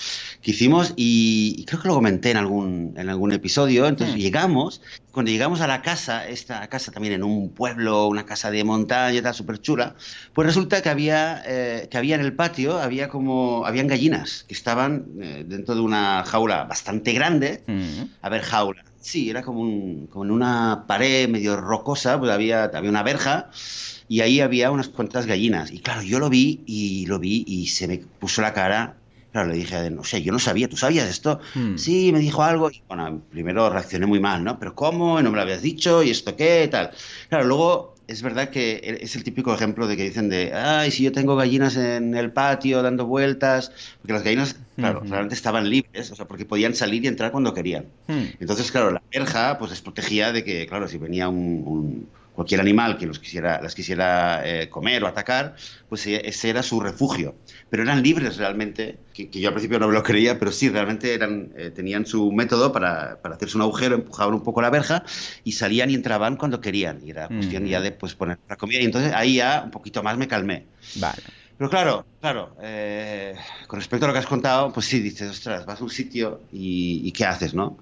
Que 0.41 0.49
hicimos 0.49 0.93
y, 0.95 1.63
creo 1.67 1.83
que 1.83 1.89
lo 1.89 1.93
comenté 1.93 2.31
en 2.31 2.37
algún, 2.37 2.95
en 2.97 3.09
algún 3.09 3.31
episodio, 3.31 3.85
entonces 3.85 4.15
hmm. 4.15 4.19
llegamos, 4.19 4.81
cuando 5.11 5.31
llegamos 5.31 5.61
a 5.61 5.67
la 5.67 5.83
casa, 5.83 6.27
esta 6.27 6.67
casa 6.67 6.91
también 6.91 7.13
en 7.13 7.23
un 7.23 7.49
pueblo, 7.49 8.07
una 8.07 8.25
casa 8.25 8.49
de 8.49 8.63
montaña, 8.63 9.21
tal, 9.21 9.35
súper 9.35 9.61
chula, 9.61 9.93
pues 10.33 10.47
resulta 10.47 10.81
que 10.81 10.89
había, 10.89 11.43
eh, 11.45 11.87
que 11.91 11.99
había 11.99 12.15
en 12.15 12.21
el 12.21 12.33
patio, 12.33 12.79
había 12.79 13.07
como, 13.09 13.67
habían 13.67 13.85
gallinas 13.85 14.45
que 14.47 14.55
estaban 14.55 15.05
eh, 15.21 15.43
dentro 15.47 15.75
de 15.75 15.81
una 15.81 16.23
jaula 16.25 16.63
bastante 16.63 17.13
grande, 17.13 17.61
hmm. 17.67 18.15
a 18.23 18.29
ver, 18.29 18.41
jaula, 18.41 18.83
Sí, 19.05 19.29
era 19.29 19.43
como, 19.43 19.61
un, 19.61 20.07
como 20.07 20.25
en 20.25 20.31
una 20.31 20.85
pared 20.87 21.29
medio 21.29 21.55
rocosa, 21.57 22.17
pues 22.17 22.31
había, 22.31 22.63
había 22.63 22.89
una 22.89 23.03
verja 23.03 23.51
y 24.07 24.21
ahí 24.21 24.39
había 24.39 24.71
unas 24.71 24.89
cuantas 24.89 25.27
gallinas. 25.27 25.71
Y 25.71 25.77
claro, 25.77 26.01
yo 26.01 26.17
lo 26.17 26.27
vi 26.27 26.63
y 26.65 27.05
lo 27.05 27.19
vi 27.19 27.43
y 27.45 27.67
se 27.67 27.87
me 27.87 27.99
puso 27.99 28.41
la 28.41 28.51
cara. 28.51 28.97
Claro, 29.31 29.49
le 29.49 29.57
dije, 29.57 29.91
no 29.91 30.03
sé, 30.03 30.23
yo 30.23 30.31
no 30.31 30.39
sabía, 30.39 30.67
¿tú 30.67 30.75
sabías 30.75 31.07
esto? 31.07 31.39
Hmm. 31.53 31.77
Sí, 31.77 32.11
me 32.11 32.19
dijo 32.19 32.41
algo. 32.41 32.71
Y 32.71 32.81
bueno, 32.87 33.21
primero 33.29 33.69
reaccioné 33.69 34.07
muy 34.07 34.19
mal, 34.19 34.43
¿no? 34.43 34.57
Pero 34.57 34.73
¿cómo? 34.73 35.21
No 35.21 35.29
me 35.29 35.35
lo 35.35 35.43
habías 35.43 35.61
dicho, 35.61 36.01
¿y 36.01 36.09
esto 36.09 36.35
qué? 36.35 36.67
Tal. 36.71 36.89
Claro, 37.29 37.45
luego 37.45 37.94
es 38.07 38.21
verdad 38.21 38.49
que 38.49 38.99
es 39.01 39.15
el 39.15 39.23
típico 39.23 39.53
ejemplo 39.53 39.87
de 39.87 39.97
que 39.97 40.03
dicen 40.03 40.29
de, 40.29 40.53
ay, 40.53 40.91
si 40.91 41.03
yo 41.03 41.11
tengo 41.11 41.35
gallinas 41.35 41.75
en 41.77 42.15
el 42.15 42.31
patio 42.31 42.81
dando 42.81 43.05
vueltas, 43.05 43.71
porque 44.01 44.13
las 44.13 44.23
gallinas, 44.23 44.55
claro, 44.75 45.01
realmente 45.05 45.35
estaban 45.35 45.69
libres, 45.69 46.11
o 46.11 46.15
sea, 46.15 46.25
porque 46.25 46.45
podían 46.45 46.75
salir 46.75 47.03
y 47.03 47.07
entrar 47.07 47.31
cuando 47.31 47.53
querían. 47.53 47.85
Hmm. 48.07 48.25
Entonces, 48.39 48.71
claro, 48.71 48.91
la 48.91 49.01
verja 49.11 49.57
pues 49.57 49.71
les 49.71 49.81
protegía 49.81 50.31
de 50.31 50.43
que, 50.43 50.67
claro, 50.67 50.87
si 50.87 50.97
venía 50.97 51.29
un 51.29 52.07
cualquier 52.35 52.59
animal 52.59 52.97
que 52.97 53.05
los 53.05 53.17
quisiera, 53.17 53.61
las 53.61 53.73
quisiera 53.73 54.41
eh, 54.45 54.69
comer 54.69 55.03
o 55.03 55.07
atacar, 55.07 55.55
pues 55.87 56.05
e, 56.05 56.21
ese 56.27 56.49
era 56.49 56.61
su 56.61 56.79
refugio. 56.79 57.35
Pero 57.69 57.83
eran 57.83 58.03
libres 58.03 58.37
realmente, 58.37 58.99
que, 59.13 59.29
yo 59.29 59.47
al 59.47 59.53
principio 59.53 59.79
no 59.79 59.87
me 59.87 59.93
lo 59.93 60.03
creía, 60.03 60.37
pero 60.37 60.51
sí, 60.51 60.69
realmente 60.69 61.13
eran, 61.13 61.53
eh, 61.57 61.71
tenían 61.71 62.05
su 62.05 62.31
método 62.31 62.71
para, 62.71 63.21
para, 63.21 63.35
hacerse 63.35 63.57
un 63.57 63.63
agujero, 63.63 63.95
empujaban 63.95 64.33
un 64.33 64.43
poco 64.43 64.61
la 64.61 64.69
verja 64.69 65.03
y 65.43 65.53
salían 65.53 65.89
y 65.89 65.95
entraban 65.95 66.35
cuando 66.35 66.59
querían. 66.59 66.99
Y 67.03 67.11
era 67.11 67.27
cuestión 67.29 67.65
ya 67.65 67.79
de 67.79 67.91
pues, 67.91 68.13
poner 68.15 68.37
la 68.49 68.57
comida. 68.57 68.81
Y 68.81 68.85
entonces 68.85 69.13
ahí 69.13 69.35
ya 69.35 69.61
un 69.63 69.71
poquito 69.71 70.03
más 70.03 70.17
me 70.17 70.27
calmé. 70.27 70.65
Vale. 70.97 71.23
Pero 71.57 71.69
claro, 71.69 72.05
claro, 72.19 72.53
eh, 72.61 73.33
con 73.67 73.79
respecto 73.79 74.05
a 74.05 74.07
lo 74.09 74.13
que 74.13 74.19
has 74.19 74.25
contado, 74.25 74.73
pues 74.73 74.87
sí, 74.87 74.99
dices, 74.99 75.29
ostras, 75.31 75.65
vas 75.65 75.79
a 75.79 75.83
un 75.85 75.89
sitio 75.89 76.41
y, 76.51 77.01
y 77.05 77.11
¿qué 77.13 77.23
haces, 77.23 77.53
no? 77.53 77.77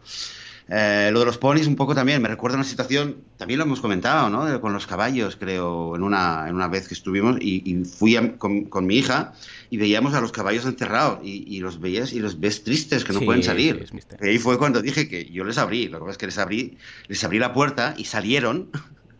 Eh, 0.69 1.09
lo 1.11 1.19
de 1.19 1.25
los 1.25 1.37
ponis 1.37 1.67
un 1.67 1.75
poco 1.75 1.93
también, 1.93 2.21
me 2.21 2.29
recuerda 2.29 2.55
una 2.55 2.63
situación, 2.63 3.17
también 3.37 3.57
lo 3.57 3.65
hemos 3.65 3.81
comentado, 3.81 4.29
¿no? 4.29 4.61
Con 4.61 4.71
los 4.71 4.87
caballos, 4.87 5.35
creo, 5.35 5.95
en 5.95 6.03
una, 6.03 6.47
en 6.47 6.55
una 6.55 6.67
vez 6.67 6.87
que 6.87 6.93
estuvimos 6.93 7.37
y, 7.41 7.83
fui 7.83 8.17
con, 8.37 8.85
mi 8.85 8.97
hija 8.97 9.33
y 9.69 9.77
veíamos 9.77 10.13
a 10.13 10.21
los 10.21 10.31
caballos 10.31 10.65
encerrados 10.65 11.19
y, 11.23 11.59
los 11.59 11.79
veías 11.79 12.13
y 12.13 12.19
los 12.19 12.39
ves 12.39 12.63
tristes, 12.63 13.03
que 13.03 13.13
no 13.13 13.21
pueden 13.21 13.43
salir. 13.43 13.85
y 14.21 14.27
ahí 14.27 14.37
fue 14.37 14.57
cuando 14.57 14.81
dije 14.81 15.09
que 15.09 15.25
yo 15.25 15.43
les 15.43 15.57
abrí, 15.57 15.87
lo 15.87 15.99
que 15.99 16.05
pasa 16.05 16.11
es 16.11 16.17
que 16.17 16.25
les 16.27 16.37
abrí, 16.37 16.77
les 17.07 17.23
abrí 17.23 17.39
la 17.39 17.53
puerta 17.53 17.93
y 17.97 18.05
salieron. 18.05 18.69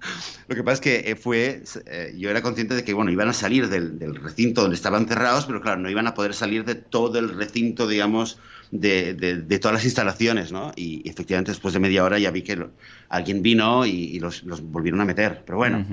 Lo 0.48 0.56
que 0.56 0.63
pasa 0.63 0.76
es 0.76 0.82
que 0.82 1.12
eh, 1.12 1.16
fue, 1.16 1.63
eh, 1.86 2.16
yo 2.18 2.30
era 2.30 2.42
consciente 2.42 2.76
de 2.76 2.84
que, 2.84 2.94
bueno, 2.94 3.12
iban 3.12 3.30
a 3.30 3.34
salir 3.34 3.70
del, 3.70 4.00
del, 4.00 4.16
recinto 4.16 4.62
donde 4.62 4.76
estaban 4.76 5.08
cerrados, 5.08 5.46
pero 5.46 5.62
claro, 5.62 5.82
no 5.82 5.89
iban 5.89 6.08
a 6.08 6.13
poder 6.13 6.34
salir 6.34 6.66
de 6.66 6.76
todo 6.76 7.20
el 7.20 7.30
recinto, 7.36 7.88
digamos, 7.88 8.39
de, 8.72 9.13
de, 9.13 9.60
todas 9.60 9.76
las 9.76 9.86
instalaciones, 9.86 10.52
¿no? 10.52 10.72
Y, 10.76 11.08
efectivamente 11.08 11.52
después 11.52 11.74
de 11.74 11.80
media 11.80 12.04
hora 12.04 12.18
ya 12.18 12.32
vi 12.32 12.42
que 12.42 12.68
alguien 13.10 13.42
vino 13.42 13.86
y, 13.86 14.20
los, 14.20 14.44
los, 14.44 14.62
volvieron 14.62 15.02
a 15.02 15.06
meter. 15.06 15.44
Pero 15.46 15.58
bueno, 15.60 15.86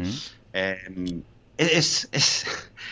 em, 0.53 1.23
es, 1.59 2.09
es, 2.11 2.47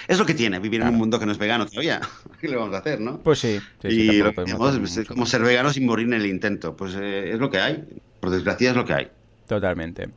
es, 0.09 0.19
lo 0.19 0.27
que 0.27 0.35
tiene 0.35 0.59
vivir 0.59 0.83
en 0.83 0.89
un 0.89 0.97
mundo 0.97 1.19
que 1.19 1.25
no 1.25 1.33
es 1.33 1.39
vegano 1.39 1.67
todavía. 1.67 2.01
¿Qué 2.41 2.49
le 2.49 2.57
vamos 2.57 2.75
a 2.75 2.79
hacer, 2.79 3.01
no? 3.01 3.19
Pues 3.19 3.39
sí. 3.39 3.59
y 3.85 4.19
lo 4.19 4.35
que 4.35 5.05
como 5.07 5.25
ser 5.25 5.43
vegano 5.43 5.73
sin 5.73 5.87
morir 5.87 6.07
en 6.07 6.15
el 6.15 6.27
intento. 6.27 6.77
Pues 6.77 6.95
eh, 6.95 7.33
es 7.33 7.39
lo 7.39 7.51
que 7.51 7.59
hay. 7.59 7.83
Por 8.21 8.31
desgracia 8.31 8.71
es 8.71 8.77
lo 8.77 8.85
que 8.85 8.93
hay. 8.93 9.09
Totalmente. 9.47 10.11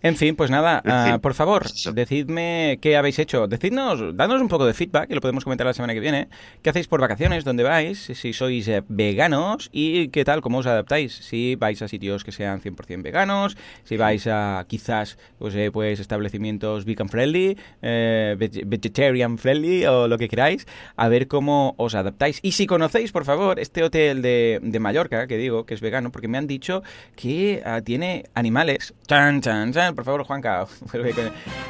En 0.00 0.14
fin, 0.14 0.36
pues 0.36 0.48
nada, 0.48 0.80
ah, 0.86 1.18
por 1.20 1.34
favor, 1.34 1.66
decidme 1.92 2.78
qué 2.80 2.96
habéis 2.96 3.18
hecho. 3.18 3.48
Decidnos, 3.48 4.16
dadnos 4.16 4.40
un 4.40 4.46
poco 4.46 4.64
de 4.64 4.72
feedback, 4.72 5.08
que 5.08 5.14
lo 5.16 5.20
podemos 5.20 5.42
comentar 5.42 5.66
la 5.66 5.74
semana 5.74 5.92
que 5.92 5.98
viene. 5.98 6.28
¿Qué 6.62 6.70
hacéis 6.70 6.86
por 6.86 7.00
vacaciones? 7.00 7.44
¿Dónde 7.44 7.64
vais? 7.64 7.98
Si 7.98 8.32
sois 8.32 8.68
eh, 8.68 8.84
veganos 8.88 9.70
y 9.72 10.08
qué 10.08 10.24
tal, 10.24 10.40
cómo 10.40 10.58
os 10.58 10.66
adaptáis. 10.66 11.14
Si 11.14 11.56
vais 11.56 11.82
a 11.82 11.88
sitios 11.88 12.22
que 12.22 12.30
sean 12.30 12.60
100% 12.60 13.02
veganos, 13.02 13.56
si 13.82 13.96
vais 13.96 14.24
a 14.28 14.64
quizás 14.68 15.18
pues, 15.38 15.56
eh, 15.56 15.70
pues 15.72 15.98
establecimientos 15.98 16.84
vegan 16.84 17.08
friendly, 17.08 17.58
eh, 17.82 18.36
vegetarian 18.66 19.36
friendly 19.36 19.84
o 19.86 20.06
lo 20.06 20.16
que 20.16 20.28
queráis, 20.28 20.68
a 20.94 21.08
ver 21.08 21.26
cómo 21.26 21.74
os 21.76 21.96
adaptáis. 21.96 22.38
Y 22.42 22.52
si 22.52 22.68
conocéis, 22.68 23.10
por 23.10 23.24
favor, 23.24 23.58
este 23.58 23.82
hotel 23.82 24.22
de, 24.22 24.60
de 24.62 24.78
Mallorca, 24.78 25.26
que 25.26 25.36
digo 25.36 25.66
que 25.66 25.74
es 25.74 25.80
vegano, 25.80 26.12
porque 26.12 26.28
me 26.28 26.38
han 26.38 26.46
dicho 26.46 26.84
que 27.16 27.62
ah, 27.64 27.80
tiene 27.80 28.26
animales. 28.34 28.94
Chan, 29.08 29.40
chan, 29.40 29.72
chan 29.72 29.87
por 29.94 30.04
favor, 30.04 30.24
Juanca. 30.24 30.66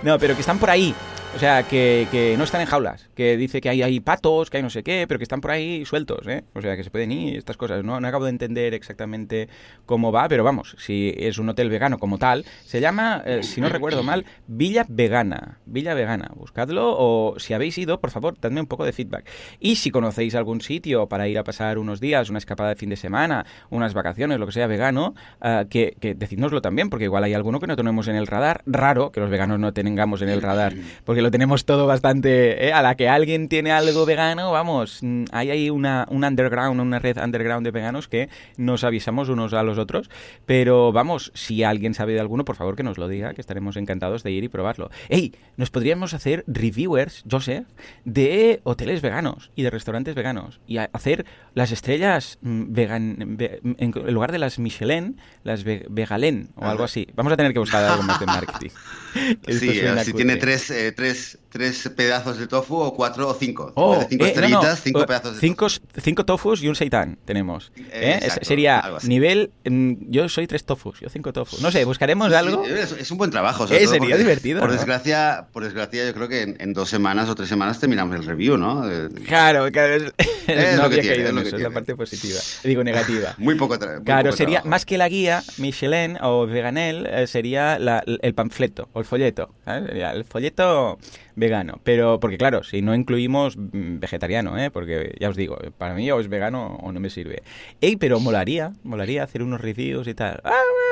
No, 0.03 0.19
pero 0.19 0.35
que 0.35 0.41
están 0.41 0.59
por 0.59 0.71
ahí. 0.71 0.95
O 1.35 1.39
sea, 1.39 1.63
que, 1.63 2.09
que, 2.11 2.37
no 2.39 2.45
están 2.45 2.63
en 2.63 2.67
jaulas, 2.67 3.11
que 3.15 3.37
dice 3.37 3.61
que 3.61 3.69
hay, 3.69 3.83
hay 3.83 4.01
patos, 4.01 4.49
que 4.49 4.57
hay 4.57 4.63
no 4.63 4.71
sé 4.71 4.83
qué, 4.83 5.05
pero 5.07 5.19
que 5.19 5.25
están 5.25 5.41
por 5.41 5.51
ahí 5.51 5.85
sueltos, 5.85 6.27
¿eh? 6.27 6.43
O 6.55 6.63
sea, 6.63 6.75
que 6.77 6.83
se 6.83 6.91
pueden 6.91 7.13
ir, 7.13 7.37
estas 7.37 7.57
cosas. 7.57 7.85
No, 7.85 8.01
no 8.01 8.09
acabo 8.09 8.25
de 8.25 8.31
entender 8.31 8.73
exactamente 8.73 9.49
cómo 9.85 10.11
va, 10.11 10.27
pero 10.27 10.43
vamos, 10.43 10.75
si 10.79 11.15
es 11.17 11.39
un 11.39 11.49
hotel 11.49 11.69
vegano 11.69 11.99
como 11.99 12.19
tal, 12.19 12.45
se 12.65 12.81
llama, 12.81 13.23
eh, 13.27 13.43
si 13.43 13.61
no 13.61 13.69
recuerdo 13.69 14.03
mal, 14.03 14.25
Villa 14.47 14.87
Vegana. 14.89 15.59
Villa 15.67 15.95
Vegana, 15.95 16.33
buscadlo 16.35 16.97
o 16.99 17.39
si 17.39 17.53
habéis 17.53 17.77
ido, 17.77 18.01
por 18.01 18.11
favor, 18.11 18.35
dadme 18.41 18.63
un 18.63 18.67
poco 18.67 18.85
de 18.85 18.93
feedback. 18.93 19.29
Y 19.61 19.77
si 19.77 19.91
conocéis 19.91 20.35
algún 20.35 20.63
sitio 20.63 21.09
para 21.09 21.29
ir 21.29 21.39
a 21.39 21.45
pasar 21.45 21.79
unos 21.79 22.01
días, 22.01 22.31
una 22.31 22.39
escapada 22.39 22.71
de 22.71 22.77
fin 22.77 22.89
de 22.89 22.97
semana, 22.97 23.45
unas 23.71 23.95
vacaciones, 23.95 24.41
lo 24.41 24.47
que 24.47 24.53
sea 24.53 24.67
vegano, 24.67 25.15
uh, 25.43 25.69
que, 25.69 25.95
que 26.01 26.15
decidnoslo 26.15 26.63
también, 26.63 26.89
porque 26.91 27.05
igual 27.05 27.23
hay 27.25 27.35
alguno 27.35 27.61
que 27.61 27.67
no 27.67 27.77
tenemos 27.77 28.08
en 28.09 28.17
el 28.17 28.27
radar. 28.27 28.63
Raro 28.67 29.13
que 29.13 29.21
los 29.21 29.31
veganos 29.31 29.59
no 29.59 29.73
tengamos 29.73 30.23
en 30.23 30.29
el 30.29 30.43
radar, 30.43 30.75
porque 31.05 31.23
lo 31.23 31.31
tenemos 31.31 31.65
todo 31.65 31.87
bastante... 31.87 32.67
¿eh? 32.67 32.73
A 32.73 32.83
la 32.83 32.97
que 32.97 33.09
alguien 33.09 33.49
tiene 33.49 33.73
algo 33.73 34.07
vegano, 34.07 34.51
vamos, 34.53 34.99
mm, 35.03 35.25
hay 35.33 35.51
ahí 35.51 35.71
una, 35.71 36.07
un 36.11 36.25
underground, 36.25 36.81
una 36.81 36.99
red 36.99 37.19
underground 37.19 37.65
de 37.65 37.71
veganos 37.71 38.09
que 38.09 38.29
nos 38.57 38.85
avisamos 38.85 39.29
unos 39.29 39.53
a 39.53 39.63
los 39.63 39.79
otros. 39.79 40.11
Pero 40.47 40.93
vamos, 40.93 41.33
si 41.35 41.65
alguien 41.65 41.95
sabe 41.95 42.15
de 42.15 42.21
alguno, 42.21 42.45
por 42.45 42.57
favor 42.57 42.77
que 42.77 42.83
nos 42.83 42.99
lo 42.99 43.09
diga, 43.09 43.35
que 43.35 43.41
estaremos 43.41 43.77
encantados 43.77 44.23
de 44.23 44.31
ir 44.31 44.45
y 44.45 44.49
probarlo. 44.49 44.91
¡Ey! 45.09 45.35
Nos 45.57 45.71
podríamos 45.71 46.15
hacer 46.15 46.45
reviewers, 46.47 47.25
Joseph, 47.31 47.67
de 48.05 48.61
hoteles 48.65 49.03
veganos 49.03 49.51
y 49.55 49.63
de 49.63 49.71
restaurantes 49.71 50.15
veganos. 50.15 50.61
Y 50.67 50.79
hacer 50.79 51.27
las 51.55 51.73
estrellas 51.73 52.39
mm, 52.43 52.73
vegan, 52.73 53.39
en 53.79 53.91
lugar 54.13 54.33
de 54.33 54.39
las 54.39 54.59
Michelin, 54.59 55.21
las 55.45 55.65
Vegalen 55.65 56.51
o 56.57 56.67
algo 56.67 56.85
así. 56.85 57.09
Vamos 57.15 57.33
a 57.33 57.37
tener 57.37 57.53
que 57.53 57.59
buscar 57.59 57.98
algo 57.99 58.07
más 58.07 58.21
de 58.21 58.27
marketing. 58.27 58.71
sí, 59.49 59.81
si 60.05 60.13
tiene 60.13 60.37
tres, 60.37 60.71
eh, 60.71 60.93
tres, 60.93 61.39
tres, 61.49 61.91
pedazos 61.97 62.39
de 62.39 62.47
tofu 62.47 62.77
o 62.77 62.95
cuatro 62.95 63.29
o 63.29 63.35
cinco. 63.35 63.73
Oh, 63.75 64.05
cinco 64.09 64.25
eh, 64.25 64.29
estrellitas, 64.29 64.81
cinco 64.83 65.07
pedazos 65.07 65.35
de 65.35 65.41
cinco, 65.41 65.67
tofu. 65.67 65.81
Cinco 66.01 66.25
tofus 66.25 66.63
y 66.63 66.69
un 66.69 66.75
seitán 66.75 67.19
tenemos. 67.25 67.73
¿eh? 67.91 68.29
sería 68.43 68.83
nivel... 69.05 69.51
Mm, 69.65 70.11
yo 70.11 70.29
soy 70.29 70.47
tres 70.47 70.65
tofus, 70.65 71.01
yo 71.01 71.09
cinco 71.09 71.33
tofus. 71.33 71.61
No 71.61 71.71
sé, 71.71 71.85
buscaremos 71.85 72.33
algo. 72.33 72.65
es, 72.65 73.11
un 73.11 73.19
buen 73.19 73.31
trabajo. 73.31 73.67
sería 73.67 74.17
divertido. 74.17 74.61
Por, 74.61 74.73
desgracia, 74.73 75.49
por 75.53 75.65
desgracia, 75.65 76.07
yo 76.07 76.15
creo 76.15 76.29
que 76.29 76.57
en, 76.59 76.73
dos 76.73 76.89
semanas 76.89 77.29
o 77.29 77.35
tres 77.35 77.49
semanas 77.49 77.81
terminamos 77.81 78.15
el 78.17 78.25
review, 78.25 78.57
¿no? 78.57 78.85
Claro, 79.27 79.71
claro. 79.73 79.95
Es, 79.95 80.13
no 80.77 80.85
había 80.85 81.03
caído 81.03 81.31
en 81.31 81.39
eso, 81.39 81.57
es 81.57 81.63
la 81.63 81.71
parte 81.71 81.95
positiva. 81.97 82.39
Digo, 82.65 82.85
negativa. 82.85 83.35
muy 83.39 83.55
poco 83.55 83.79
Claro, 84.05 84.33
sería 84.33 84.63
más 84.65 84.85
que 84.85 84.99
la 84.99 85.09
guía, 85.09 85.43
Michelin 85.59 86.19
o 86.21 86.47
Veganel, 86.47 87.27
sería 87.27 87.77
el 87.77 88.35
panfleto 88.35 88.89
o 88.93 89.01
el 89.01 89.05
folleto. 89.05 89.55
El 89.67 90.25
folleto 90.25 90.99
vegano. 91.39 91.81
Pero, 91.85 92.21
porque 92.21 92.39
claro, 92.39 92.63
si 92.63 92.83
no 92.83 92.95
incluimos 92.95 93.57
mm, 93.57 93.99
vegetariano, 93.99 94.59
¿eh? 94.59 94.71
Porque 94.71 95.15
ya 95.19 95.29
os 95.29 95.37
digo, 95.37 95.59
para 95.79 95.95
mí 95.95 96.11
o 96.11 96.21
es 96.21 96.29
vegano 96.29 96.79
o 96.83 96.93
no 96.93 97.01
me 97.01 97.11
sirve. 97.11 97.43
Ey, 97.81 97.97
pero 97.97 98.21
molaría, 98.21 98.73
molaría 98.83 99.23
hacer 99.23 99.43
unos 99.43 99.61
reviews 99.61 100.07
y 100.09 100.15
tal. 100.15 100.41
Ah, 100.45 100.51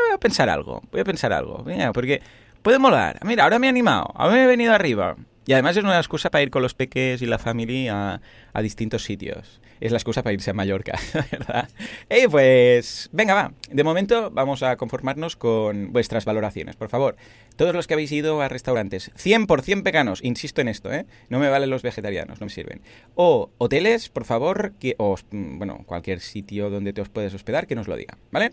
voy 0.08 0.14
a 0.14 0.18
pensar 0.18 0.48
algo, 0.48 0.82
voy 0.90 1.00
a 1.00 1.04
pensar 1.04 1.32
algo. 1.32 1.62
Venga, 1.64 1.92
porque 1.92 2.22
puede 2.62 2.78
molar. 2.78 3.18
Mira, 3.24 3.44
ahora 3.44 3.58
me 3.58 3.66
he 3.66 3.70
animado, 3.70 4.12
ahora 4.14 4.34
me 4.34 4.44
he 4.44 4.46
venido 4.46 4.72
arriba. 4.72 5.16
Y 5.46 5.52
además 5.52 5.76
es 5.76 5.84
una 5.84 5.96
excusa 5.96 6.30
para 6.30 6.42
ir 6.42 6.50
con 6.50 6.62
los 6.62 6.74
peques 6.74 7.22
y 7.22 7.26
la 7.26 7.38
familia 7.38 8.20
a, 8.52 8.62
distintos 8.62 9.04
sitios. 9.04 9.60
Es 9.80 9.92
la 9.92 9.98
excusa 9.98 10.22
para 10.22 10.34
irse 10.34 10.50
a 10.50 10.54
Mallorca, 10.54 10.98
¿verdad? 11.30 11.68
Y 12.10 12.28
pues, 12.28 13.08
venga, 13.12 13.34
va. 13.34 13.52
De 13.70 13.84
momento 13.84 14.30
vamos 14.30 14.62
a 14.62 14.76
conformarnos 14.76 15.36
con 15.36 15.92
vuestras 15.92 16.24
valoraciones, 16.24 16.76
por 16.76 16.88
favor. 16.88 17.16
Todos 17.56 17.74
los 17.74 17.86
que 17.86 17.94
habéis 17.94 18.12
ido 18.12 18.40
a 18.40 18.48
restaurantes 18.48 19.12
100% 19.14 19.82
veganos, 19.82 20.22
insisto 20.22 20.60
en 20.60 20.68
esto, 20.68 20.92
¿eh? 20.92 21.06
No 21.28 21.38
me 21.38 21.48
valen 21.48 21.70
los 21.70 21.82
vegetarianos, 21.82 22.40
no 22.40 22.46
me 22.46 22.50
sirven. 22.50 22.82
O 23.14 23.50
hoteles, 23.58 24.08
por 24.08 24.24
favor, 24.24 24.72
que, 24.78 24.94
o, 24.98 25.16
mm, 25.30 25.58
bueno, 25.58 25.82
cualquier 25.86 26.20
sitio 26.20 26.70
donde 26.70 26.92
te 26.92 27.00
os 27.00 27.08
puedes 27.08 27.34
hospedar, 27.34 27.66
que 27.66 27.74
nos 27.74 27.88
lo 27.88 27.96
diga, 27.96 28.18
¿vale? 28.30 28.52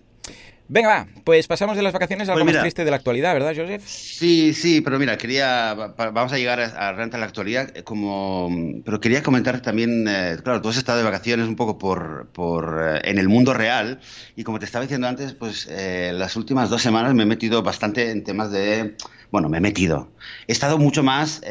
Venga, 0.74 0.88
va, 0.88 1.08
pues 1.24 1.46
pasamos 1.46 1.78
de 1.78 1.84
las 1.84 1.94
vacaciones 1.94 2.28
a 2.30 2.32
algo 2.34 2.46
pues 2.46 2.56
más 2.56 2.64
triste 2.64 2.84
de 2.84 2.90
la 2.90 2.98
actualidad, 2.98 3.32
¿verdad, 3.36 3.54
Joseph? 3.56 3.84
Sí, 3.86 4.56
sí, 4.56 4.82
pero 4.82 4.98
mira, 4.98 5.20
quería, 5.20 5.76
vamos 5.76 6.34
a 6.34 6.38
llegar 6.40 6.60
a, 6.60 6.92
renta 6.94 7.20
la 7.20 7.28
actualidad, 7.28 7.70
eh, 7.78 7.84
como, 7.84 8.50
pero 8.84 9.00
quería 9.00 9.22
comentar 9.22 9.62
también, 9.62 10.08
eh, 10.08 10.38
claro, 10.44 10.64
tú 10.64 10.70
has 10.70 10.78
estado 10.78 10.98
de 10.98 11.04
vacaciones 11.04 11.48
un 11.48 11.56
poco 11.56 11.78
por, 11.78 12.30
por 12.34 12.82
eh, 12.82 13.02
en 13.04 13.20
el 13.20 13.30
mundo 13.30 13.54
real 13.54 14.00
y 14.36 14.44
como 14.44 14.58
te 14.58 14.66
estaba 14.66 14.82
diciendo 14.82 15.08
antes, 15.08 15.34
pues 15.34 15.70
las 15.70 16.36
últimas 16.36 16.72
dos 16.72 16.82
semanas 16.82 17.14
me 17.14 17.22
he 17.22 17.28
metido 17.28 17.62
bastante 17.62 18.10
en 18.10 18.24
temas 18.24 18.52
de 18.52 18.96
bueno, 19.30 19.50
me 19.50 19.58
he 19.58 19.62
metido. 19.62 20.12
He 20.48 20.52
estado 20.52 20.78
mucho 20.78 21.02
más 21.02 21.42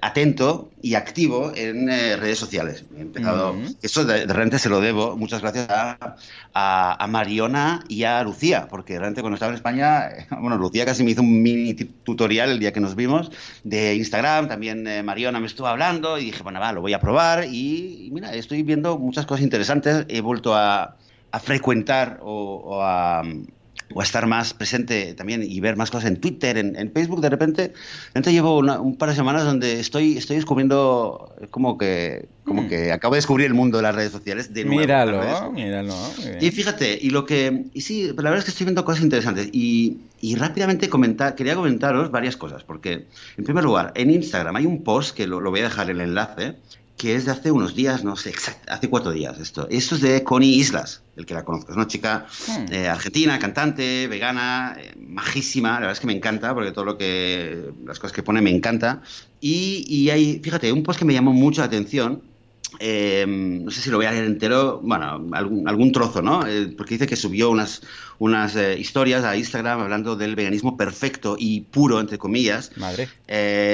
atento 0.00 0.70
y 0.80 0.94
activo 0.94 1.52
en 1.54 1.88
redes 1.88 2.38
sociales. 2.38 2.84
He 2.96 3.00
empezado, 3.00 3.56
eso 3.82 4.04
de, 4.04 4.26
repente 4.26 4.60
se 4.60 4.68
lo 4.68 4.80
debo, 4.80 5.16
muchas 5.16 5.40
gracias 5.40 5.66
a, 5.70 6.16
a, 6.54 7.06
Mariona 7.08 7.84
y 7.88 8.04
a 8.04 8.07
Lucía, 8.24 8.66
porque 8.68 8.94
realmente 8.94 9.20
cuando 9.20 9.34
estaba 9.34 9.50
en 9.50 9.56
España, 9.56 10.08
bueno, 10.40 10.56
Lucía 10.56 10.84
casi 10.84 11.04
me 11.04 11.12
hizo 11.12 11.22
un 11.22 11.42
mini 11.42 11.74
tutorial 11.74 12.50
el 12.50 12.58
día 12.58 12.72
que 12.72 12.80
nos 12.80 12.94
vimos 12.94 13.30
de 13.64 13.94
Instagram, 13.94 14.48
también 14.48 14.86
eh, 14.86 15.02
Mariona 15.02 15.40
me 15.40 15.46
estuvo 15.46 15.66
hablando 15.66 16.18
y 16.18 16.26
dije, 16.26 16.42
bueno, 16.42 16.60
va, 16.60 16.72
lo 16.72 16.80
voy 16.80 16.92
a 16.92 17.00
probar 17.00 17.44
y, 17.44 18.08
mira, 18.12 18.34
estoy 18.34 18.62
viendo 18.62 18.98
muchas 18.98 19.26
cosas 19.26 19.42
interesantes, 19.42 20.06
he 20.08 20.20
vuelto 20.20 20.54
a, 20.54 20.96
a 21.30 21.38
frecuentar 21.40 22.18
o 22.22 22.80
a 22.82 23.22
o 23.94 24.00
a 24.00 24.04
estar 24.04 24.26
más 24.26 24.54
presente 24.54 25.14
también 25.14 25.42
y 25.42 25.60
ver 25.60 25.76
más 25.76 25.90
cosas 25.90 26.10
en 26.10 26.16
Twitter, 26.18 26.58
en, 26.58 26.92
Facebook, 26.92 27.20
de 27.20 27.30
repente, 27.30 27.72
entonces 28.08 28.32
llevo 28.32 28.58
un 28.58 28.96
par 28.96 29.10
de 29.10 29.14
semanas 29.14 29.44
donde 29.44 29.80
estoy, 29.80 30.16
estoy 30.16 30.36
descubriendo 30.36 31.34
como 31.50 31.78
que, 31.78 32.26
como 32.44 32.62
mm. 32.62 32.68
que 32.68 32.92
acabo 32.92 33.14
de 33.14 33.18
descubrir 33.18 33.46
el 33.46 33.54
mundo 33.54 33.78
de 33.78 33.82
las 33.82 33.94
redes 33.94 34.12
sociales 34.12 34.52
de 34.52 34.64
nuevo. 34.64 34.80
Míralo, 34.80 35.52
míralo. 35.52 35.94
Y 36.40 36.50
fíjate, 36.50 36.98
y 37.00 37.10
lo 37.10 37.24
que, 37.24 37.64
y 37.72 37.80
sí, 37.80 38.08
la 38.08 38.14
verdad 38.14 38.38
es 38.38 38.44
que 38.44 38.50
estoy 38.50 38.64
viendo 38.64 38.84
cosas 38.84 39.02
interesantes 39.02 39.48
y, 39.52 39.98
y 40.20 40.36
rápidamente 40.36 40.88
comentar, 40.88 41.34
quería 41.34 41.54
comentaros 41.54 42.10
varias 42.10 42.36
cosas, 42.36 42.64
porque 42.64 43.06
en 43.36 43.44
primer 43.44 43.64
lugar, 43.64 43.92
en 43.94 44.10
Instagram 44.10 44.56
hay 44.56 44.66
un 44.66 44.82
post 44.82 45.16
que 45.16 45.26
lo, 45.26 45.40
lo 45.40 45.50
voy 45.50 45.60
a 45.60 45.64
dejar 45.64 45.90
el 45.90 46.00
enlace, 46.00 46.56
que 46.98 47.14
es 47.14 47.24
de 47.24 47.30
hace 47.30 47.52
unos 47.52 47.74
días, 47.74 48.04
no 48.04 48.16
sé, 48.16 48.30
exacto, 48.30 48.70
hace 48.72 48.90
cuatro 48.90 49.12
días 49.12 49.38
esto. 49.38 49.68
Esto 49.70 49.94
es 49.94 50.00
de 50.02 50.24
Connie 50.24 50.56
Islas, 50.56 51.00
el 51.18 51.26
que 51.26 51.34
la 51.34 51.44
conozco. 51.44 51.72
Es 51.72 51.76
una 51.76 51.86
chica 51.86 52.26
hmm. 52.46 52.72
eh, 52.72 52.88
argentina, 52.88 53.38
cantante, 53.38 54.06
vegana, 54.06 54.76
eh, 54.78 54.94
majísima. 54.96 55.72
La 55.72 55.80
verdad 55.80 55.92
es 55.92 56.00
que 56.00 56.06
me 56.06 56.14
encanta, 56.14 56.54
porque 56.54 56.70
todo 56.70 56.84
lo 56.84 56.96
que. 56.96 57.70
las 57.84 57.98
cosas 57.98 58.14
que 58.14 58.22
pone 58.22 58.40
me 58.40 58.50
encanta. 58.50 59.02
Y, 59.40 59.84
y 59.88 60.10
hay, 60.10 60.40
fíjate, 60.42 60.72
un 60.72 60.82
post 60.82 60.98
que 60.98 61.04
me 61.04 61.12
llamó 61.12 61.32
mucho 61.32 61.60
la 61.60 61.66
atención. 61.66 62.22
Em, 62.80 63.64
no 63.64 63.70
sé 63.70 63.80
si 63.80 63.90
lo 63.90 63.96
voy 63.96 64.06
a 64.06 64.12
leer 64.12 64.26
entero, 64.26 64.80
bueno, 64.82 65.26
algún, 65.32 65.66
algún 65.68 65.90
trozo, 65.90 66.22
¿no? 66.22 66.46
Eh, 66.46 66.74
porque 66.76 66.94
dice 66.94 67.06
que 67.06 67.16
subió 67.16 67.50
unas, 67.50 67.80
unas 68.18 68.54
historias 68.56 69.24
a 69.24 69.36
Instagram 69.36 69.80
hablando 69.80 70.16
del 70.16 70.36
veganismo 70.36 70.76
perfecto 70.76 71.36
y 71.38 71.62
puro, 71.62 71.98
entre 71.98 72.18
comillas. 72.18 72.70
Madre. 72.76 73.08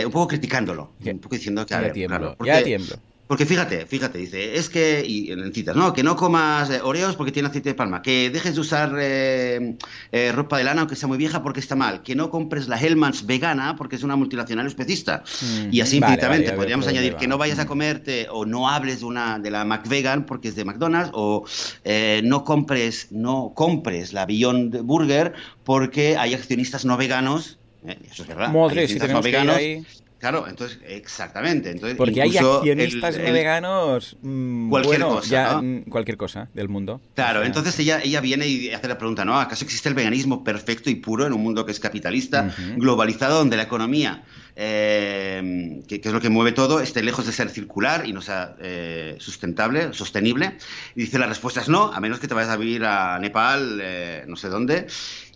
un 0.07 0.13
poco 0.13 0.29
criticándolo, 0.29 0.93
un 1.05 1.19
poco 1.19 1.35
diciendo 1.35 1.67
que... 1.67 1.75
Ya 1.75 1.93
tiemblo, 1.93 2.37
ya 2.45 2.63
tiemblo. 2.63 2.97
Porque 3.27 3.47
fíjate, 3.47 3.87
fíjate, 3.87 4.19
dice, 4.19 4.57
es 4.57 4.69
que, 4.69 5.03
y 5.07 5.33
en 5.33 5.53
citas, 5.55 5.75
no, 5.75 5.95
que 5.95 6.03
no 6.03 6.15
comas 6.15 6.69
eh, 6.69 6.81
Oreos 6.83 7.17
porque 7.17 7.33
tiene 7.33 7.49
aceite 7.49 7.71
de 7.71 7.75
palma, 7.75 8.03
que 8.03 8.29
dejes 8.29 8.55
de 8.55 8.61
usar 8.61 8.95
eh, 9.01 9.77
eh, 10.13 10.31
ropa 10.33 10.59
de 10.59 10.65
lana 10.65 10.83
aunque 10.83 10.95
sea 10.95 11.09
muy 11.09 11.17
vieja 11.17 11.43
porque 11.43 11.61
está 11.61 11.75
mal, 11.75 12.03
que 12.03 12.15
no 12.15 12.29
compres 12.29 12.69
la 12.69 12.79
Hellmann's 12.79 13.25
vegana 13.25 13.77
porque 13.77 13.97
es 13.97 14.03
una 14.03 14.15
multinacional 14.17 14.67
especista. 14.67 15.25
Mm, 15.41 15.73
y 15.73 15.81
así 15.81 15.97
infinitamente, 15.97 16.53
podríamos 16.53 16.87
añadir 16.87 17.17
que 17.17 17.27
no 17.27 17.39
vayas 17.39 17.59
a 17.59 17.67
comerte 17.67 18.27
o 18.31 18.45
no 18.45 18.69
hables 18.69 19.01
de 19.01 19.07
una 19.07 19.39
de 19.39 19.51
la 19.51 19.65
McVegan 19.65 20.27
porque 20.27 20.49
es 20.49 20.55
de 20.55 20.67
McDonald's 20.67 21.11
o 21.15 21.45
no 22.23 22.45
compres 22.45 23.09
no 23.11 23.53
compres 23.55 24.13
la 24.13 24.27
Beyond 24.27 24.83
Burger 24.83 25.33
porque 25.65 26.19
hay 26.19 26.35
accionistas 26.35 26.85
no 26.85 26.99
veganos 26.99 27.59
eso 27.85 28.23
es 28.23 28.29
verdad. 28.29 28.51
Madre, 28.51 28.89
si 28.89 28.99
no 28.99 29.21
veganos, 29.21 29.59
Claro, 30.25 30.49
entonces, 30.49 30.79
exactamente. 30.87 31.71
Entonces, 31.71 31.99
Porque 31.99 32.23
hay 32.23 32.35
accionistas 32.35 33.19
veganos. 33.19 34.17
Mm, 34.23 34.71
cualquier 34.71 35.03
cosa. 35.03 35.61
Mm, 35.61 35.83
cualquier 35.83 36.17
cosa 36.17 36.49
del 36.55 36.71
mundo. 36.71 37.03
Claro, 37.15 37.45
entonces 37.45 37.79
ella, 37.79 38.01
ella 38.03 38.23
viene 38.23 38.49
y 38.49 38.71
hace 38.71 38.89
la 38.89 38.97
pregunta, 38.97 39.27
¿no? 39.27 39.39
¿Acaso 39.39 39.67
existe 39.67 39.91
el 39.91 39.95
veganismo 39.95 40.43
perfecto 40.43 40.89
y 40.89 40.95
puro 40.95 41.27
en 41.27 41.35
un 41.35 41.43
mundo 41.43 41.67
que 41.67 41.73
es 41.73 41.79
capitalista, 41.79 42.55
globalizado, 42.77 43.37
donde 43.37 43.59
la 43.59 43.65
economía 43.65 44.23
eh, 44.57 45.83
que, 45.89 46.01
es 46.03 46.13
lo 46.13 46.21
que 46.21 46.31
mueve 46.31 46.53
todo, 46.53 46.81
esté 46.81 47.03
lejos 47.03 47.27
de 47.27 47.33
ser 47.33 47.51
circular 47.51 48.07
y 48.07 48.13
no 48.13 48.21
sea 48.21 48.57
eh, 48.61 49.17
sustentable, 49.19 49.93
sostenible. 49.93 50.59
Y 50.95 51.03
dice 51.03 51.19
la 51.19 51.27
respuesta 51.27 51.61
es 51.61 51.69
no, 51.69 51.93
a 51.93 52.01
menos 52.01 52.21
que 52.21 52.29
te 52.29 52.35
vayas 52.35 52.51
a 52.51 52.57
vivir 52.57 52.85
a 52.85 53.19
Nepal, 53.19 53.81
eh, 53.83 54.25
no 54.27 54.37
sé 54.37 54.49
dónde. 54.49 54.87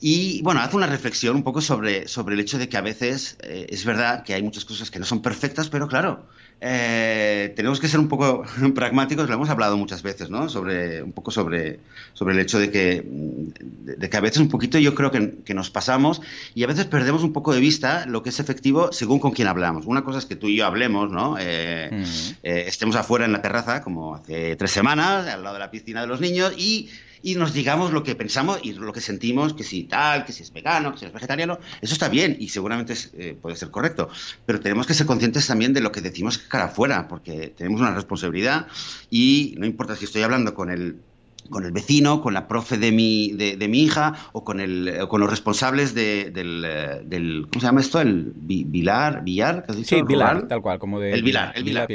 Y 0.01 0.41
bueno, 0.43 0.61
hace 0.61 0.77
una 0.77 0.87
reflexión 0.87 1.37
un 1.37 1.43
poco 1.43 1.61
sobre, 1.61 2.07
sobre 2.07 2.35
el 2.35 2.41
hecho 2.41 2.59
de 2.59 2.69
que 2.69 2.77
a 2.77 2.83
veces 2.83 3.37
es 3.43 3.85
verdad 3.85 4.23
que 4.23 4.35
hay 4.35 4.43
muchas 4.43 4.65
cosas 4.65 4.91
que 4.91 5.01
no 5.01 5.05
son 5.05 5.23
perfectas, 5.23 5.69
pero 5.69 5.89
claro, 5.89 6.27
eh, 6.61 7.53
tenemos 7.55 7.79
que 7.79 7.87
ser 7.87 8.01
un 8.01 8.09
poco 8.09 8.43
pragmáticos, 8.75 9.29
lo 9.29 9.35
hemos 9.35 9.49
hablado 9.49 9.77
muchas 9.77 10.03
veces, 10.03 10.29
¿no? 10.29 10.49
Sobre, 10.49 11.03
un 11.03 11.13
poco 11.13 11.31
sobre, 11.31 11.79
sobre 12.15 12.35
el 12.35 12.41
hecho 12.41 12.59
de 12.59 12.71
que, 12.71 13.05
de, 13.05 14.11
que 14.11 14.17
a 14.17 14.21
veces 14.21 14.39
un 14.39 14.49
poquito 14.49 14.79
yo 14.79 14.95
creo 14.95 15.11
que, 15.11 15.55
nos 15.55 15.71
pasamos 15.71 16.21
y 16.55 16.65
a 16.65 16.67
veces 16.67 16.87
perdemos 16.87 17.23
un 17.23 17.33
poco 17.33 17.53
de 17.53 17.61
vista 17.61 18.07
lo 18.07 18.23
que 18.23 18.31
es 18.31 18.41
efectivo 18.41 18.93
según 18.93 19.19
con 19.19 19.33
quién 19.33 19.49
hablamos. 19.49 19.87
Una 19.87 20.03
cosa 20.03 20.19
es 20.19 20.27
que 20.27 20.37
tú 20.37 20.49
y 20.49 20.57
yo 20.57 20.67
hablemos, 20.67 21.11
¿no? 21.11 21.37
Eh, 21.39 21.91
eh, 22.43 22.65
estemos 22.67 22.97
afuera 22.97 23.25
en 23.25 23.33
la 23.33 23.43
terraza, 23.43 23.83
como 23.83 24.17
hace 24.17 24.57
tres 24.57 24.71
semanas, 24.71 25.27
al 25.29 25.43
lado 25.43 25.55
de 25.55 25.61
la 25.61 25.71
piscina 25.71 26.01
de 26.01 26.07
los 26.09 26.21
niños, 26.21 26.55
y, 26.57 26.91
y, 27.23 27.35
nos 27.35 27.53
digamos 27.53 27.93
lo 27.93 28.03
que 28.03 28.15
pensamos 28.15 28.61
y 28.63 28.73
lo 28.73 28.93
que 28.93 29.01
sentimos, 29.01 29.55
que 29.55 29.65
si 29.65 29.85
tal, 29.85 30.25
que 30.25 30.33
si 30.33 30.43
es 30.43 30.53
vegano, 30.53 30.93
que 30.93 30.99
si 30.99 31.05
es 31.07 31.13
vegetariano. 31.13 31.59
Eso 31.81 31.93
está 31.93 32.09
bien 32.09 32.37
y 32.39 32.49
seguramente 32.49 32.95
eh, 33.15 33.37
puede 33.41 33.57
ser 33.57 33.71
correcto. 33.71 34.09
Pero 34.47 34.61
tenemos 34.61 34.87
que 34.87 34.95
ser 34.95 35.07
conscientes 35.07 35.47
también 35.47 35.73
de 35.73 35.81
lo 35.81 35.93
que 35.93 36.01
decimos 36.01 36.39
cara 36.39 36.67
afuera, 36.67 37.09
porque 37.09 37.53
tenemos 37.57 37.81
una 37.81 37.95
responsabilidad 37.95 38.67
y 39.11 39.55
no 39.59 39.67
importa 39.67 39.97
si 39.97 40.05
estoy 40.05 40.23
hablando 40.23 40.55
con 40.55 40.71
el 40.71 41.01
con 41.51 41.65
el 41.65 41.73
vecino, 41.73 42.21
con 42.21 42.35
la 42.35 42.49
profe 42.49 42.79
de 42.79 42.93
mi, 42.93 43.33
de, 43.33 43.69
mi 43.69 43.83
hija 43.83 44.15
o 44.33 44.45
con, 44.45 44.61
el, 44.61 45.07
con 45.09 45.21
los 45.21 45.31
responsables 45.31 45.95
de, 45.95 46.31
del, 46.31 46.65
eh, 46.67 47.03
del, 47.05 47.47
¿Cómo 47.51 47.61
se 47.61 47.67
llama 47.67 47.81
esto? 47.81 48.01
¿El 48.01 48.35
Vilar? 48.37 49.25
¿Villar? 49.25 49.65
Sí, 49.85 50.03
Vilar, 50.03 50.49
tal 50.49 50.63
cual, 50.63 50.79
como 50.79 51.01
de... 51.01 51.13
El 51.13 51.23
Vilar, 51.23 51.53
el 51.55 51.65
Vilar. 51.65 51.89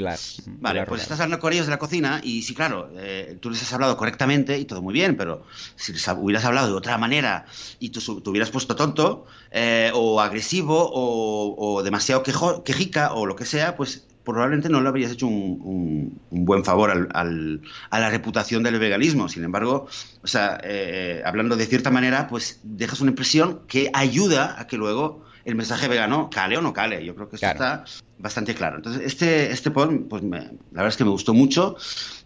Vale, 0.59 0.85
pues 0.85 1.01
estás 1.01 1.19
hablando 1.19 1.39
con 1.39 1.53
ellos 1.53 1.65
de 1.65 1.71
la 1.71 1.79
cocina 1.79 2.21
y 2.23 2.41
sí, 2.41 2.53
claro, 2.53 2.89
eh, 2.97 3.38
tú 3.39 3.49
les 3.49 3.61
has 3.61 3.73
hablado 3.73 3.97
correctamente 3.97 4.57
y 4.57 4.65
todo 4.65 4.82
muy 4.82 4.93
bien, 4.93 5.15
pero 5.15 5.43
si 5.75 5.93
les 5.93 6.07
hubieras 6.07 6.45
hablado 6.45 6.67
de 6.67 6.73
otra 6.73 6.97
manera 6.97 7.45
y 7.80 7.89
tú 7.89 8.21
te 8.21 8.30
hubieras 8.30 8.51
puesto 8.51 8.75
tonto 8.75 9.25
eh, 9.51 9.91
o 9.93 10.21
agresivo 10.21 10.89
o, 10.91 11.55
o 11.57 11.84
demasiado 11.84 12.23
quejo, 12.23 12.63
quejica 12.63 13.13
o 13.13 13.25
lo 13.25 13.36
que 13.36 13.45
sea, 13.45 13.75
pues 13.75 14.07
probablemente 14.24 14.69
no 14.69 14.82
le 14.82 14.89
habrías 14.89 15.11
hecho 15.11 15.28
un, 15.28 16.19
buen 16.30 16.63
favor 16.63 16.91
al, 16.91 17.61
a 17.89 17.99
la 17.99 18.09
reputación 18.09 18.63
del 18.63 18.80
veganismo. 18.80 19.30
Sin 19.30 19.43
embargo, 19.43 19.88
o 20.21 20.28
sea, 20.28 20.59
eh, 20.63 21.21
hablando 21.26 21.55
de 21.55 21.65
cierta 21.65 21.91
manera, 21.91 22.28
pues 22.28 22.59
dejas 22.63 23.01
una 23.01 23.11
impresión 23.11 23.61
que 23.67 23.89
ayuda 23.93 24.59
a 24.59 24.67
que 24.67 24.78
luego 24.78 25.24
el 25.45 25.55
mensaje 25.55 25.88
vegano 25.88 26.30
cale 26.30 26.57
o 26.57 26.61
no 26.61 26.74
cale. 26.74 27.03
Yo 27.05 27.15
creo 27.15 27.30
que 27.30 27.36
esto 27.36 27.47
está 27.47 27.84
bastante 28.17 28.55
claro. 28.55 28.78
Entonces, 28.78 29.03
este, 29.05 29.51
este 29.51 29.71
post, 29.71 29.91
pues 30.09 30.24
la 30.24 30.39
verdad 30.71 30.88
es 30.88 30.97
que 30.97 31.03
me 31.03 31.11
gustó 31.11 31.34
mucho 31.34 31.76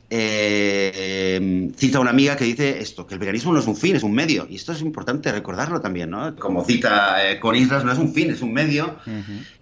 eh, 0.10 1.70
cita 1.76 2.00
una 2.00 2.12
amiga 2.12 2.38
que 2.38 2.46
dice 2.46 2.80
esto, 2.80 3.06
que 3.06 3.16
el 3.16 3.20
veganismo 3.20 3.52
no 3.52 3.60
es 3.60 3.68
un 3.68 3.76
fin, 3.76 3.96
es 3.96 4.04
un 4.04 4.14
medio. 4.14 4.48
Y 4.50 4.56
esto 4.56 4.72
es 4.72 4.82
importante 4.82 5.32
recordarlo 5.32 5.82
también, 5.82 6.10
¿no? 6.10 6.36
Como 6.38 6.64
cita 6.64 7.30
eh, 7.30 7.40
con 7.40 7.56
Islas, 7.56 7.84
no 7.84 7.92
es 7.92 7.98
un 7.98 8.14
fin, 8.14 8.30
es 8.32 8.42
un 8.42 8.54
medio. 8.54 8.98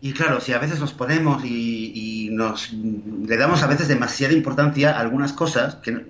Y 0.01 0.13
claro, 0.13 0.39
si 0.39 0.53
a 0.53 0.59
veces 0.59 0.79
nos 0.79 0.93
ponemos 0.93 1.43
y, 1.43 2.29
nos 2.31 2.73
le 2.73 3.37
damos 3.37 3.63
a 3.63 3.67
veces 3.67 3.87
demasiada 3.87 4.33
importancia 4.33 4.91
a 4.91 4.99
algunas 4.99 5.31
cosas, 5.31 5.75
que 5.75 5.91
no, 5.91 6.01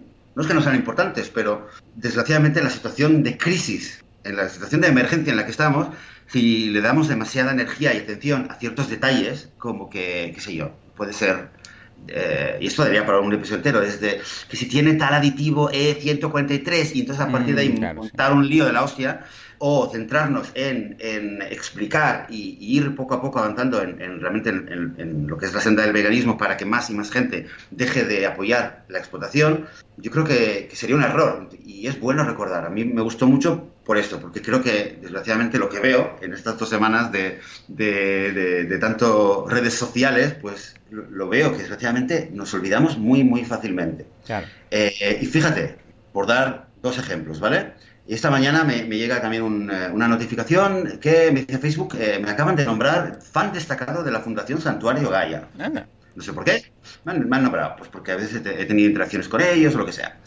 es 0.42 0.48
que 0.48 0.54
no 0.54 0.62
sean 0.62 0.76
importantes, 0.76 1.30
pero 1.30 1.68
desgraciadamente 1.96 2.60
en 2.60 2.66
la 2.66 2.72
situación 2.72 3.24
de 3.24 3.38
crisis, 3.38 4.04
en 4.24 4.36
la 4.36 4.50
situación 4.50 4.82
de 4.82 4.88
emergencia 4.88 5.32
en 5.32 5.38
la 5.38 5.46
que 5.46 5.52
estamos, 5.52 5.88
si 6.28 6.70
le 6.72 6.82
damos 6.82 7.08
demasiada 7.08 7.52
energía 7.52 7.94
y 7.94 8.00
atención 8.00 8.48
a 8.50 8.56
ciertos 8.56 8.90
detalles, 8.90 9.50
como 9.60 9.90
que, 9.90 10.32
qué 10.34 10.42
sé 10.42 10.56
yo, 10.56 10.72
puede 10.96 11.14
ser 11.14 11.50
eh, 12.08 12.58
y 12.62 12.68
esto 12.68 12.84
debería 12.84 13.06
para 13.06 13.20
un 13.20 13.34
episodio 13.34 13.58
entero, 13.58 13.82
desde 13.82 14.22
que 14.50 14.58
si 14.58 14.68
tiene 14.68 14.94
tal 14.96 15.14
aditivo 15.14 15.70
E143 15.72 16.92
y 16.96 17.00
entonces 17.02 17.26
a 17.26 17.32
partir 17.32 17.56
de 17.56 17.62
ahí 17.62 17.70
mm, 17.70 17.96
montar 17.96 18.34
un 18.34 18.48
lío 18.48 18.66
de 18.66 18.74
la 18.74 18.84
hostia, 18.84 19.26
o 19.68 19.90
centrarnos 19.92 20.52
en, 20.54 20.96
explicar 21.50 22.28
y, 22.30 22.56
ir 22.60 22.96
poco 22.96 23.16
a 23.16 23.22
poco 23.22 23.40
avanzando 23.40 23.82
en, 23.82 23.98
realmente 23.98 24.52
en, 24.52 25.26
lo 25.26 25.40
que 25.40 25.48
es 25.48 25.56
la 25.56 25.60
senda 25.60 25.82
del 25.82 25.92
veganismo 25.92 26.38
para 26.38 26.56
que 26.56 26.66
más 26.66 26.92
y 26.92 26.94
más 26.94 27.10
gente 27.10 27.48
deje 27.72 28.06
de 28.06 28.28
apoyar 28.28 28.86
la 28.90 29.00
explotación, 29.00 29.66
yo 29.98 30.12
creo 30.12 30.24
que, 30.24 30.70
sería 30.74 30.96
un 30.96 31.02
error 31.02 31.50
y 31.66 31.88
es 31.88 32.00
bueno 32.00 32.24
recordar. 32.24 32.64
A 32.64 32.70
mí 32.70 32.86
me 32.86 33.02
gustó 33.02 33.26
mucho 33.26 33.72
por 33.84 33.98
esto, 33.98 34.20
porque 34.20 34.40
creo 34.40 34.62
que 34.62 35.00
desgraciadamente 35.02 35.58
lo 35.58 35.68
que 35.68 35.80
veo 35.80 36.16
en 36.22 36.36
estas 36.36 36.60
dos 36.60 36.70
semanas 36.70 37.12
de, 37.12 37.40
de, 37.68 38.78
tanto 38.78 39.48
redes 39.50 39.74
sociales, 39.74 40.36
pues 40.40 40.76
lo, 40.92 41.28
veo 41.28 41.54
que 41.54 41.58
desgraciadamente 41.58 42.30
nos 42.32 42.54
olvidamos 42.54 43.00
muy, 43.00 43.24
muy 43.24 43.44
fácilmente. 43.44 44.06
Eh, 44.70 45.20
y 45.20 45.26
fíjate, 45.26 45.76
por 46.14 46.28
dar 46.28 46.68
dos 46.84 47.00
ejemplos, 47.00 47.40
¿vale? 47.40 47.74
Y 48.08 48.14
esta 48.14 48.30
mañana 48.30 48.64
me, 48.64 48.84
llega 48.84 49.22
también 49.22 49.70
eh, 49.72 49.90
una 49.92 50.08
notificación 50.08 51.00
que 51.02 51.32
me 51.32 51.42
dice 51.42 51.58
Facebook, 51.58 51.96
eh, 52.00 52.20
me 52.24 52.30
acaban 52.30 52.56
de 52.56 52.66
nombrar 52.66 53.20
fan 53.22 53.52
destacado 53.52 54.04
de 54.04 54.12
la 54.12 54.20
Fundación 54.20 54.62
Santuario 54.62 55.10
Gaia. 55.10 55.48
No 56.16 56.24
sé 56.24 56.32
por 56.32 56.46
qué. 56.46 56.72
Me 57.04 57.12
han, 57.12 57.44
nombrado, 57.44 57.76
pues 57.78 57.90
porque 57.90 58.14
a 58.14 58.16
veces 58.16 58.42
he, 58.46 58.66
tenido 58.66 58.88
interacciones 58.88 59.28
con 59.28 59.42
ellos 59.42 59.76
o 59.76 59.80
lo 59.80 59.86
que 59.86 59.92
sea. 59.92 60.18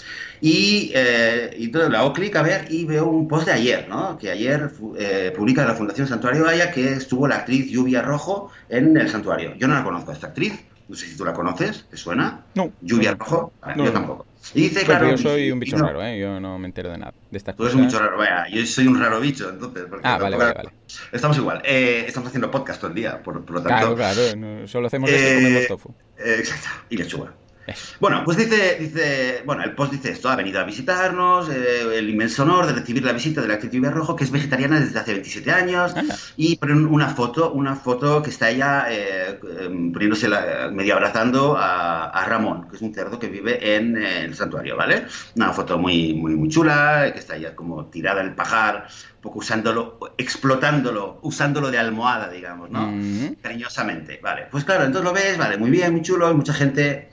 Y, 0.41 0.93
eh, 0.95 1.51
entonces 1.59 1.91
le 1.91 1.97
hago 1.97 2.13
clic 2.13 2.37
a 2.37 2.43
ver 2.43 2.67
y 2.71 2.85
veo 2.85 3.07
un 3.07 3.27
post 3.27 3.47
de 3.47 3.53
ayer, 3.53 3.89
¿no? 3.89 4.19
Que 4.19 4.31
ayer 4.31 4.71
eh, 4.99 5.33
publica 5.35 5.65
la 5.65 5.75
Fundación 5.75 6.07
Santuario 6.07 6.45
Gaia 6.45 6.71
que 6.71 6.93
estuvo 6.93 7.27
la 7.27 7.37
actriz 7.37 7.71
Lluvia 7.71 8.03
Rojo 8.03 8.51
en 8.69 8.97
el 8.99 9.09
santuario. 9.09 9.55
Yo 9.55 9.67
no 9.67 9.75
la 9.75 9.83
conozco 9.83 10.11
a 10.11 10.15
esta 10.15 10.27
actriz, 10.27 10.63
no 10.89 10.95
sé 10.95 11.07
si 11.07 11.17
tú 11.17 11.25
la 11.25 11.33
conoces, 11.33 11.87
¿te 11.91 11.97
suena? 11.97 12.45
No. 12.55 12.71
Lluvia 12.83 13.15
Rojo, 13.15 13.53
yo 13.77 13.91
tampoco. 13.91 14.28
Y 14.55 14.63
dice, 14.63 14.85
claro, 14.85 15.11
yo 15.11 15.19
soy 15.19 15.51
un 15.51 15.61
bicho 15.61 15.77
raro, 15.77 16.03
¿eh? 16.03 16.19
Yo 16.19 16.41
no 16.41 16.59
me 16.59 16.67
entero 16.67 16.91
de 16.91 16.99
nada. 16.99 17.15
De 17.31 17.41
Tú 17.41 17.65
eres 17.65 17.75
un 17.75 17.87
bicho 17.87 17.99
raro, 17.99 18.17
vaya, 18.17 18.47
yo 18.49 18.65
soy 18.67 18.87
un 18.87 18.99
raro 18.99 19.21
bicho, 19.21 19.49
entonces. 19.51 19.85
ah, 20.03 20.19
vale, 20.19 20.37
vale, 20.37 20.55
vale. 20.55 20.71
Estamos 21.13 21.37
igual. 21.37 21.63
Eh, 21.65 22.05
estamos 22.07 22.29
haciendo 22.29 22.51
podcast 22.51 22.81
todo 22.81 22.91
el 22.91 22.97
día, 22.97 23.23
por, 23.23 23.45
por 23.45 23.57
lo 23.57 23.63
tanto. 23.63 23.95
Claro, 23.95 24.33
claro. 24.35 24.69
solo 24.69 24.87
hacemos 24.87 25.11
esto 25.11 25.31
y 25.31 25.35
comemos 25.35 25.67
tofu. 25.67 25.95
Eh, 26.19 26.37
exacto. 26.39 26.69
Y 26.89 26.97
lechuga. 26.97 27.35
Bueno, 28.01 28.23
pues 28.25 28.37
dice, 28.37 28.77
dice, 28.79 29.43
bueno, 29.45 29.63
el 29.65 29.75
post 29.75 29.93
dice 29.93 30.11
esto, 30.11 30.29
ha 30.29 30.37
venido 30.37 30.61
a 30.61 30.65
visitarnos, 30.65 31.49
eh, 31.49 31.99
el 31.99 32.09
inmenso 32.09 32.43
honor 32.43 32.67
de 32.67 32.73
recibir 32.73 33.05
la 33.05 33.13
visita 33.13 33.41
de 33.41 33.49
la 33.49 33.55
actriz 33.55 33.83
Rojo, 33.91 34.17
que 34.17 34.25
es 34.25 34.31
vegetariana 34.31 34.81
desde 34.81 34.99
hace 34.99 35.13
27 35.13 35.51
años, 35.51 35.95
y 36.37 36.57
pone 36.57 36.75
una 36.75 37.09
foto, 37.09 37.53
una 37.53 37.77
foto 37.77 38.23
que 38.23 38.31
está 38.31 38.51
ella 38.51 38.87
eh, 38.89 39.39
em, 39.61 39.93
poniéndose 39.93 40.29
medio 40.73 40.95
abrazando 40.95 41.57
a, 41.59 42.25
Ramón, 42.29 42.69
que 42.69 42.77
es 42.77 42.83
un 42.83 42.93
cerdo 42.93 43.19
que 43.19 43.29
vive 43.29 43.77
en, 43.77 43.97
el 43.97 44.35
santuario, 44.35 44.77
¿vale? 44.77 45.07
Una 45.37 45.53
foto 45.53 45.79
muy, 45.79 46.15
muy, 46.15 46.35
muy 46.37 46.49
chula, 46.49 47.11
que 47.13 47.19
está 47.19 47.37
ella 47.37 47.55
como 47.55 47.87
tirada 47.87 48.21
en 48.21 48.29
el 48.29 48.35
pajar, 48.35 48.87
un 49.17 49.23
poco 49.23 49.39
usándolo, 49.39 49.99
explotándolo, 50.19 51.21
usándolo 51.23 51.71
de 51.71 51.79
almohada, 51.79 52.29
digamos, 52.29 52.71
¿no? 52.71 52.93
Cariñosamente, 53.41 54.21
vale. 54.23 54.47
Pues 54.51 54.65
claro, 54.65 54.85
entonces 54.85 55.05
lo 55.05 55.15
ves, 55.15 55.39
vale, 55.39 55.57
muy 55.57 55.71
bien, 55.71 55.93
muy 55.93 56.03
chulo, 56.03 56.35
mucha 56.35 56.53
gente 56.53 57.09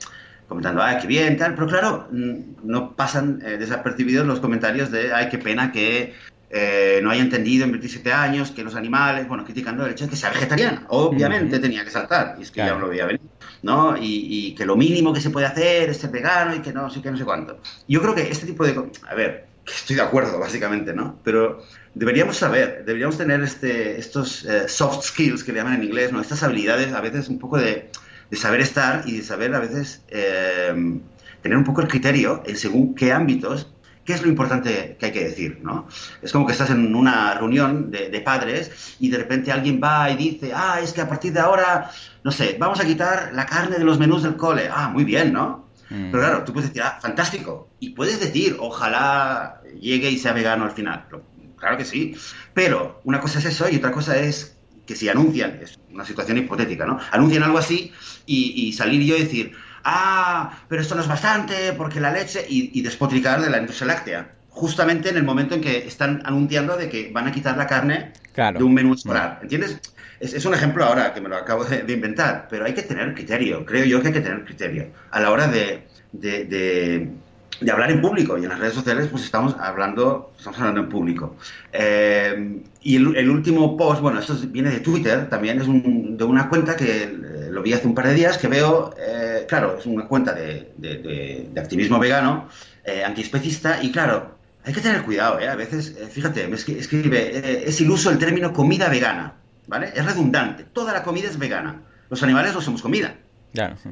comentando, 0.48 0.82
ay, 0.82 0.98
qué 1.00 1.06
bien, 1.06 1.36
tal, 1.36 1.54
pero 1.54 1.66
claro, 1.66 2.08
mm, 2.10 2.64
no 2.64 2.94
pasan 2.94 3.42
eh, 3.44 3.56
desapercibidos 3.58 4.26
los 4.26 4.40
comentarios 4.40 4.90
de, 4.90 5.12
ay, 5.12 5.28
qué 5.28 5.38
pena 5.38 5.72
que 5.72 6.14
eh, 6.48 7.00
no 7.02 7.10
haya 7.10 7.22
entendido 7.22 7.64
en 7.64 7.72
27 7.72 8.12
años 8.12 8.52
que 8.52 8.62
los 8.62 8.76
animales, 8.76 9.26
bueno, 9.26 9.44
criticando 9.44 9.84
el 9.84 9.92
hecho 9.92 10.04
de 10.04 10.10
que 10.10 10.16
sea 10.16 10.30
vegetariana, 10.30 10.86
obviamente 10.88 11.58
tenía 11.58 11.84
que 11.84 11.90
saltar, 11.90 12.36
y 12.38 12.42
es 12.42 12.50
que 12.50 12.60
ya 12.60 12.74
lo 12.76 12.88
veía 12.88 13.06
venir, 13.06 13.22
¿no? 13.62 13.96
Y, 14.00 14.54
que 14.56 14.64
lo 14.64 14.76
mínimo 14.76 15.12
que 15.12 15.20
se 15.20 15.30
puede 15.30 15.46
hacer 15.46 15.90
es 15.90 15.98
ser 15.98 16.10
vegano 16.10 16.54
y 16.54 16.60
que 16.60 16.72
no 16.72 16.88
sé 16.88 17.02
qué, 17.02 17.10
no 17.10 17.16
sé 17.16 17.24
cuánto. 17.24 17.58
Yo 17.88 18.00
creo 18.00 18.14
que 18.14 18.22
este 18.22 18.46
tipo 18.46 18.64
de... 18.64 18.90
A 19.08 19.14
ver, 19.14 19.48
que 19.64 19.72
estoy 19.72 19.96
de 19.96 20.02
acuerdo, 20.02 20.38
básicamente, 20.38 20.94
¿no? 20.94 21.18
Pero 21.24 21.62
deberíamos 21.94 22.36
saber, 22.36 22.84
deberíamos 22.86 23.18
tener 23.18 23.42
este, 23.42 23.98
estos 23.98 24.44
eh, 24.44 24.68
soft 24.68 25.04
skills 25.04 25.42
que 25.42 25.52
le 25.52 25.58
llaman 25.58 25.74
en 25.74 25.84
inglés, 25.84 26.12
¿no? 26.12 26.20
Estas 26.20 26.44
habilidades 26.44 26.92
a 26.92 27.00
veces 27.00 27.28
un 27.28 27.40
poco 27.40 27.58
de 27.58 27.90
de 28.30 28.36
saber 28.36 28.60
estar 28.60 29.04
y 29.06 29.18
de 29.18 29.22
saber 29.22 29.54
a 29.54 29.60
veces 29.60 30.02
eh, 30.08 31.00
tener 31.42 31.58
un 31.58 31.64
poco 31.64 31.80
el 31.80 31.88
criterio 31.88 32.42
en 32.46 32.56
según 32.56 32.94
qué 32.94 33.12
ámbitos, 33.12 33.68
qué 34.04 34.14
es 34.14 34.22
lo 34.22 34.28
importante 34.28 34.96
que 34.98 35.06
hay 35.06 35.12
que 35.12 35.24
decir, 35.24 35.60
¿no? 35.62 35.88
Es 36.22 36.32
como 36.32 36.46
que 36.46 36.52
estás 36.52 36.70
en 36.70 36.94
una 36.94 37.34
reunión 37.34 37.90
de, 37.90 38.20
padres 38.20 38.96
y 39.00 39.10
de 39.10 39.18
repente 39.18 39.52
alguien 39.52 39.80
va 39.82 40.10
y 40.10 40.16
dice, 40.16 40.52
ah, 40.54 40.80
es 40.82 40.92
que 40.92 41.00
a 41.00 41.08
partir 41.08 41.32
de 41.32 41.40
ahora, 41.40 41.90
no 42.22 42.30
sé, 42.30 42.56
vamos 42.58 42.80
a 42.80 42.84
quitar 42.84 43.32
la 43.34 43.46
carne 43.46 43.78
de 43.78 43.84
los 43.84 43.98
menús 43.98 44.22
del 44.22 44.36
cole. 44.36 44.68
Ah, 44.72 44.88
muy 44.88 45.04
bien, 45.04 45.32
¿no? 45.32 45.66
Mm. 45.90 46.10
Pero 46.10 46.22
claro, 46.22 46.44
tú 46.44 46.52
puedes 46.52 46.70
decir, 46.70 46.82
ah, 46.82 46.98
fantástico. 47.00 47.68
Y 47.80 47.90
puedes 47.90 48.20
decir, 48.20 48.56
ojalá 48.58 49.60
llegue 49.78 50.10
y 50.10 50.18
sea 50.18 50.32
vegano 50.32 50.64
al 50.64 50.72
final. 50.72 51.06
Claro 51.56 51.76
que 51.76 51.84
sí. 51.84 52.16
Pero 52.54 53.00
una 53.04 53.20
cosa 53.20 53.38
es 53.40 53.44
eso 53.44 53.68
y 53.68 53.76
otra 53.76 53.90
cosa 53.90 54.16
es 54.16 54.55
que 54.86 54.94
si 54.94 55.08
anuncian, 55.08 55.58
es 55.62 55.78
una 55.92 56.04
situación 56.04 56.38
hipotética, 56.38 56.86
¿no? 56.86 56.98
Anuncian 57.10 57.42
algo 57.42 57.58
así 57.58 57.92
y, 58.24 58.72
salir 58.72 59.02
yo 59.02 59.16
y 59.16 59.22
decir, 59.22 59.52
ah, 59.84 60.58
pero 60.68 60.82
esto 60.82 60.94
no 60.94 61.02
es 61.02 61.08
bastante 61.08 61.72
porque 61.72 62.00
la 62.00 62.12
leche, 62.12 62.44
y, 62.48 62.80
despotricar 62.82 63.40
de 63.40 63.50
la 63.50 63.58
industria 63.58 63.88
láctea. 63.88 64.32
Justamente 64.48 65.10
en 65.10 65.18
el 65.18 65.24
momento 65.24 65.54
en 65.54 65.60
que 65.60 65.86
están 65.86 66.22
anunciando 66.24 66.76
de 66.76 66.88
que 66.88 67.10
van 67.12 67.26
a 67.26 67.32
quitar 67.32 67.58
la 67.58 67.66
carne 67.66 68.12
de 68.34 68.64
un 68.64 68.72
menú 68.72 68.94
escolar. 68.94 69.40
¿Entiendes? 69.42 69.78
Es, 70.18 70.46
un 70.46 70.54
ejemplo 70.54 70.82
ahora 70.82 71.12
que 71.12 71.20
me 71.20 71.28
lo 71.28 71.36
acabo 71.36 71.64
de, 71.64 71.92
inventar, 71.92 72.46
pero 72.48 72.64
hay 72.64 72.72
que 72.72 72.82
tener 72.82 73.12
criterio. 73.12 73.66
Creo 73.66 73.84
yo 73.84 74.00
que 74.00 74.08
hay 74.08 74.14
que 74.14 74.20
tener 74.22 74.44
criterio 74.44 74.88
a 75.10 75.20
la 75.20 75.30
hora 75.30 75.46
de 75.46 75.86
de 76.12 77.10
hablar 77.70 77.90
en 77.90 78.00
público 78.00 78.38
y 78.38 78.44
en 78.44 78.50
las 78.50 78.58
redes 78.58 78.74
sociales 78.74 79.08
pues 79.10 79.24
estamos 79.24 79.54
hablando 79.58 80.32
estamos 80.36 80.58
hablando 80.58 80.82
en 80.82 80.88
público 80.88 81.36
eh, 81.72 82.60
y 82.82 82.96
el, 82.96 83.30
último 83.30 83.76
post 83.76 84.00
bueno 84.00 84.20
esto 84.20 84.34
viene 84.48 84.70
de 84.70 84.80
Twitter 84.80 85.28
también 85.28 85.60
es 85.60 85.66
de 85.66 86.24
una 86.24 86.48
cuenta 86.48 86.76
que 86.76 87.04
eh, 87.04 87.48
lo 87.50 87.62
vi 87.62 87.72
hace 87.72 87.86
un 87.86 87.94
par 87.94 88.08
de 88.08 88.14
días 88.14 88.38
que 88.38 88.48
veo 88.48 88.94
eh, 88.98 89.44
claro 89.48 89.78
es 89.78 89.86
una 89.86 90.06
cuenta 90.06 90.32
de, 90.32 90.72
de, 90.76 91.60
activismo 91.60 91.98
vegano 91.98 92.48
antiespecista 93.04 93.82
y 93.82 93.90
claro 93.90 94.36
hay 94.64 94.72
que 94.72 94.80
tener 94.80 95.02
cuidado 95.02 95.38
a 95.38 95.56
veces 95.56 95.96
fíjate 96.10 96.46
me 96.48 96.56
escribe 96.56 97.68
es 97.68 97.80
iluso 97.80 98.10
el 98.10 98.18
término 98.18 98.52
comida 98.52 98.88
vegana 98.88 99.34
¿vale? 99.66 99.92
Es 99.94 100.04
redundante. 100.04 100.64
Toda 100.64 100.92
la 100.92 101.02
comida 101.02 101.28
es 101.28 101.38
vegana. 101.38 101.82
Los 102.08 102.22
animales 102.22 102.54
no 102.54 102.60
somos 102.60 102.82
comida. 102.82 103.14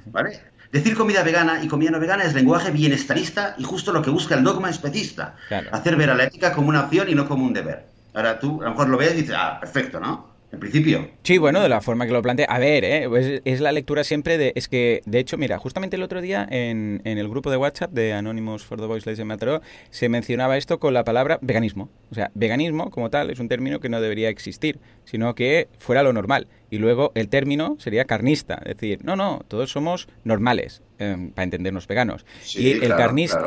¿Vale? 0.06 0.40
Decir 0.74 0.96
comida 0.96 1.22
vegana 1.22 1.62
y 1.62 1.68
comida 1.68 1.92
no 1.92 2.00
vegana 2.00 2.24
es 2.24 2.34
lenguaje 2.34 2.72
bienestarista 2.72 3.54
y 3.56 3.62
justo 3.62 3.92
lo 3.92 4.02
que 4.02 4.10
busca 4.10 4.34
el 4.34 4.42
dogma 4.42 4.70
especista. 4.70 5.36
Hacer 5.70 5.94
ver 5.94 6.10
a 6.10 6.16
la 6.16 6.24
ética 6.24 6.52
como 6.52 6.68
una 6.68 6.86
opción 6.86 7.08
y 7.08 7.14
no 7.14 7.28
como 7.28 7.44
un 7.44 7.52
deber. 7.52 7.86
Ahora 8.12 8.40
tú 8.40 8.60
a 8.60 8.64
lo 8.64 8.70
mejor 8.70 8.88
lo 8.88 8.98
ves 8.98 9.12
y 9.12 9.18
dices, 9.18 9.36
ah, 9.38 9.58
perfecto, 9.60 10.00
¿no? 10.00 10.34
En 10.50 10.58
principio. 10.58 11.10
Sí, 11.22 11.38
bueno, 11.38 11.60
de 11.60 11.68
la 11.68 11.80
forma 11.80 12.06
que 12.06 12.12
lo 12.12 12.22
plantea. 12.22 12.46
A 12.48 12.58
ver, 12.58 12.84
¿eh? 12.84 13.06
pues 13.08 13.40
es 13.44 13.60
la 13.60 13.70
lectura 13.70 14.02
siempre 14.02 14.36
de... 14.36 14.52
Es 14.56 14.66
que, 14.66 15.02
de 15.04 15.20
hecho, 15.20 15.36
mira, 15.36 15.58
justamente 15.58 15.94
el 15.94 16.02
otro 16.02 16.20
día 16.20 16.44
en, 16.50 17.02
el 17.04 17.28
grupo 17.28 17.52
de 17.52 17.56
WhatsApp 17.56 17.92
de 17.92 18.12
Anonymous 18.12 18.64
for 18.64 18.80
the 18.80 18.86
Voiceless 18.86 19.18
de 19.18 19.24
Mataró 19.24 19.62
se 19.90 20.08
mencionaba 20.08 20.56
esto 20.56 20.80
con 20.80 20.92
la 20.92 21.04
palabra 21.04 21.38
veganismo. 21.40 21.88
O 22.10 22.16
sea, 22.16 22.32
veganismo 22.34 22.90
como 22.90 23.10
tal 23.10 23.30
es 23.30 23.38
un 23.38 23.48
término 23.48 23.78
que 23.78 23.88
no 23.88 24.00
debería 24.00 24.28
existir, 24.28 24.80
sino 25.04 25.36
que 25.36 25.68
fuera 25.78 26.02
lo 26.02 26.12
normal. 26.12 26.48
Y 26.74 26.78
luego 26.78 27.12
el 27.14 27.28
término 27.28 27.76
sería 27.78 28.04
carnista, 28.04 28.60
es 28.66 28.74
decir, 28.74 29.04
no, 29.04 29.14
no, 29.14 29.44
todos 29.46 29.70
somos 29.70 30.08
normales, 30.24 30.82
em, 30.98 31.30
para 31.30 31.44
entendernos 31.44 31.86
veganos. 31.86 32.26
y 32.52 32.72
el, 32.72 32.82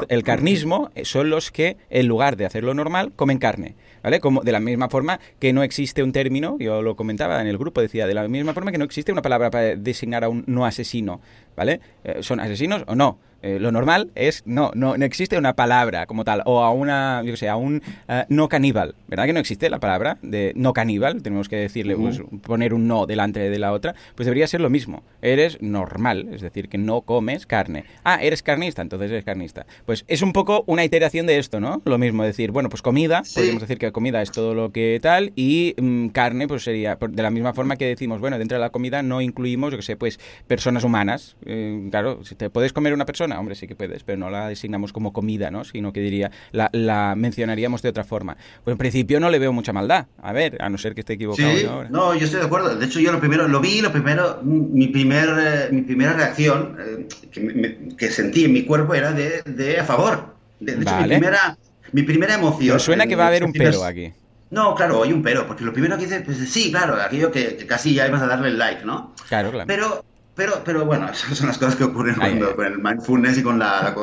el 0.07 0.23
carnismo 0.23 0.91
son 1.03 1.29
los 1.29 1.51
que, 1.51 1.75
en 1.89 2.07
lugar 2.07 2.37
de 2.37 2.45
hacerlo 2.45 2.73
normal, 2.73 3.11
comen 3.17 3.37
carne. 3.37 3.75
¿Vale? 4.01 4.21
Como 4.21 4.43
de 4.43 4.53
la 4.53 4.61
misma 4.61 4.87
forma 4.87 5.19
que 5.39 5.51
no 5.51 5.61
existe 5.63 6.03
un 6.03 6.13
término, 6.13 6.55
yo 6.57 6.81
lo 6.81 6.95
comentaba 6.95 7.41
en 7.41 7.47
el 7.47 7.57
grupo, 7.57 7.81
decía, 7.81 8.07
de 8.07 8.13
la 8.13 8.25
misma 8.29 8.53
forma 8.53 8.71
que 8.71 8.77
no 8.77 8.85
existe 8.85 9.11
una 9.11 9.21
palabra 9.21 9.51
para 9.51 9.75
designar 9.75 10.23
a 10.23 10.29
un 10.29 10.45
no 10.47 10.65
asesino, 10.65 11.19
¿vale? 11.57 11.81
Eh, 12.05 12.19
¿Son 12.21 12.39
asesinos 12.39 12.85
o 12.87 12.95
no? 12.95 13.17
Eh, 13.43 13.59
lo 13.59 13.71
normal 13.71 14.11
es, 14.15 14.43
no, 14.45 14.71
no, 14.73 14.97
no 14.97 15.05
existe 15.05 15.37
una 15.37 15.53
palabra 15.53 16.07
como 16.07 16.23
tal, 16.23 16.41
o 16.45 16.63
a 16.63 16.71
una, 16.71 17.21
yo 17.23 17.37
sé, 17.37 17.49
a 17.49 17.55
un 17.55 17.83
eh, 18.07 18.25
no 18.29 18.49
caníbal, 18.49 18.95
¿verdad 19.07 19.25
que 19.25 19.33
no 19.33 19.39
existe 19.39 19.69
la 19.69 19.79
palabra 19.79 20.17
de 20.21 20.53
no 20.55 20.73
caníbal? 20.73 21.21
Tenemos 21.21 21.47
que 21.47 21.57
decirle, 21.57 21.95
pues, 21.95 22.21
poner 22.41 22.73
un 22.73 22.87
no 22.87 23.05
delante 23.05 23.39
de 23.39 23.59
la 23.59 23.73
otra, 23.73 23.93
pues 24.15 24.25
debería 24.25 24.47
ser 24.47 24.61
lo 24.61 24.69
mismo. 24.69 25.03
Eres 25.21 25.61
normal, 25.61 26.29
es 26.33 26.41
decir, 26.41 26.67
que 26.67 26.77
no 26.77 27.01
comes 27.01 27.45
carne. 27.45 27.85
Ah, 28.03 28.19
eres 28.21 28.41
carnista, 28.41 28.81
entonces 28.81 29.11
eres 29.11 29.23
carnista. 29.23 29.65
Pues 29.85 30.03
es 30.07 30.21
un 30.21 30.33
poco 30.33 30.63
una 30.65 30.83
iteración 30.83 31.27
de 31.27 31.37
esto, 31.37 31.59
¿no? 31.59 31.81
Lo 31.85 31.97
mismo, 31.97 32.23
decir, 32.23 32.51
bueno, 32.51 32.69
pues 32.69 32.81
comida, 32.81 33.21
podríamos 33.35 33.61
decir 33.61 33.77
que 33.77 33.91
comida 33.91 34.21
es 34.21 34.31
todo 34.31 34.55
lo 34.55 34.71
que 34.71 34.99
tal, 35.01 35.31
y 35.35 35.75
mm, 35.79 36.07
carne, 36.07 36.47
pues 36.47 36.63
sería, 36.63 36.97
de 36.99 37.23
la 37.23 37.29
misma 37.29 37.53
forma 37.53 37.75
que 37.75 37.85
decimos, 37.85 38.19
bueno, 38.19 38.39
dentro 38.39 38.57
de 38.57 38.61
la 38.61 38.71
comida 38.71 39.03
no 39.03 39.21
incluimos, 39.21 39.71
yo 39.71 39.77
que 39.77 39.83
sé, 39.83 39.95
pues 39.95 40.19
personas 40.47 40.83
humanas. 40.83 41.37
Eh, 41.49 41.87
claro, 41.89 42.25
si 42.25 42.35
te 42.35 42.49
puedes 42.49 42.73
comer 42.73 42.93
una 42.93 43.05
persona, 43.05 43.39
hombre, 43.39 43.55
sí 43.55 43.67
que 43.67 43.75
puedes, 43.75 44.03
pero 44.03 44.17
no 44.17 44.29
la 44.29 44.49
designamos 44.49 44.91
como 44.91 45.13
comida, 45.13 45.49
¿no? 45.49 45.63
Sino 45.63 45.93
que 45.93 46.01
diría, 46.01 46.29
la, 46.51 47.15
mencionaríamos 47.15 47.81
de 47.81 47.89
otra 47.89 48.03
forma. 48.03 48.35
Pues 48.65 48.73
en 48.73 48.77
principio 48.77 49.21
no 49.21 49.29
le 49.29 49.39
veo 49.39 49.53
mucha 49.53 49.71
maldad. 49.71 50.07
A 50.21 50.33
ver, 50.33 50.61
a 50.61 50.69
no 50.69 50.77
ser 50.77 50.93
que 50.93 51.01
esté 51.01 51.13
equivocado. 51.13 51.49
Sí, 51.49 51.65
¿no? 51.89 52.13
yo 52.15 52.25
estoy 52.25 52.41
de 52.41 52.45
acuerdo. 52.45 52.75
De 52.75 52.85
hecho, 52.85 52.99
yo 52.99 53.13
lo 53.13 53.21
primero, 53.21 53.47
lo 53.47 53.61
vi, 53.61 53.79
lo 53.79 53.93
primero, 53.93 54.41
mi, 54.43 54.87
primer, 54.87 55.29
eh, 55.39 55.69
mi 55.71 55.83
primera 55.83 56.13
reacción 56.13 56.77
eh, 56.79 57.07
que, 57.97 58.11
sentí 58.11 58.43
en 58.43 58.51
mi 58.51 58.63
cuerpo 58.63 58.93
era 58.93 59.13
de, 59.13 59.79
a 59.79 59.85
favor. 59.85 60.35
De, 60.59 60.73
hecho, 60.73 60.97
mi 60.97 61.07
primera, 61.07 61.57
mi 61.93 62.03
primera 62.03 62.35
emoción. 62.35 62.73
Pero 62.73 62.79
suena 62.79 63.07
que 63.07 63.15
va 63.15 63.23
a 63.23 63.27
haber 63.27 63.45
un 63.45 63.53
pero 63.53 63.85
aquí. 63.85 64.11
No, 64.49 64.75
claro, 64.75 65.03
hay 65.03 65.13
un 65.13 65.23
pero, 65.23 65.47
porque 65.47 65.63
lo 65.63 65.73
primero 65.73 65.97
que 65.97 66.05
dice, 66.05 66.21
pues 66.21 66.37
sí, 66.49 66.71
claro, 66.71 66.95
aquello 67.01 67.31
que, 67.31 67.57
casi 67.65 67.93
ya 67.93 68.07
ibas 68.07 68.21
a 68.21 68.27
darle 68.27 68.49
el 68.49 68.57
like, 68.57 68.85
¿no? 68.85 69.13
Claro, 69.27 69.51
claro. 69.51 69.67
Pero 69.67 70.05
pero, 70.37 70.61
pero 70.63 70.85
bueno, 70.85 71.09
esas 71.11 71.37
son 71.37 71.47
las 71.47 71.57
cosas 71.57 71.75
que 71.75 71.83
ocurren 71.83 72.15
cuando, 72.15 72.55
con 72.55 72.65
el 72.65 72.77
mindfulness 72.77 73.39
y 73.39 73.43
con 73.43 73.59
la... 73.59 73.93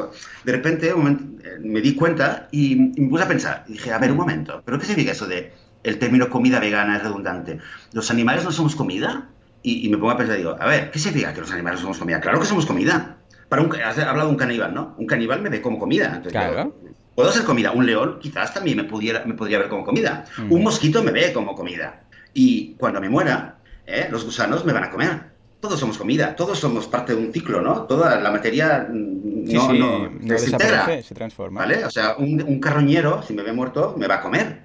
de 0.45 0.53
repente 0.53 0.91
eh, 0.91 1.59
me 1.61 1.81
di 1.81 1.95
cuenta 1.95 2.49
y, 2.51 2.75
me 2.77 3.09
puse 3.09 3.25
a 3.25 3.29
pensar. 3.29 3.65
dije, 3.67 3.93
a 3.93 3.99
ver, 3.99 4.11
un 4.11 4.19
momento, 4.19 4.61
¿pero 4.65 4.79
qué 4.79 4.85
significa 4.85 5.13
eso 5.13 5.27
de 5.27 5.53
el 5.85 5.99
término 5.99 6.29
comida 6.29 6.59
vegana 6.59 6.97
es 6.97 7.03
redundante? 7.05 7.61
¿Los 7.93 8.11
animales 8.11 8.45
no 8.45 8.51
somos 8.51 8.75
comida? 8.75 9.29
Y, 9.63 9.89
me 9.89 9.97
pongo 9.97 10.11
a 10.11 10.19
pensar, 10.19 10.37
digo, 10.37 10.57
a 10.61 10.67
ver, 10.67 10.91
¿qué 10.91 10.99
significa 10.99 11.33
que 11.33 11.41
los 11.41 11.51
animales 11.51 11.81
no 11.81 11.85
somos 11.85 11.99
comida? 11.99 12.21
Claro 12.21 12.39
que 12.39 12.47
somos 12.47 12.67
comida. 12.67 13.17
Para 13.49 13.63
un, 13.63 13.75
has 13.81 13.99
hablado 13.99 14.29
de 14.29 14.33
un 14.33 14.37
caníbal, 14.37 14.75
¿no? 14.75 14.95
Un 14.99 15.07
caníbal 15.07 15.41
me 15.41 15.49
ve 15.49 15.63
como 15.63 15.79
comida. 15.79 16.21
claro. 16.29 16.77
Puedo 17.15 17.31
ser 17.31 17.45
comida. 17.45 17.71
Un 17.71 17.87
león 17.87 18.19
quizás 18.21 18.53
también 18.53 18.77
me, 18.77 18.85
pudiera, 18.85 19.25
me 19.25 19.35
podría 19.35 19.59
ver 19.59 19.69
como 19.69 19.85
comida. 19.85 20.25
Un 20.51 20.65
mosquito 20.65 21.03
me 21.03 21.13
ve 21.13 21.33
como 21.33 21.55
comida. 21.55 22.03
Y 22.35 22.75
cuando 22.75 23.01
me 23.01 23.09
muera, 23.09 23.59
¿eh? 23.87 24.09
los 24.11 24.25
gusanos 24.25 24.65
me 24.65 24.73
van 24.73 24.85
a 24.85 24.91
comer 24.91 25.34
todos 25.65 25.81
somos 25.81 25.97
comida, 25.97 26.37
todos 26.37 26.59
somos 26.59 26.87
parte 26.87 27.15
de 27.15 27.25
un 27.25 27.33
ciclo, 27.33 27.63
¿no? 27.63 27.85
Toda 27.85 28.21
la 28.21 28.31
materia 28.31 28.87
mm, 28.87 29.51
no, 29.51 29.73
no, 29.73 30.39
se, 30.39 30.51
integra, 30.51 31.03
se 31.03 31.15
transforma. 31.15 31.63
¿Vale? 31.63 31.87
O 31.87 31.91
sea, 31.91 32.17
un, 32.19 32.61
carroñero, 32.61 33.23
si 33.23 33.33
me 33.33 33.43
ve 33.43 33.51
muerto, 33.51 33.95
me 33.97 34.07
va 34.07 34.17
a 34.17 34.21
comer. 34.21 34.63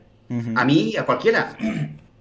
A 0.56 0.66
mí, 0.66 0.96
a 0.98 1.06
cualquiera. 1.06 1.56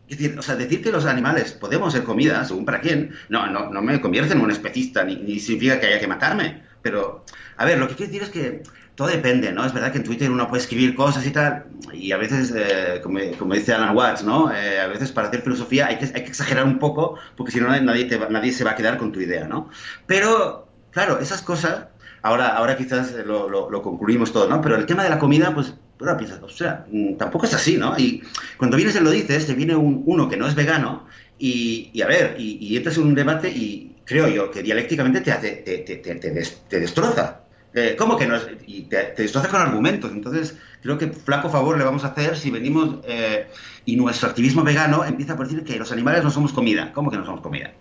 Es 0.08 0.16
decir, 0.16 0.38
o 0.38 0.42
sea, 0.42 0.54
decir 0.54 0.80
que 0.80 0.92
los 0.92 1.06
animales 1.06 1.52
podemos 1.52 1.92
ser 1.92 2.04
comida, 2.04 2.44
según 2.44 2.64
para 2.64 2.80
quién, 2.80 3.10
no, 3.28 3.50
no, 3.50 3.68
no 3.68 3.82
me 3.82 4.00
convierte 4.00 4.32
en 4.32 4.40
un 4.40 4.50
especista, 4.50 5.02
ni, 5.02 5.16
ni 5.16 5.40
significa 5.40 5.80
que 5.80 5.86
haya 5.86 5.98
que 5.98 6.06
matarme. 6.06 6.62
Pero, 6.80 7.24
a 7.56 7.64
ver, 7.64 7.78
lo 7.78 7.88
que 7.88 7.96
quiero 7.96 8.12
decir 8.12 8.22
es 8.22 8.30
que 8.30 8.62
todo 8.98 9.06
depende, 9.06 9.52
¿no? 9.52 9.64
Es 9.64 9.72
verdad 9.72 9.92
que 9.92 9.98
en 9.98 10.02
Twitter 10.02 10.28
uno 10.28 10.48
puede 10.48 10.60
escribir 10.60 10.96
cosas 10.96 11.24
y 11.24 11.30
tal, 11.30 11.66
y 11.92 12.10
a 12.10 12.16
veces, 12.16 12.52
eh, 12.56 13.00
como, 13.00 13.54
dice 13.54 13.72
Alan 13.72 13.96
Watts, 13.96 14.24
¿no? 14.24 14.52
Eh, 14.52 14.80
a 14.80 14.88
veces 14.88 15.12
para 15.12 15.28
hacer 15.28 15.42
filosofía 15.42 15.86
hay 15.86 15.98
que, 15.98 16.06
hay 16.06 16.24
que 16.24 16.30
exagerar 16.30 16.64
un 16.64 16.80
poco, 16.80 17.16
porque 17.36 17.52
si 17.52 17.60
no 17.60 17.68
nadie, 17.68 18.08
nadie 18.28 18.50
se 18.50 18.64
va 18.64 18.72
a 18.72 18.74
quedar 18.74 18.98
con 18.98 19.12
tu 19.12 19.20
idea, 19.20 19.46
¿no? 19.46 19.70
Pero, 20.08 20.66
claro, 20.90 21.20
esas 21.20 21.42
cosas, 21.42 21.86
ahora, 22.22 22.48
ahora 22.48 22.76
quizás 22.76 23.14
lo, 23.24 23.48
lo, 23.48 23.82
concluimos 23.82 24.32
todo, 24.32 24.48
¿no? 24.48 24.60
Pero 24.60 24.74
el 24.74 24.84
tema 24.84 25.04
de 25.04 25.10
la 25.10 25.20
comida, 25.20 25.54
pues, 25.54 25.74
ahora 26.00 26.16
piensas, 26.16 26.42
o 26.42 26.48
sea, 26.48 26.84
mm, 26.90 27.14
tampoco 27.18 27.46
es 27.46 27.54
así, 27.54 27.76
¿no? 27.76 27.96
Y 27.96 28.24
cuando 28.56 28.76
vienes 28.76 28.96
y 28.96 29.00
lo 29.00 29.12
dices, 29.12 29.46
te 29.46 29.54
viene 29.54 29.76
uno 29.76 30.28
que 30.28 30.36
no 30.36 30.48
es 30.48 30.56
vegano, 30.56 31.06
y, 31.38 32.02
a 32.02 32.06
ver, 32.08 32.34
y, 32.36 32.76
entras 32.76 32.96
en 32.96 33.04
un 33.04 33.14
debate 33.14 33.48
y 33.48 33.94
creo 34.04 34.26
yo 34.26 34.50
que 34.50 34.60
dialécticamente 34.60 35.20
te, 35.20 35.30
te, 35.32 35.96
te, 35.98 36.14
te 36.16 36.80
destroza. 36.80 37.42
Eh, 37.74 37.96
¿Cómo 37.98 38.16
que 38.16 38.26
no? 38.26 38.36
Y 38.66 38.82
te, 38.82 39.04
te 39.04 39.28
con 39.30 39.60
argumentos. 39.60 40.10
Entonces, 40.10 40.56
creo 40.82 40.96
que 40.96 41.08
flaco 41.08 41.50
favor 41.50 41.76
le 41.76 41.84
vamos 41.84 42.04
a 42.04 42.08
hacer 42.08 42.36
si 42.36 42.50
venimos 42.50 42.96
eh, 43.04 43.46
y 43.84 43.96
nuestro 43.96 44.28
activismo 44.28 44.62
vegano 44.62 45.04
empieza 45.04 45.36
por 45.36 45.46
decir 45.46 45.64
que 45.64 45.78
los 45.78 45.92
animales 45.92 46.24
no 46.24 46.30
somos 46.30 46.52
comida. 46.52 46.92
¿Cómo 46.92 47.10
que 47.10 47.18
no 47.18 47.26
somos 47.26 47.40
comida? 47.40 47.72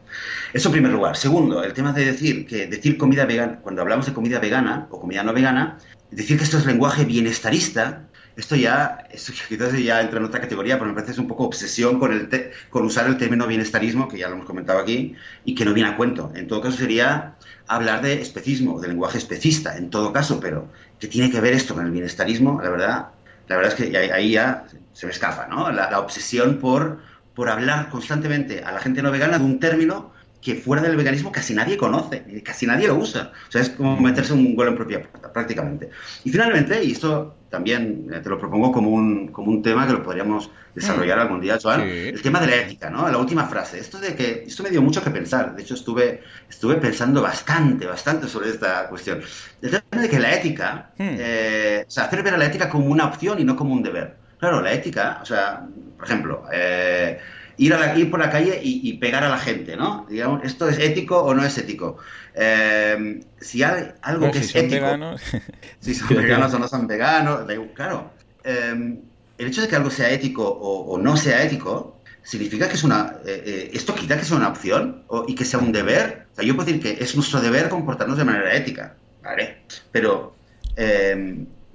Eso 0.54 0.70
en 0.70 0.74
primer 0.74 0.92
lugar. 0.92 1.16
Segundo, 1.16 1.64
el 1.64 1.74
tema 1.74 1.94
de 1.94 2.06
decir 2.06 2.46
que 2.46 2.68
decir 2.68 2.98
comida 2.98 3.26
vegana, 3.26 3.60
cuando 3.62 3.82
hablamos 3.82 4.06
de 4.06 4.14
comida 4.14 4.40
vegana 4.40 4.88
o 4.90 5.00
comida 5.00 5.24
no 5.24 5.34
vegana, 5.34 5.78
decir 6.12 6.38
que 6.38 6.44
esto 6.44 6.58
es 6.58 6.66
lenguaje 6.66 7.06
bienestarista, 7.06 8.08
esto 8.38 8.56
ya, 8.56 9.08
esto 9.12 9.34
quizás 9.50 9.74
ya 9.74 10.00
entra 10.00 10.20
en 10.20 10.26
otra 10.26 10.40
categoría, 10.40 10.78
pero 10.78 10.90
me 10.90 10.94
parece 10.94 11.14
es 11.14 11.18
un 11.18 11.28
poco 11.28 11.46
obsesión 11.46 12.00
con, 12.00 12.14
el 12.14 12.52
con 12.70 12.86
usar 12.86 13.08
el 13.08 13.18
término 13.18 13.48
bienestarismo, 13.48 14.08
que 14.08 14.20
ya 14.20 14.28
lo 14.30 14.36
hemos 14.36 14.46
comentado 14.46 14.78
aquí, 14.80 15.16
y 15.44 15.56
que 15.56 15.66
no 15.66 15.74
viene 15.74 15.90
a 15.90 15.98
cuento. 15.98 16.32
En 16.36 16.48
todo 16.48 16.62
caso 16.62 16.78
sería 16.78 17.36
hablar 17.66 18.04
de 18.04 18.22
especismo, 18.22 18.80
de 18.80 18.90
lenguaje 18.90 19.18
especista, 19.18 19.76
en 19.76 19.90
todo 19.90 20.14
caso, 20.14 20.40
pero 20.40 20.70
¿qué 21.00 21.08
tiene 21.08 21.32
que 21.32 21.42
ver 21.42 21.54
esto 21.54 21.74
con 21.74 21.84
el 21.84 21.92
bienestarismo? 21.92 22.62
La 22.62 22.70
verdad, 22.70 23.08
la 23.48 23.56
verdad 23.56 23.74
es 23.74 23.90
que 23.90 23.98
ahí 23.98 24.32
ya 24.32 24.66
se 24.94 25.08
me 25.08 25.12
escapa, 25.12 25.48
¿no? 25.48 25.72
La, 25.72 25.90
la 25.90 26.00
obsesión 26.00 26.60
por, 26.60 27.00
por 27.34 27.50
hablar 27.50 27.90
constantemente 27.90 28.64
a 28.64 28.72
la 28.72 28.80
gente 28.80 29.02
no 29.02 29.12
vegana 29.12 29.40
de 29.40 29.46
un 29.46 29.60
término 29.60 30.12
que 30.42 30.56
fuera 30.56 30.84
del 30.84 30.96
veganismo 30.96 31.32
casi 31.32 31.56
nadie 31.56 31.76
conoce, 31.76 32.24
casi 32.44 32.68
nadie 32.68 32.88
lo 32.88 32.96
usa. 32.96 33.32
O 33.48 33.52
sea, 33.52 33.62
es 33.62 33.70
como 33.72 34.00
meterse 34.00 34.34
un 34.34 34.56
gol 34.56 34.68
en 34.68 34.76
propia 34.76 35.02
puerta, 35.02 35.34
prácticamente. 35.34 35.90
Y 36.24 36.30
finalmente, 36.30 36.84
y 36.84 36.92
esto 36.92 37.37
también 37.50 38.10
eh, 38.14 38.20
te 38.20 38.30
lo 38.30 38.38
propongo 38.38 38.72
como 38.72 38.90
un, 38.90 39.30
como 39.30 39.52
un 39.52 39.62
tema 39.62 39.88
que 39.88 39.94
lo 39.94 40.04
podríamos 40.04 40.50
desarrollar 40.76 41.18
mm. 41.18 41.22
algún 41.22 41.42
día, 41.42 41.58
Joan, 41.62 41.82
el 41.82 42.22
tema 42.22 42.40
de 42.40 42.48
la 42.48 42.56
ética, 42.58 42.90
¿no? 42.90 43.10
La 43.10 43.18
última 43.18 43.46
frase. 43.46 43.80
Esto 43.80 44.00
de 44.00 44.16
que, 44.16 44.44
esto 44.46 44.64
me 44.64 44.70
dio 44.70 44.82
mucho 44.82 45.04
que 45.04 45.10
pensar. 45.10 45.56
De 45.56 45.64
hecho, 45.64 45.74
estuve, 45.74 46.22
estuve 46.50 46.76
pensando 46.76 47.22
bastante, 47.22 47.86
bastante 47.86 48.28
sobre 48.28 48.50
esta 48.50 48.88
cuestión. 48.88 49.22
El 49.62 49.72
tema 49.72 50.02
de 50.02 50.10
que 50.10 50.20
la 50.20 50.34
ética, 50.34 50.92
mm. 50.98 51.16
eh, 51.20 51.86
o 51.88 51.92
sea, 51.92 52.06
hacer 52.06 52.24
ver 52.24 52.34
a 52.36 52.38
la 52.38 52.46
ética 52.46 52.70
como 52.70 52.86
una 52.88 53.06
opción 53.06 53.40
y 53.40 53.44
no 53.44 53.56
como 53.56 53.74
un 53.74 53.84
deber. 53.84 54.16
Claro, 54.40 54.62
la 54.62 54.72
ética, 54.72 55.20
o 55.22 55.26
sea, 55.26 55.66
por 55.98 56.06
ejemplo, 56.06 56.44
eh, 56.54 57.20
ir, 57.58 57.74
a 57.74 57.80
la, 57.80 57.98
ir 57.98 58.10
por 58.10 58.20
la 58.20 58.30
calle 58.30 58.60
y, 58.64 58.94
pegar 58.98 59.24
a 59.24 59.30
la 59.30 59.38
gente, 59.38 59.76
¿no? 59.76 60.06
Digamos, 60.10 60.44
¿esto 60.44 60.70
es 60.70 60.80
ético 60.80 61.20
o 61.20 61.34
no 61.34 61.44
es 61.44 61.58
ético? 61.58 61.98
Eh, 62.34 63.20
si 63.40 63.64
hay 63.64 63.92
algo 64.02 64.32
que 64.32 64.40
es 64.40 64.56
ético... 64.56 64.86
Veganos... 64.86 65.22
si 65.80 65.96
son 65.96 66.08
veganos 66.18 66.54
o 66.54 66.60
no 66.60 66.68
son 66.68 66.88
veganos, 66.88 67.42
claro. 67.74 68.12
Eh, 68.44 69.00
el 69.38 69.48
hecho 69.48 69.62
de 69.62 69.68
que 69.68 69.76
algo 69.76 69.90
sea 69.90 70.10
ético 70.10 70.48
o, 70.48 70.98
no 70.98 71.18
sea 71.18 71.44
ético 71.44 72.02
significa 72.24 72.68
que 72.68 72.76
es 72.76 72.84
una... 72.84 73.18
Eh, 73.26 73.72
esto 73.74 73.96
quita 73.96 74.18
que 74.18 74.26
sea 74.26 74.38
una 74.38 74.50
opción 74.50 75.04
y 75.28 75.36
que 75.36 75.46
sea 75.46 75.60
un 75.60 75.72
deber. 75.72 76.28
O 76.32 76.36
sea, 76.36 76.46
yo 76.46 76.56
puedo 76.56 76.68
decir 76.68 76.82
que 76.82 77.04
es 77.04 77.16
nuestro 77.16 77.42
deber 77.42 77.70
comportarnos 77.70 78.18
de 78.18 78.24
manera 78.24 78.54
ética, 78.56 78.96
¿vale? 79.24 79.64
Pero 79.92 80.36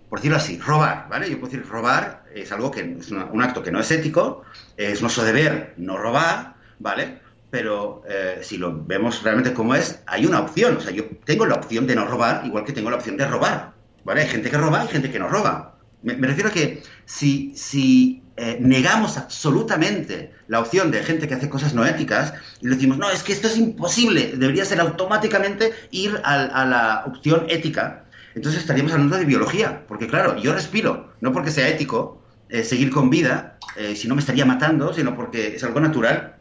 por 0.08 0.18
decirlo 0.18 0.36
así, 0.36 0.58
robar, 0.58 1.08
¿vale? 1.08 1.28
Yo 1.30 1.40
puedo 1.40 1.50
decir 1.50 1.66
robar 1.66 2.22
es 2.34 2.52
algo 2.52 2.70
que 2.70 2.98
es 3.00 3.10
un 3.10 3.42
acto 3.42 3.62
que 3.62 3.70
no 3.70 3.80
es 3.80 3.90
ético, 3.90 4.42
es 4.76 5.00
nuestro 5.02 5.24
deber 5.24 5.74
no 5.76 5.96
robar, 5.96 6.54
¿vale? 6.78 7.20
Pero 7.50 8.02
eh, 8.08 8.38
si 8.42 8.56
lo 8.56 8.84
vemos 8.84 9.22
realmente 9.22 9.52
como 9.52 9.74
es, 9.74 10.00
hay 10.06 10.26
una 10.26 10.40
opción, 10.40 10.76
o 10.76 10.80
sea, 10.80 10.90
yo 10.90 11.04
tengo 11.24 11.46
la 11.46 11.56
opción 11.56 11.86
de 11.86 11.94
no 11.94 12.06
robar, 12.06 12.46
igual 12.46 12.64
que 12.64 12.72
tengo 12.72 12.90
la 12.90 12.96
opción 12.96 13.16
de 13.16 13.26
robar, 13.26 13.72
¿vale? 14.04 14.22
Hay 14.22 14.28
gente 14.28 14.50
que 14.50 14.56
roba 14.56 14.84
y 14.84 14.88
gente 14.88 15.10
que 15.10 15.18
no 15.18 15.28
roba. 15.28 15.76
Me, 16.02 16.14
refiero 16.14 16.48
a 16.48 16.52
que 16.52 16.82
si, 17.04 17.52
si 17.54 18.22
eh, 18.36 18.56
negamos 18.60 19.18
absolutamente 19.18 20.32
la 20.48 20.60
opción 20.60 20.90
de 20.90 21.02
gente 21.02 21.28
que 21.28 21.34
hace 21.34 21.50
cosas 21.50 21.74
no 21.74 21.84
éticas 21.86 22.32
y 22.60 22.68
le 22.68 22.74
decimos, 22.74 22.98
no, 22.98 23.10
es 23.10 23.22
que 23.22 23.32
esto 23.32 23.46
es 23.46 23.56
imposible, 23.56 24.32
debería 24.36 24.64
ser 24.64 24.80
automáticamente 24.80 25.72
ir 25.90 26.20
a, 26.24 26.64
la 26.64 27.04
opción 27.06 27.44
ética. 27.48 28.06
Entonces 28.34 28.62
estaríamos 28.62 28.92
hablando 28.92 29.18
de 29.18 29.26
biología, 29.26 29.84
porque 29.86 30.08
claro, 30.08 30.38
yo 30.38 30.54
respiro, 30.54 31.12
no 31.20 31.32
porque 31.32 31.50
sea 31.50 31.68
ético 31.68 32.21
eh, 32.52 32.64
seguir 32.64 32.90
con 32.90 33.10
vida, 33.10 33.58
eh, 33.76 33.96
si 33.96 34.06
no 34.06 34.14
me 34.14 34.20
estaría 34.20 34.44
matando, 34.44 34.92
sino 34.92 35.16
porque 35.16 35.56
es 35.56 35.64
algo 35.64 35.80
natural. 35.80 36.36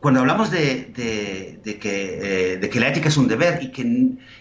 cuando 0.00 0.20
hablamos 0.20 0.50
de, 0.50 0.92
que, 0.94 2.58
de, 2.60 2.68
que, 2.70 2.80
la 2.80 2.88
ética 2.88 3.08
es 3.08 3.16
un 3.16 3.28
deber 3.28 3.60
y 3.62 3.72
que 3.72 3.82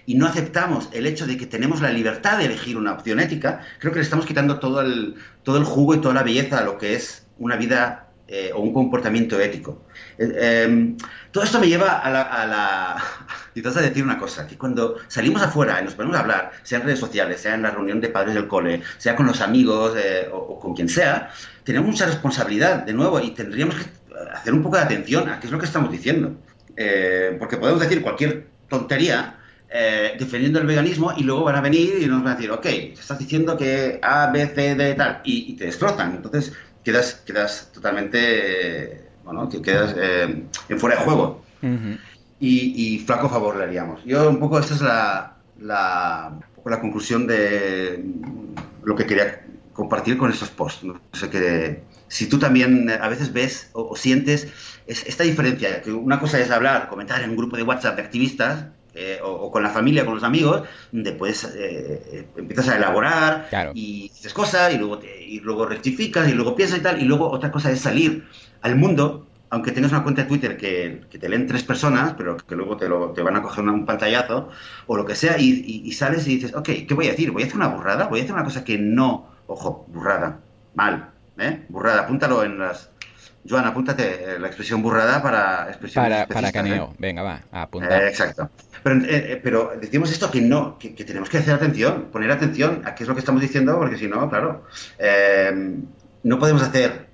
y 0.06 0.16
no 0.16 0.26
aceptamos 0.26 0.90
el 0.92 1.06
hecho 1.06 1.26
de 1.26 1.38
que 1.38 1.46
tenemos 1.46 1.82
la 1.82 1.92
libertad 1.92 2.38
de 2.38 2.46
elegir 2.46 2.78
una 2.78 2.94
opción 2.94 3.20
ética, 3.20 3.62
creo 3.80 3.94
que 3.94 4.00
le 4.00 4.04
estamos 4.04 4.26
quitando 4.26 4.60
todo 4.60 4.82
el, 4.82 5.16
todo 5.44 5.58
el 5.58 5.64
jugo 5.64 5.96
y 5.96 6.02
toda 6.02 6.14
la 6.14 6.24
belleza 6.24 6.60
a 6.60 6.64
lo 6.64 6.78
que 6.78 6.96
es 6.96 7.28
una 7.38 7.56
vida 7.56 8.07
eh, 8.28 8.52
o 8.54 8.60
un 8.60 8.74
comportamiento 8.74 9.40
ético. 9.40 9.84
Eh, 10.18 10.66
em, 10.66 10.98
todo 11.32 11.44
esto 11.44 11.60
me 11.60 11.68
lleva 11.68 12.00
a 12.00 12.10
la... 12.10 12.22
A 12.24 12.46
la 12.46 12.96
a 13.78 13.82
decir 13.82 14.04
una 14.04 14.20
cosa, 14.20 14.46
que 14.46 14.58
cuando 14.58 14.98
salimos 15.08 15.42
afuera 15.42 15.80
y 15.82 15.86
nos 15.86 15.96
ponemos 15.96 16.18
a 16.18 16.22
hablar, 16.22 16.52
sea 16.64 16.80
en 16.80 16.86
redes 16.86 17.00
sociales, 17.00 17.42
sea 17.42 17.56
en 17.56 17.64
la 17.64 17.72
reunión 17.72 18.00
de 18.00 18.10
padres 18.10 18.36
del 18.36 18.48
cole, 18.48 18.82
sea 18.98 19.16
con 19.16 19.26
los 19.26 19.42
amigos 19.42 19.96
eh, 19.98 20.30
o, 20.32 20.60
con 20.60 20.76
quien 20.76 20.90
sea, 20.90 21.32
tenemos 21.64 21.90
mucha 21.90 22.06
responsabilidad, 22.06 22.84
de 22.84 22.94
nuevo, 22.94 23.20
y 23.20 23.32
tendríamos 23.32 23.76
que 23.76 23.86
hacer 24.34 24.54
un 24.54 24.62
poco 24.62 24.78
de 24.78 24.84
atención 24.84 25.28
a 25.30 25.40
qué 25.40 25.48
es 25.48 25.52
lo 25.52 25.60
que 25.60 25.66
estamos 25.66 25.92
diciendo. 25.92 26.36
porque 27.40 27.58
podemos 27.58 27.82
decir 27.82 28.02
cualquier 28.02 28.48
tontería 28.70 29.38
eh, 29.70 30.16
defendiendo 30.18 30.60
el 30.60 30.66
veganismo 30.66 31.12
y 31.18 31.24
luego 31.24 31.44
van 31.44 31.58
a 31.58 31.62
venir 31.62 31.96
y 32.02 32.06
nos 32.06 32.24
van 32.24 32.34
a 32.34 32.36
decir, 32.36 32.52
ok, 32.52 32.66
estás 32.66 33.20
diciendo 33.20 33.58
que 33.58 34.00
A, 34.02 34.32
B, 34.32 34.48
C, 34.48 34.76
D, 34.76 34.94
tal, 34.94 35.20
y, 35.26 35.54
te 35.58 35.66
destrozan. 35.66 36.16
Entonces 36.16 36.54
quedas, 36.88 37.16
quedas 37.26 37.70
totalmente, 37.74 39.04
bueno, 39.26 39.50
quedas 39.50 39.94
eh, 39.98 40.46
en 40.70 40.80
fuera 40.80 40.96
de 40.96 41.04
juego. 41.04 41.44
y, 42.40 43.00
flaco 43.06 43.28
favor 43.28 43.58
le 43.58 43.64
haríamos. 43.66 44.06
Yo 44.06 44.30
un 44.30 44.40
poco, 44.40 44.58
esta 44.58 44.74
es 44.74 44.82
la, 44.82 45.36
la, 45.60 46.40
la 46.64 46.80
conclusión 46.80 47.28
de 47.28 48.06
lo 48.84 48.96
que 48.96 49.06
quería 49.06 49.46
compartir 49.74 50.18
con 50.18 50.32
estos 50.32 50.50
posts. 50.50 50.86
No 50.86 51.02
sé 51.12 51.30
qué 51.30 51.82
si 52.08 52.30
tú 52.30 52.40
también 52.40 52.90
a 52.90 53.10
veces 53.10 53.34
ves 53.34 53.70
o, 53.74 53.94
sientes 53.98 54.48
esta 54.88 55.26
diferencia, 55.26 55.82
que 55.82 55.92
una 55.92 56.22
cosa 56.22 56.40
es 56.40 56.50
hablar, 56.52 56.88
comentar 56.88 57.22
en 57.22 57.32
un 57.32 57.36
grupo 57.36 57.58
de 57.58 57.64
WhatsApp 57.64 57.98
de 57.98 58.04
activistas 58.04 58.68
eh, 59.00 59.20
o, 59.22 59.52
con 59.52 59.62
la 59.62 59.70
familia, 59.70 60.06
con 60.06 60.16
los 60.16 60.24
amigos, 60.24 60.64
después 60.92 61.44
eh, 61.44 62.02
eh, 62.12 62.28
empiezas 62.36 62.70
a 62.70 62.78
elaborar 62.78 63.48
y 63.76 64.10
dices 64.10 64.34
cosas 64.34 64.74
y 64.74 64.78
luego, 64.80 65.00
y 65.04 65.40
luego 65.42 65.68
rectificas 65.68 66.28
y 66.28 66.34
luego 66.34 66.56
piensas 66.56 66.80
y 66.80 66.82
tal. 66.82 67.00
Y 67.00 67.06
luego 67.06 67.30
otra 67.30 67.52
cosa 67.52 67.70
es 67.70 67.80
salir 67.80 68.26
al 68.62 68.76
mundo, 68.76 69.28
aunque 69.52 69.72
tengas 69.72 69.92
una 69.92 70.02
cuenta 70.02 70.24
de 70.24 70.28
Twitter 70.28 70.58
que, 70.58 71.06
te 71.12 71.30
leen 71.30 71.46
tres 71.46 71.62
personas, 71.62 72.16
pero 72.18 72.38
que 72.38 72.56
luego 72.56 72.76
te, 72.76 72.90
lo, 72.90 73.12
te 73.12 73.22
van 73.22 73.36
a 73.36 73.44
coger 73.44 73.66
un 73.66 73.86
pantallazo 73.86 74.50
o 74.88 74.98
lo 74.98 75.06
que 75.06 75.14
sea, 75.14 75.38
y, 75.38 75.92
sales 75.92 76.26
y 76.28 76.38
dices, 76.38 76.56
ok, 76.56 76.70
¿qué 76.88 76.94
voy 76.96 77.06
a 77.06 77.12
decir? 77.12 77.30
¿Voy 77.30 77.44
a 77.44 77.46
hacer 77.46 77.58
una 77.58 77.68
burrada? 77.68 78.08
¿Voy 78.08 78.22
a 78.22 78.24
hacer 78.24 78.34
una 78.34 78.46
cosa 78.46 78.64
que 78.64 78.80
no, 78.80 79.30
ojo, 79.46 79.86
burrada, 79.90 80.40
mal, 80.74 81.12
¿eh? 81.38 81.66
Burrada, 81.70 82.02
apúntalo 82.02 82.44
en 82.44 82.58
las 82.58 82.90
Joan, 83.50 83.66
apúntate 83.66 84.36
eh, 84.36 84.40
la 84.40 84.48
expresión 84.48 84.82
burrada 84.82 85.22
para 85.22 85.68
expresión 85.70 86.04
Para, 86.04 86.28
para 86.28 86.52
caneo, 86.52 86.94
venga, 86.98 87.22
va, 87.22 87.42
apunta. 87.52 88.04
Eh, 88.04 88.10
exacto. 88.10 88.50
Pero, 88.84 89.02
eh, 89.06 89.40
pero, 89.44 89.74
decimos 89.80 90.12
esto 90.12 90.30
que 90.32 90.42
no, 90.42 90.78
que, 90.78 90.90
tenemos 90.92 91.30
que 91.30 91.38
hacer 91.38 91.54
atención, 91.54 92.10
poner 92.12 92.32
atención 92.32 92.82
a 92.86 92.96
qué 92.96 93.04
es 93.04 93.10
lo 93.10 93.16
que 93.16 93.20
estamos 93.20 93.42
diciendo, 93.42 93.78
porque 93.78 93.98
si 93.98 94.08
no, 94.08 94.30
claro, 94.30 94.64
no 96.24 96.40
podemos 96.40 96.62
hacer 96.62 97.08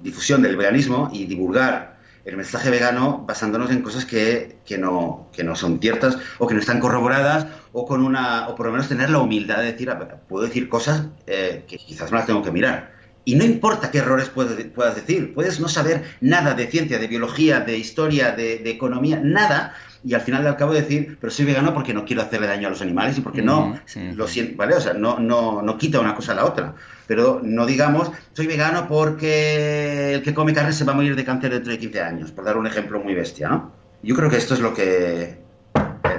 difusión 0.00 0.42
del 0.42 0.56
veganismo 0.56 1.10
y 1.12 1.24
divulgar 1.26 1.94
el 2.24 2.36
mensaje 2.36 2.70
vegano 2.70 3.24
basándonos 3.26 3.70
en 3.70 3.82
cosas 3.82 4.06
que, 4.06 4.56
que, 4.64 4.78
no, 4.78 5.28
que 5.32 5.44
no 5.44 5.54
son 5.56 5.78
ciertas 5.78 6.16
o 6.38 6.46
que 6.46 6.54
no 6.54 6.60
están 6.60 6.80
corroboradas 6.80 7.46
o 7.72 7.86
con 7.86 8.02
una 8.02 8.48
o 8.48 8.54
por 8.54 8.66
lo 8.66 8.72
menos 8.72 8.88
tener 8.88 9.10
la 9.10 9.18
humildad 9.18 9.58
de 9.58 9.72
decir, 9.72 9.92
puedo 10.28 10.46
decir 10.46 10.68
cosas 10.68 11.08
que 11.26 11.78
quizás 11.86 12.10
me 12.10 12.18
las 12.18 12.26
tengo 12.26 12.42
que 12.42 12.50
mirar. 12.50 12.94
Y 13.24 13.36
no 13.36 13.44
importa 13.44 13.90
qué 13.90 13.98
errores 13.98 14.28
puedas 14.28 14.94
decir, 14.94 15.32
puedes 15.34 15.58
no 15.58 15.68
saber 15.68 16.04
nada 16.20 16.54
de 16.54 16.66
ciencia, 16.66 16.98
de 16.98 17.06
biología, 17.06 17.60
de 17.60 17.78
historia, 17.78 18.32
de, 18.32 18.68
economía, 18.68 19.18
nada, 19.22 19.74
y 20.04 20.14
al 20.14 20.20
final 20.20 20.46
al 20.46 20.56
cabo 20.56 20.72
decir, 20.72 21.16
pero 21.20 21.30
soy 21.32 21.46
vegano 21.46 21.72
porque 21.72 21.94
no 21.94 22.04
quiero 22.04 22.22
hacerle 22.22 22.46
daño 22.46 22.68
a 22.68 22.70
los 22.70 22.82
animales 22.82 23.16
y 23.16 23.22
porque 23.22 23.42
no, 23.42 23.78
lo 24.14 24.28
siento, 24.28 24.56
¿vale? 24.56 24.74
O 24.74 24.80
sea, 24.80 24.92
no, 24.92 25.18
no, 25.18 25.62
no 25.62 25.78
quita 25.78 26.00
una 26.00 26.14
cosa 26.14 26.32
a 26.32 26.34
la 26.36 26.44
otra. 26.44 26.74
Pero 27.06 27.40
no 27.42 27.66
digamos, 27.66 28.10
soy 28.32 28.46
vegano 28.46 28.86
porque 28.86 30.14
el 30.14 30.22
que 30.22 30.34
come 30.34 30.52
carne 30.52 30.72
se 30.72 30.84
va 30.84 30.92
a 30.92 30.96
morir 30.96 31.16
de 31.16 31.24
cáncer 31.24 31.52
dentro 31.52 31.72
de 31.72 31.78
15 31.78 32.00
años, 32.00 32.32
por 32.32 32.44
dar 32.44 32.56
un 32.56 32.66
ejemplo 32.66 33.00
muy 33.00 33.14
bestia, 33.14 33.48
¿no? 33.48 33.72
Yo 34.02 34.14
creo 34.14 34.28
que 34.28 34.36
esto 34.36 34.54
es 34.54 34.60
lo 34.60 34.74
que... 34.74 35.42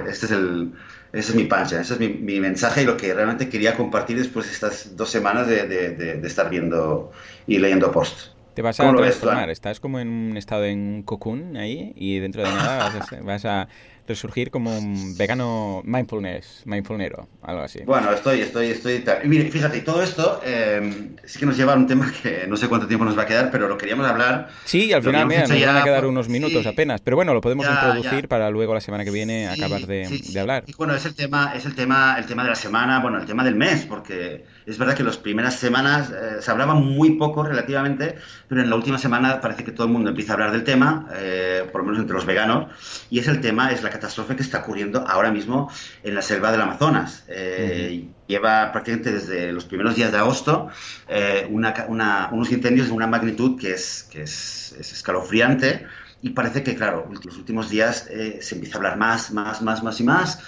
Este 0.08 0.26
es 0.26 0.32
el, 0.32 0.72
ese 1.12 1.30
es 1.30 1.34
mi 1.34 1.44
pancha, 1.44 1.80
ese 1.80 1.94
es 1.94 2.00
mi, 2.00 2.40
mensaje 2.40 2.82
y 2.82 2.84
lo 2.84 2.96
que 2.96 3.14
realmente 3.14 3.48
quería 3.48 3.74
compartir 3.74 4.18
después 4.18 4.46
de 4.46 4.52
estas 4.52 4.96
dos 4.96 5.08
semanas 5.08 5.46
de, 5.46 6.20
estar 6.24 6.50
viendo 6.50 7.10
y 7.46 7.58
leyendo 7.58 7.90
posts. 7.90 8.35
Te 8.56 8.62
vas 8.62 8.80
a 8.80 8.90
transformar, 8.90 9.50
estás 9.50 9.80
como 9.80 10.00
en 10.00 10.08
un 10.08 10.36
estado 10.38 10.64
en 10.64 11.02
cocoon 11.02 11.58
ahí 11.58 11.92
y 11.94 12.20
dentro 12.20 12.42
de 12.42 12.48
nada 12.48 12.90
vas 13.22 13.44
a 13.44 13.68
resurgir 14.06 14.50
como 14.50 14.76
un 14.76 15.16
vegano 15.16 15.82
mindfulness, 15.84 16.62
mindfulnero, 16.64 17.28
algo 17.42 17.62
así. 17.62 17.80
Bueno, 17.84 18.12
estoy, 18.12 18.40
estoy, 18.40 18.68
estoy... 18.68 19.04
Y 19.24 19.28
mire, 19.28 19.50
fíjate, 19.50 19.80
todo 19.80 20.02
esto 20.02 20.40
eh, 20.44 21.16
sí 21.24 21.38
que 21.38 21.46
nos 21.46 21.56
lleva 21.56 21.72
a 21.72 21.76
un 21.76 21.86
tema 21.86 22.12
que 22.22 22.46
no 22.46 22.56
sé 22.56 22.68
cuánto 22.68 22.86
tiempo 22.86 23.04
nos 23.04 23.16
va 23.16 23.22
a 23.22 23.26
quedar, 23.26 23.50
pero 23.50 23.68
lo 23.68 23.78
queríamos 23.78 24.06
hablar. 24.06 24.48
Sí, 24.64 24.92
al 24.92 25.02
final, 25.02 25.26
mira, 25.26 25.46
nos 25.46 25.60
van 25.60 25.76
a 25.76 25.84
quedar 25.84 26.06
unos 26.06 26.28
minutos 26.28 26.66
apenas, 26.66 27.00
pero 27.00 27.16
bueno, 27.16 27.34
lo 27.34 27.40
podemos 27.40 27.66
introducir 27.66 28.28
para 28.28 28.50
luego 28.50 28.74
la 28.74 28.80
semana 28.80 29.04
que 29.04 29.10
viene 29.10 29.48
acabar 29.48 29.86
de, 29.86 30.40
hablar. 30.40 30.64
Y 30.66 30.74
bueno, 30.74 30.94
es 30.94 31.04
el 31.06 31.14
tema, 31.14 31.52
es 31.54 31.66
el 31.66 31.74
tema, 31.74 32.16
el 32.18 32.26
tema 32.26 32.42
de 32.42 32.50
la 32.50 32.54
semana, 32.54 33.00
bueno, 33.00 33.18
el 33.18 33.26
tema 33.26 33.44
del 33.44 33.54
mes, 33.54 33.86
porque 33.86 34.44
es 34.66 34.78
verdad 34.78 34.94
que 34.94 35.02
las 35.02 35.16
primeras 35.16 35.56
semanas 35.56 36.10
eh, 36.10 36.36
se 36.40 36.50
hablaba 36.50 36.74
muy 36.74 37.12
poco 37.12 37.42
relativamente, 37.42 38.16
pero 38.48 38.60
en 38.60 38.70
la 38.70 38.76
última 38.76 38.98
semana 38.98 39.40
parece 39.40 39.64
que 39.64 39.72
todo 39.72 39.86
el 39.86 39.92
mundo 39.92 40.10
empieza 40.10 40.32
a 40.32 40.34
hablar 40.34 40.52
del 40.52 40.64
tema, 40.64 41.08
eh, 41.14 41.64
por 41.70 41.80
lo 41.80 41.86
menos 41.86 42.00
entre 42.00 42.14
los 42.14 42.26
veganos, 42.26 42.66
y 43.10 43.18
es 43.18 43.28
el 43.28 43.40
tema, 43.40 43.72
es 43.72 43.82
la 43.82 43.90
catástrofe 43.96 44.36
que 44.36 44.42
está 44.42 44.58
ocurriendo 44.60 45.04
ahora 45.06 45.30
mismo 45.30 45.70
en 46.02 46.14
la 46.14 46.22
selva 46.22 46.52
del 46.52 46.60
Amazonas. 46.60 47.24
Eh, 47.28 48.08
lleva 48.26 48.72
prácticamente 48.72 49.12
desde 49.12 49.52
los 49.52 49.64
primeros 49.64 49.94
días 49.96 50.12
de 50.12 50.18
agosto 50.18 50.68
eh, 51.08 51.46
unos 51.48 52.52
incendios 52.52 52.88
de 52.88 52.92
una 52.92 53.06
magnitud 53.06 53.58
que 53.58 53.72
es, 53.72 54.08
que 54.10 54.22
es, 54.22 54.74
escalofriante 54.78 55.86
y 56.22 56.30
parece 56.30 56.62
que, 56.62 56.74
claro, 56.74 57.06
en 57.08 57.18
los 57.24 57.36
últimos 57.36 57.68
días 57.68 58.08
eh, 58.10 58.38
se 58.40 58.54
empieza 58.54 58.76
a 58.76 58.78
hablar 58.78 58.96
más, 58.96 59.30
más, 59.32 59.62
más, 59.62 59.82
más 59.82 60.00
y 60.00 60.04
más. 60.04 60.38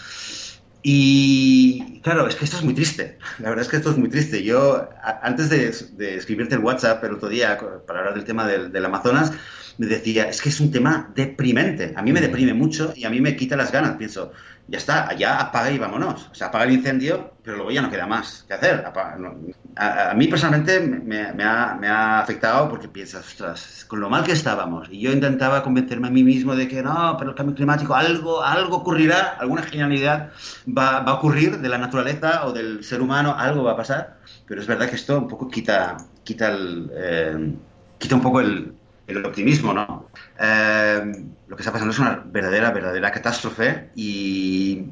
Y 0.83 2.01
claro, 2.03 2.29
es 2.29 2.37
que 2.37 2.45
esto 2.45 2.57
es 2.57 2.62
muy 2.62 2.74
triste. 2.74 3.18
La 3.39 3.49
verdad 3.49 3.64
es 3.64 3.70
que 3.70 3.76
esto 3.76 3.91
es 3.91 3.99
muy 3.99 4.09
triste. 4.09 4.43
Yo, 4.43 4.89
antes 5.22 5.51
de, 5.51 5.68
escribirte 6.16 6.55
el 6.55 6.61
WhatsApp 6.61 7.03
el 7.05 7.14
otro 7.14 7.29
día 7.29 7.59
para 7.87 8.01
hablar 8.01 8.14
del 8.14 8.24
tema 8.24 8.47
del, 8.47 8.70
del 8.70 8.85
Amazonas, 8.85 9.33
me 9.79 9.87
decía, 9.87 10.29
es 10.29 10.43
que 10.43 10.49
es 10.49 10.61
un 10.61 10.70
tema 10.70 11.11
deprimente. 11.14 11.95
A 11.97 12.03
mí 12.03 12.12
me 12.12 12.20
deprime 12.20 12.53
mucho 12.53 12.93
y 12.97 13.05
a 13.05 13.11
mí 13.11 13.20
me 13.20 13.37
quita 13.37 13.57
las 13.57 13.72
ganas. 13.72 13.97
Pienso, 13.97 14.33
ya 14.66 14.79
está, 14.79 15.14
ya 15.14 15.41
apaga 15.41 15.70
y 15.70 15.79
vámonos. 15.79 16.29
O 16.31 16.35
sea, 16.35 16.49
apaga 16.49 16.64
el 16.64 16.72
incendio, 16.72 17.33
pero 17.49 17.57
luego 17.57 17.70
ya 17.70 17.80
no 17.80 17.88
queda 17.88 18.07
más 18.07 18.44
que 18.46 18.53
hacer. 18.53 18.84
a, 19.76 20.14
mí 20.14 20.26
personalmente 20.26 20.80
me, 20.80 21.42
ha, 21.42 22.20
afectado 22.20 22.68
porque 22.68 22.88
piensas, 22.88 23.26
ostras, 23.26 23.86
con 23.88 24.01
lo 24.01 24.11
mal 24.11 24.22
que 24.22 24.32
estábamos. 24.32 24.88
Y 24.90 25.01
yo 25.01 25.12
intentaba 25.12 25.62
convencerme 25.62 26.09
a 26.09 26.11
mí 26.11 26.22
mismo 26.22 26.55
de 26.55 26.68
que 26.68 26.82
no, 26.82 27.16
pero 27.18 27.30
el 27.30 27.36
cambio 27.36 27.55
climático, 27.55 27.94
algo, 27.94 28.42
algo 28.42 28.76
ocurrirá, 28.76 29.38
alguna 29.40 29.62
genialidad 29.62 30.30
va, 30.66 30.99
a 30.99 31.14
ocurrir 31.14 31.61
de 31.61 31.68
la 31.70 31.78
naturaleza 31.78 32.44
o 32.44 32.53
del 32.53 32.84
ser 32.84 33.01
humano, 33.01 33.34
algo 33.34 33.64
va 33.64 33.72
a 33.72 33.76
pasar. 33.78 34.18
Pero 34.46 34.61
es 34.61 34.66
verdad 34.66 34.90
que 34.90 34.96
esto 34.96 35.16
un 35.16 35.28
poco 35.28 35.49
quita, 35.49 35.96
quita, 36.24 36.49
el, 36.49 36.90
eh, 36.94 37.55
quita 37.96 38.14
un 38.14 38.20
poco 38.20 38.42
el, 38.42 38.74
el 39.07 39.24
optimismo, 39.24 39.72
¿no? 39.72 40.11
Eh, 40.38 41.12
lo 41.46 41.57
que 41.57 41.62
está 41.62 41.72
pasando 41.72 41.92
es 41.92 41.99
una 41.99 42.22
verdadera, 42.26 42.72
verdadera 42.72 43.11
catástrofe 43.11 43.88
y 43.96 44.84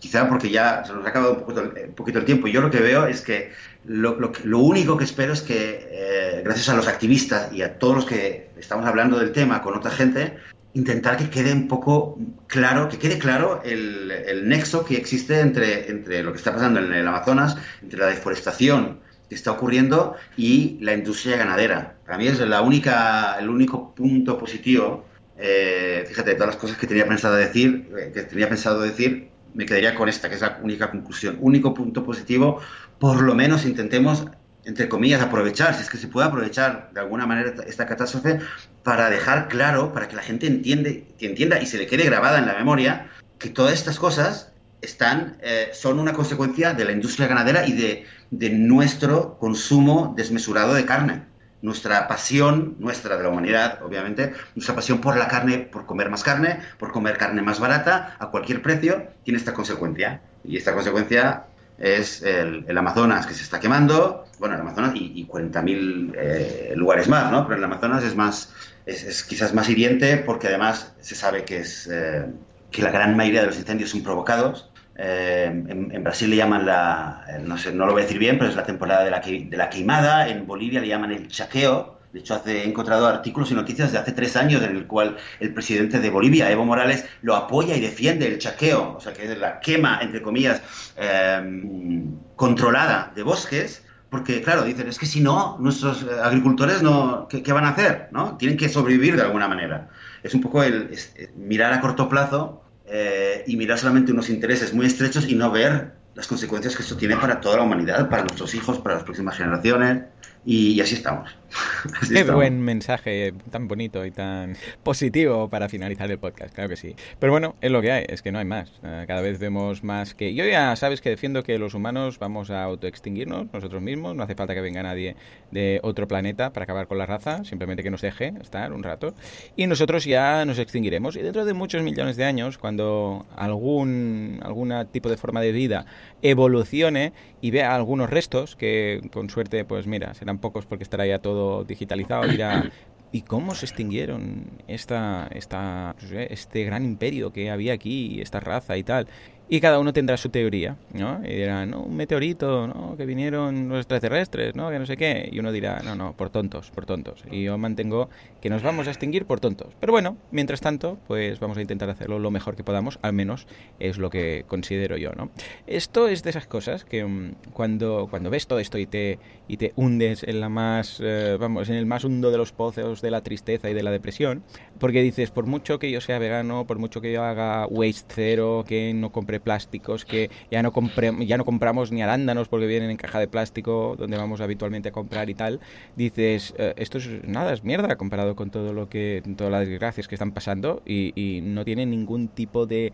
quizá 0.00 0.28
porque 0.28 0.50
ya 0.50 0.84
se 0.84 0.92
nos 0.92 1.04
ha 1.04 1.08
acabado 1.08 1.34
un 1.34 1.94
poquito, 1.94 2.18
el 2.18 2.24
tiempo. 2.24 2.48
Yo 2.48 2.60
lo 2.60 2.70
que 2.70 2.80
veo 2.80 3.06
es 3.06 3.20
que 3.20 3.52
lo, 3.84 4.18
lo, 4.18 4.58
único 4.58 4.96
que 4.96 5.04
espero 5.04 5.32
es 5.32 5.42
que, 5.42 5.88
eh, 5.90 6.42
gracias 6.44 6.68
a 6.68 6.74
los 6.74 6.88
activistas 6.88 7.52
y 7.52 7.62
a 7.62 7.78
todos 7.78 7.96
los 7.96 8.06
que 8.06 8.50
estamos 8.58 8.86
hablando 8.86 9.18
del 9.18 9.32
tema 9.32 9.62
con 9.62 9.76
otra 9.76 9.90
gente, 9.90 10.36
intentar 10.74 11.16
que 11.16 11.30
quede 11.30 11.52
un 11.52 11.68
poco 11.68 12.18
claro, 12.46 12.88
que 12.88 12.98
quede 12.98 13.18
claro 13.18 13.62
el, 13.64 14.10
el 14.10 14.48
nexo 14.48 14.84
que 14.84 14.96
existe 14.96 15.40
entre, 15.40 15.90
entre 15.90 16.22
lo 16.22 16.32
que 16.32 16.38
está 16.38 16.52
pasando 16.52 16.80
en 16.80 16.92
el 16.92 17.06
Amazonas, 17.08 17.56
entre 17.82 17.98
la 17.98 18.06
deforestación 18.06 19.00
que 19.28 19.34
está 19.34 19.52
ocurriendo 19.52 20.16
y 20.36 20.78
la 20.80 20.94
industria 20.94 21.36
ganadera. 21.36 21.96
Para 22.04 22.18
mí 22.18 22.26
es 22.26 22.40
la 22.40 22.62
única, 22.62 23.36
el 23.38 23.48
único 23.48 23.94
punto 23.94 24.38
positivo. 24.38 25.04
Eh, 25.36 26.04
fíjate, 26.08 26.34
todas 26.34 26.54
las 26.54 26.56
cosas 26.56 26.78
que 26.78 26.86
tenía 26.86 27.06
pensado 27.06 27.34
decir, 27.34 27.90
eh, 27.96 28.10
que 28.12 28.22
tenía 28.22 28.48
pensado 28.48 28.80
decir, 28.80 29.28
me 29.54 29.66
quedaría 29.66 29.94
con 29.94 30.08
esta, 30.08 30.28
que 30.28 30.36
es 30.36 30.40
la 30.40 30.58
única 30.62 30.90
conclusión. 30.90 31.38
Único 31.40 31.74
punto 31.74 32.04
positivo, 32.04 32.60
por 32.98 33.22
lo 33.22 33.34
menos 33.34 33.64
intentemos 33.64 34.26
entre 34.68 34.86
comillas, 34.86 35.22
aprovechar, 35.22 35.74
si 35.74 35.80
es 35.80 35.88
que 35.88 35.96
se 35.96 36.08
puede 36.08 36.26
aprovechar 36.26 36.90
de 36.92 37.00
alguna 37.00 37.26
manera 37.26 37.54
esta 37.66 37.86
catástrofe, 37.86 38.40
para 38.82 39.08
dejar 39.08 39.48
claro, 39.48 39.94
para 39.94 40.08
que 40.08 40.16
la 40.16 40.22
gente 40.22 40.46
entiende, 40.46 41.06
que 41.18 41.24
entienda 41.24 41.58
y 41.58 41.64
se 41.64 41.78
le 41.78 41.86
quede 41.86 42.04
grabada 42.04 42.38
en 42.38 42.44
la 42.44 42.52
memoria 42.52 43.08
que 43.38 43.48
todas 43.48 43.72
estas 43.72 43.98
cosas 43.98 44.52
están, 44.82 45.38
eh, 45.40 45.70
son 45.72 45.98
una 45.98 46.12
consecuencia 46.12 46.74
de 46.74 46.84
la 46.84 46.92
industria 46.92 47.26
ganadera 47.28 47.66
y 47.66 47.72
de, 47.72 48.04
de 48.30 48.50
nuestro 48.50 49.38
consumo 49.38 50.12
desmesurado 50.14 50.74
de 50.74 50.84
carne 50.84 51.22
nuestra 51.62 52.06
pasión, 52.06 52.76
nuestra 52.78 53.16
de 53.16 53.22
la 53.22 53.28
humanidad, 53.28 53.82
obviamente, 53.82 54.32
nuestra 54.54 54.74
pasión 54.74 55.00
por 55.00 55.16
la 55.16 55.28
carne, 55.28 55.58
por 55.58 55.86
comer 55.86 56.10
más 56.10 56.22
carne, 56.22 56.60
por 56.78 56.92
comer 56.92 57.16
carne 57.16 57.42
más 57.42 57.60
barata, 57.60 58.16
a 58.18 58.30
cualquier 58.30 58.62
precio, 58.62 59.08
tiene 59.24 59.38
esta 59.38 59.52
consecuencia. 59.52 60.20
Y 60.44 60.56
esta 60.56 60.74
consecuencia 60.74 61.46
es 61.78 62.22
el, 62.22 62.64
Amazonas 62.76 63.26
que 63.26 63.34
se 63.34 63.42
está 63.42 63.60
quemando, 63.60 64.26
bueno, 64.38 64.54
el 64.54 64.60
Amazonas 64.60 64.92
y, 64.94 65.26
40.000 65.26 66.12
eh, 66.16 66.72
lugares 66.76 67.08
más, 67.08 67.30
¿no? 67.30 67.46
Pero 67.46 67.58
el 67.58 67.64
Amazonas 67.64 68.04
es 68.04 68.16
más, 68.16 68.52
es, 68.86 69.22
quizás 69.24 69.54
más 69.54 69.68
hiriente 69.68 70.16
porque 70.18 70.48
además 70.48 70.92
se 71.00 71.14
sabe 71.14 71.44
que 71.44 71.58
es 71.58 71.88
eh, 71.90 72.26
que 72.70 72.82
la 72.82 72.90
gran 72.90 73.16
mayoría 73.16 73.40
de 73.40 73.46
los 73.46 73.58
incendios 73.58 73.90
son 73.90 74.02
provocados 74.02 74.67
eh, 75.00 75.44
en, 75.46 76.02
Brasil 76.02 76.28
le 76.28 76.36
llaman 76.36 76.66
la, 76.66 77.24
eh, 77.28 77.38
no 77.40 77.56
sé, 77.56 77.72
no 77.72 77.86
lo 77.86 77.92
voy 77.92 78.02
a 78.02 78.04
decir 78.04 78.18
bien, 78.18 78.36
pero 78.36 78.50
es 78.50 78.56
la 78.56 78.64
temporada 78.64 79.04
de 79.04 79.10
la, 79.12 79.20
de 79.20 79.56
la 79.56 79.70
queimada. 79.70 80.28
En 80.28 80.44
Bolivia 80.44 80.80
le 80.80 80.88
llaman 80.88 81.12
el 81.12 81.28
chaqueo. 81.28 81.98
De 82.12 82.20
hecho, 82.20 82.34
hace, 82.34 82.62
he 82.62 82.68
encontrado 82.68 83.06
artículos 83.06 83.50
y 83.52 83.54
noticias 83.54 83.92
de 83.92 83.98
hace 83.98 84.12
tres 84.12 84.34
años 84.34 84.62
en 84.62 84.74
el 84.74 84.86
cual 84.86 85.16
el 85.38 85.54
presidente 85.54 86.00
de 86.00 86.10
Bolivia, 86.10 86.50
Evo 86.50 86.64
Morales, 86.64 87.06
lo 87.22 87.36
apoya 87.36 87.76
y 87.76 87.80
defiende 87.80 88.26
el 88.26 88.38
chaqueo, 88.38 88.96
o 88.96 89.00
sea, 89.00 89.12
que 89.12 89.30
es 89.30 89.38
la 89.38 89.60
quema, 89.60 90.00
entre 90.00 90.22
comillas, 90.22 90.62
eh, 90.96 92.02
controlada 92.34 93.12
de 93.14 93.22
bosques, 93.22 93.84
porque, 94.10 94.40
claro, 94.40 94.64
dicen, 94.64 94.88
es 94.88 94.98
que 94.98 95.04
si 95.04 95.20
no, 95.20 95.58
nuestros 95.60 96.06
agricultores, 96.22 96.82
no, 96.82 97.28
¿qué, 97.28 97.52
van 97.52 97.66
a 97.66 97.70
hacer? 97.70 98.08
¿no? 98.10 98.38
Tienen 98.38 98.56
que 98.56 98.70
sobrevivir 98.70 99.16
de 99.16 99.22
alguna 99.22 99.46
manera. 99.46 99.90
Es 100.22 100.34
un 100.34 100.40
poco 100.40 100.62
el 100.62 100.90
mirar 101.36 101.74
a 101.74 101.80
corto 101.82 102.08
plazo 102.08 102.64
eh, 102.90 103.44
y 103.46 103.56
mirar 103.56 103.78
solamente 103.78 104.12
unos 104.12 104.30
intereses 104.30 104.72
muy 104.72 104.86
estrechos 104.86 105.28
y 105.28 105.34
no 105.34 105.50
ver 105.50 105.92
las 106.14 106.26
consecuencias 106.26 106.74
que 106.74 106.82
esto 106.82 106.96
tiene 106.96 107.16
para 107.16 107.40
toda 107.40 107.58
la 107.58 107.62
humanidad, 107.62 108.08
para 108.08 108.22
nuestros 108.22 108.54
hijos, 108.54 108.78
para 108.78 108.96
las 108.96 109.04
próximas 109.04 109.36
generaciones. 109.36 110.04
Y, 110.44 110.80
así 110.80 110.94
estamos. 110.94 111.30
Qué 112.12 112.24
buen 112.24 112.60
mensaje, 112.60 113.32
tan 113.50 113.68
bonito 113.68 114.04
y 114.04 114.10
tan 114.10 114.56
positivo 114.82 115.48
para 115.48 115.68
finalizar 115.68 116.10
el 116.10 116.18
podcast, 116.18 116.54
claro 116.54 116.68
que 116.68 116.76
sí. 116.76 116.94
Pero 117.18 117.32
bueno, 117.32 117.54
es 117.60 117.70
lo 117.70 117.80
que 117.80 117.92
hay, 117.92 118.04
es 118.08 118.22
que 118.22 118.32
no 118.32 118.38
hay 118.38 118.44
más. 118.44 118.72
Eh, 118.82 119.04
cada 119.06 119.20
vez 119.20 119.38
vemos 119.38 119.82
más 119.82 120.14
que... 120.14 120.34
Yo 120.34 120.44
ya 120.44 120.74
sabes 120.76 121.00
que 121.00 121.10
defiendo 121.10 121.42
que 121.42 121.58
los 121.58 121.74
humanos 121.74 122.18
vamos 122.18 122.50
a 122.50 122.62
autoextinguirnos 122.64 123.52
nosotros 123.52 123.82
mismos, 123.82 124.14
no 124.14 124.22
hace 124.22 124.34
falta 124.34 124.54
que 124.54 124.60
venga 124.60 124.82
nadie 124.82 125.16
de 125.50 125.80
otro 125.82 126.06
planeta 126.06 126.52
para 126.52 126.64
acabar 126.64 126.86
con 126.86 126.98
la 126.98 127.06
raza, 127.06 127.44
simplemente 127.44 127.82
que 127.82 127.90
nos 127.90 128.02
deje 128.02 128.34
estar 128.40 128.72
un 128.72 128.82
rato. 128.82 129.14
Y 129.56 129.66
nosotros 129.66 130.04
ya 130.04 130.44
nos 130.44 130.58
extinguiremos. 130.58 131.16
Y 131.16 131.22
dentro 131.22 131.44
de 131.44 131.54
muchos 131.54 131.82
millones 131.82 132.16
de 132.16 132.24
años, 132.24 132.58
cuando 132.58 133.26
algún, 133.36 134.40
algún 134.42 134.74
tipo 134.92 135.08
de 135.08 135.16
forma 135.16 135.40
de 135.40 135.52
vida 135.52 135.86
evolucione 136.22 137.12
y 137.40 137.50
vea 137.50 137.74
algunos 137.74 138.10
restos, 138.10 138.56
que 138.56 139.00
con 139.12 139.30
suerte, 139.30 139.64
pues 139.64 139.86
mira, 139.86 140.12
serán 140.14 140.38
pocos 140.38 140.66
porque 140.66 140.82
estará 140.82 141.06
ya 141.06 141.20
todo 141.20 141.37
digitalizado, 141.66 142.26
dirá, 142.26 142.70
¿y 143.12 143.22
cómo 143.22 143.54
se 143.54 143.66
extinguieron 143.66 144.46
esta, 144.66 145.28
esta, 145.32 145.94
este 146.12 146.64
gran 146.64 146.84
imperio 146.84 147.32
que 147.32 147.50
había 147.50 147.72
aquí, 147.72 148.20
esta 148.20 148.40
raza 148.40 148.76
y 148.76 148.82
tal? 148.82 149.08
Y 149.50 149.60
cada 149.60 149.78
uno 149.78 149.94
tendrá 149.94 150.18
su 150.18 150.28
teoría, 150.28 150.76
¿no? 150.92 151.20
Y 151.24 151.34
dirán, 151.34 151.70
no, 151.70 151.80
un 151.80 151.96
meteorito, 151.96 152.66
¿no? 152.66 152.96
Que 152.98 153.06
vinieron 153.06 153.70
los 153.70 153.78
extraterrestres, 153.78 154.54
¿no? 154.54 154.68
Que 154.68 154.78
no 154.78 154.84
sé 154.84 154.98
qué. 154.98 155.26
Y 155.32 155.38
uno 155.38 155.52
dirá, 155.52 155.80
no, 155.82 155.94
no, 155.94 156.12
por 156.12 156.28
tontos, 156.28 156.70
por 156.70 156.84
tontos. 156.84 157.24
Y 157.30 157.44
yo 157.44 157.56
mantengo 157.56 158.10
que 158.42 158.50
nos 158.50 158.62
vamos 158.62 158.88
a 158.88 158.90
extinguir 158.90 159.24
por 159.24 159.40
tontos. 159.40 159.74
Pero 159.80 159.90
bueno, 159.92 160.18
mientras 160.32 160.60
tanto, 160.60 160.98
pues 161.06 161.40
vamos 161.40 161.56
a 161.56 161.62
intentar 161.62 161.88
hacerlo 161.88 162.18
lo 162.18 162.30
mejor 162.30 162.56
que 162.56 162.64
podamos, 162.64 162.98
al 163.00 163.14
menos 163.14 163.46
es 163.80 163.96
lo 163.96 164.10
que 164.10 164.44
considero 164.46 164.98
yo, 164.98 165.12
¿no? 165.12 165.30
Esto 165.66 166.08
es 166.08 166.22
de 166.22 166.30
esas 166.30 166.46
cosas 166.46 166.84
que 166.84 167.04
mm, 167.04 167.36
cuando, 167.54 168.06
cuando 168.10 168.28
ves 168.28 168.46
todo 168.46 168.58
esto 168.58 168.78
y 168.78 168.84
te, 168.84 169.18
y 169.48 169.56
te 169.56 169.72
hundes 169.76 170.24
en 170.24 170.40
la 170.40 170.50
más, 170.50 171.00
eh, 171.02 171.38
vamos, 171.40 171.70
en 171.70 171.76
el 171.76 171.86
más 171.86 172.04
hundo 172.04 172.30
de 172.30 172.36
los 172.36 172.52
pozos 172.52 173.00
de 173.00 173.10
la 173.10 173.22
tristeza 173.22 173.70
y 173.70 173.74
de 173.74 173.82
la 173.82 173.90
depresión, 173.90 174.42
porque 174.78 175.00
dices, 175.00 175.30
por 175.30 175.46
mucho 175.46 175.78
que 175.78 175.90
yo 175.90 176.02
sea 176.02 176.18
vegano, 176.18 176.66
por 176.66 176.78
mucho 176.78 177.00
que 177.00 177.12
yo 177.12 177.24
haga 177.24 177.66
waste 177.66 178.12
cero, 178.14 178.64
que 178.66 178.92
no 178.92 179.10
compre 179.10 179.37
plásticos, 179.40 180.04
que 180.04 180.30
ya 180.50 180.62
no, 180.62 180.72
ya 181.20 181.36
no 181.36 181.44
compramos 181.44 181.92
ni 181.92 182.02
arándanos 182.02 182.48
porque 182.48 182.66
vienen 182.66 182.90
en 182.90 182.96
caja 182.96 183.18
de 183.18 183.28
plástico 183.28 183.96
donde 183.98 184.16
vamos 184.16 184.40
habitualmente 184.40 184.88
a 184.88 184.92
comprar 184.92 185.30
y 185.30 185.34
tal, 185.34 185.60
dices, 185.96 186.54
eh, 186.58 186.74
esto 186.76 186.98
es 186.98 187.08
nada, 187.24 187.52
es 187.52 187.64
mierda 187.64 187.96
comparado 187.96 188.36
con 188.36 188.50
todo 188.50 188.72
lo 188.72 188.88
que, 188.88 189.22
todas 189.36 189.52
las 189.52 189.66
desgracias 189.66 190.08
que 190.08 190.14
están 190.14 190.32
pasando 190.32 190.82
y, 190.86 191.08
no 191.38 191.64
tiene 191.64 191.86
ningún 191.86 192.28
tipo 192.28 192.66
de, 192.66 192.92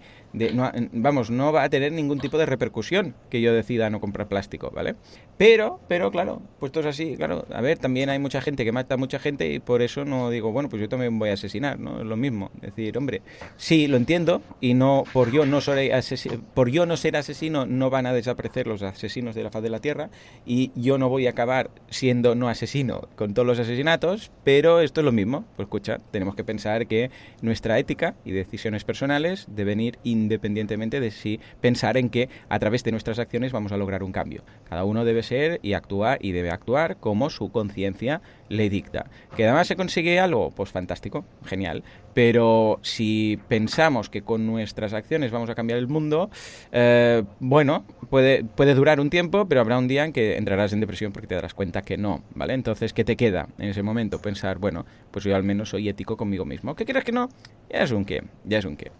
vamos, 0.93 1.31
no 1.31 1.53
va 1.53 1.65
a 1.65 1.69
tener 1.69 1.93
ningún 1.93 2.19
tipo 2.19 2.39
de 2.39 2.47
repercusión 2.47 3.15
que 3.31 3.41
yo 3.41 3.53
decida 3.53 3.91
no 3.91 4.01
comprar 4.01 4.29
plástico, 4.29 4.71
¿vale? 4.71 4.95
Pero, 5.37 5.81
pero 5.89 6.11
claro, 6.11 6.43
puesto 6.61 6.81
es 6.81 6.87
así, 6.87 7.17
claro, 7.17 7.47
a 7.53 7.61
ver, 7.61 7.79
también 7.79 8.09
hay 8.09 8.19
mucha 8.19 8.41
gente 8.41 8.65
que 8.65 8.73
mata 8.73 8.95
a 8.95 8.97
mucha 8.97 9.19
gente 9.19 9.53
y 9.53 9.59
por 9.59 9.83
eso 9.83 10.05
no 10.05 10.31
digo, 10.31 10.53
bueno, 10.53 10.69
pues 10.69 10.81
yo 10.81 10.89
también 10.89 11.19
voy 11.19 11.31
a 11.31 11.35
asesinar, 11.35 11.79
¿no? 11.79 12.01
Es 12.01 12.07
lo 12.07 12.17
mismo, 12.17 12.51
decir, 12.61 12.97
hombre, 12.97 13.23
sí, 13.57 13.89
lo 13.89 13.97
entiendo 13.97 14.43
y 14.61 14.75
no, 14.75 15.05
por 15.13 15.33
yo 15.33 15.47
no 15.47 15.61
soy 15.61 15.91
asesino 16.35 16.55
por 16.55 16.71
yo 16.71 16.87
no 16.87 16.97
ser 16.97 17.17
asesino 17.17 17.67
no 17.67 17.91
van 17.91 18.07
a 18.07 18.13
desaparecer 18.13 18.67
los 18.67 18.83
asesinos 18.83 19.35
de 19.35 19.43
la 19.43 19.51
faz 19.51 19.63
de 19.63 19.71
la 19.71 19.81
Tierra 19.81 20.11
y 20.47 20.71
yo 20.75 20.99
no 20.99 21.09
voy 21.09 21.27
a 21.27 21.31
acabar 21.31 21.71
siendo 21.89 22.35
no 22.35 22.49
asesino 22.49 23.09
con 23.17 23.35
todos 23.35 23.47
los 23.47 23.59
asesinatos, 23.59 24.31
pero 24.45 24.81
esto 24.81 25.01
es 25.01 25.05
lo 25.05 25.13
mismo. 25.13 25.45
Pues 25.57 25.67
escucha, 25.67 25.99
tenemos 26.11 26.35
que 26.35 26.45
pensar 26.45 26.87
que 26.87 27.11
nuestra 27.43 27.79
ética 27.79 28.15
y 28.25 28.33
decisiones 28.33 28.85
personales 28.85 29.47
deben 29.49 29.81
ir 29.81 29.99
independientemente 30.05 31.01
de 31.01 31.11
si 31.11 31.41
pensar 31.61 31.97
en 31.97 32.11
que 32.11 32.29
a 32.49 32.59
través 32.59 32.85
de 32.85 32.93
nuestras 32.93 33.19
acciones 33.19 33.53
vamos 33.53 33.73
a 33.73 33.77
lograr 33.77 34.03
un 34.03 34.13
cambio. 34.13 34.43
Cada 34.69 34.85
uno 34.85 35.05
debe 35.05 35.23
ser 35.23 35.61
y 35.63 35.75
actuar 35.75 36.19
y 36.21 36.33
debe 36.33 36.51
actuar 36.51 36.97
como 36.97 37.31
su 37.31 37.51
conciencia 37.51 38.21
le 38.49 38.69
dicta. 38.71 39.07
¿Que 39.37 39.45
además 39.45 39.67
se 39.67 39.77
consigue 39.77 40.21
algo? 40.21 40.51
Pues 40.51 40.71
fantástico, 40.71 41.25
genial. 41.45 41.83
Pero 42.15 42.79
si 42.83 43.39
pensamos 43.49 44.09
que 44.09 44.23
con 44.23 44.47
nuestras 44.47 44.95
acciones 44.95 45.31
vamos 45.31 45.51
a 45.51 45.55
cambiar 45.55 45.79
el 45.79 45.89
mundo, 45.89 46.31
eh, 46.73 47.25
bueno, 47.41 47.85
puede, 48.09 48.45
puede 48.45 48.75
durar 48.75 49.01
un 49.01 49.11
tiempo, 49.11 49.47
pero 49.49 49.61
habrá 49.61 49.79
un 49.79 49.89
día 49.89 50.05
en 50.05 50.13
que 50.13 50.37
entrarás 50.37 50.73
en 50.73 50.81
depresión 50.81 51.13
porque 51.13 51.27
te 51.27 51.35
darás 51.35 51.55
cuenta 51.55 51.83
que 51.83 51.97
no, 51.97 52.23
¿vale? 52.35 52.55
Entonces, 52.55 52.93
¿qué 52.93 53.05
te 53.05 53.17
queda 53.17 53.49
en 53.59 53.69
ese 53.69 53.83
momento? 53.83 54.21
Pensar, 54.21 54.59
bueno, 54.59 54.87
pues 55.11 55.25
yo 55.25 55.35
al 55.35 55.43
menos 55.43 55.71
soy 55.71 55.89
ético 55.89 56.17
conmigo 56.17 56.45
mismo. 56.45 56.75
¿Qué 56.75 56.85
quieres 56.85 57.05
que 57.05 57.13
no? 57.13 57.29
Ya 57.71 57.83
es 57.83 57.91
un 57.91 58.05
qué, 58.05 58.23
ya 58.45 58.59
es 58.59 58.65
un 58.65 58.77
qué. 58.77 58.93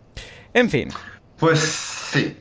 En 0.53 0.69
fin. 0.69 0.89
Pues 1.39 1.59
sí, 1.61 2.37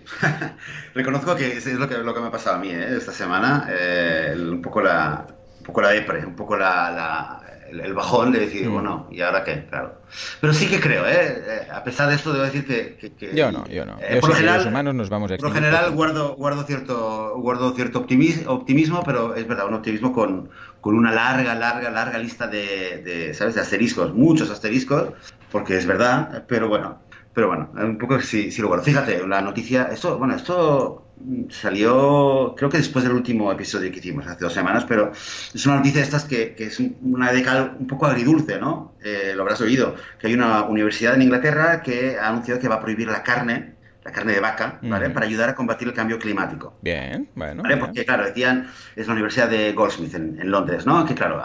reconozco 0.93 1.35
que 1.35 1.57
es 1.57 1.65
lo 1.73 1.89
que, 1.89 1.97
lo 1.97 2.13
que 2.13 2.21
me 2.21 2.27
ha 2.27 2.31
pasado 2.31 2.57
a 2.57 2.59
mí 2.59 2.69
¿eh? 2.69 2.95
esta 2.97 3.11
semana, 3.11 3.67
eh, 3.71 4.35
un 4.37 4.61
poco 4.61 4.81
la, 4.81 5.25
un 5.59 5.63
poco 5.63 5.81
la 5.81 5.89
un 6.25 6.35
poco 6.35 6.55
la, 6.55 7.41
el, 7.69 7.93
bajón 7.93 8.31
de 8.31 8.39
decir, 8.39 8.67
mm. 8.67 8.73
bueno, 8.73 9.07
¿y 9.11 9.21
ahora 9.21 9.43
qué? 9.43 9.65
Claro. 9.69 10.01
Pero 10.41 10.53
sí 10.53 10.67
que 10.67 10.79
creo, 10.79 11.05
¿eh? 11.07 11.43
eh 11.47 11.67
a 11.71 11.83
pesar 11.83 12.09
de 12.09 12.15
esto, 12.15 12.33
debo 12.33 12.45
decir 12.45 12.65
que. 12.65 13.33
yo 13.33 13.51
no, 13.51 13.65
yo 13.67 13.85
no. 13.85 13.97
Eh, 14.01 14.19
por 14.19 14.33
general, 14.33 14.57
los 14.57 14.67
humanos 14.67 14.95
nos 14.95 15.09
vamos 15.09 15.31
a 15.31 15.37
Por 15.37 15.49
lo 15.49 15.53
general, 15.53 15.91
guardo, 15.91 16.35
guardo, 16.35 16.63
cierto, 16.63 17.35
guardo 17.37 17.73
cierto 17.73 17.99
optimismo, 17.99 19.03
pero 19.03 19.35
es 19.35 19.47
verdad, 19.47 19.67
un 19.67 19.75
optimismo 19.75 20.13
con, 20.13 20.49
con 20.81 20.95
una 20.95 21.11
larga, 21.11 21.55
larga, 21.55 21.89
larga 21.89 22.17
lista 22.17 22.47
de, 22.47 23.01
de, 23.03 23.33
¿sabes? 23.33 23.55
de 23.55 23.61
asteriscos, 23.61 24.13
muchos 24.13 24.49
asteriscos, 24.49 25.09
porque 25.51 25.77
es 25.77 25.85
verdad, 25.85 26.45
pero 26.47 26.67
bueno. 26.67 26.99
Pero 27.33 27.47
bueno, 27.47 27.71
un 27.73 27.97
poco 27.97 28.21
sí, 28.21 28.51
sí 28.51 28.61
lo 28.61 28.67
guardo. 28.67 28.83
Fíjate, 28.83 29.25
la 29.25 29.41
noticia, 29.41 29.89
esto, 29.91 30.19
bueno, 30.19 30.35
esto 30.35 31.02
salió, 31.49 32.53
creo 32.57 32.69
que 32.69 32.77
después 32.77 33.03
del 33.03 33.13
último 33.13 33.51
episodio 33.51 33.91
que 33.91 33.99
hicimos, 33.99 34.25
hace 34.27 34.43
dos 34.43 34.53
semanas, 34.53 34.85
pero 34.87 35.11
es 35.11 35.65
una 35.65 35.77
noticia 35.77 35.99
de 35.99 36.05
estas 36.05 36.25
que, 36.25 36.55
es 36.57 36.79
una 37.01 37.31
década 37.31 37.75
un 37.79 37.87
poco 37.87 38.05
agridulce, 38.05 38.59
¿no? 38.59 38.95
Eh, 39.03 39.33
lo 39.35 39.43
habrás 39.43 39.61
oído, 39.61 39.95
que 40.19 40.27
hay 40.27 40.33
una 40.33 40.63
universidad 40.63 41.15
en 41.15 41.23
Inglaterra 41.23 41.81
que 41.81 42.17
ha 42.17 42.29
anunciado 42.29 42.59
que 42.59 42.67
va 42.67 42.75
a 42.75 42.81
prohibir 42.81 43.07
la 43.07 43.23
carne, 43.23 43.72
la 44.03 44.11
carne 44.11 44.33
de 44.33 44.39
vaca, 44.39 44.79
¿vale? 44.81 45.09
Para 45.09 45.25
ayudar 45.25 45.49
a 45.49 45.55
combatir 45.55 45.87
el 45.87 45.93
cambio 45.93 46.19
climático. 46.19 46.77
Bien, 46.81 47.29
bueno. 47.35 47.63
Porque, 47.79 48.05
claro, 48.05 48.25
decían, 48.25 48.69
es 48.95 49.07
la 49.07 49.13
Universidad 49.13 49.49
de 49.49 49.71
Goldsmith 49.73 50.13
en, 50.15 50.51
Londres, 50.51 50.85
¿no? 50.85 51.05
Que, 51.05 51.15
claro, 51.15 51.41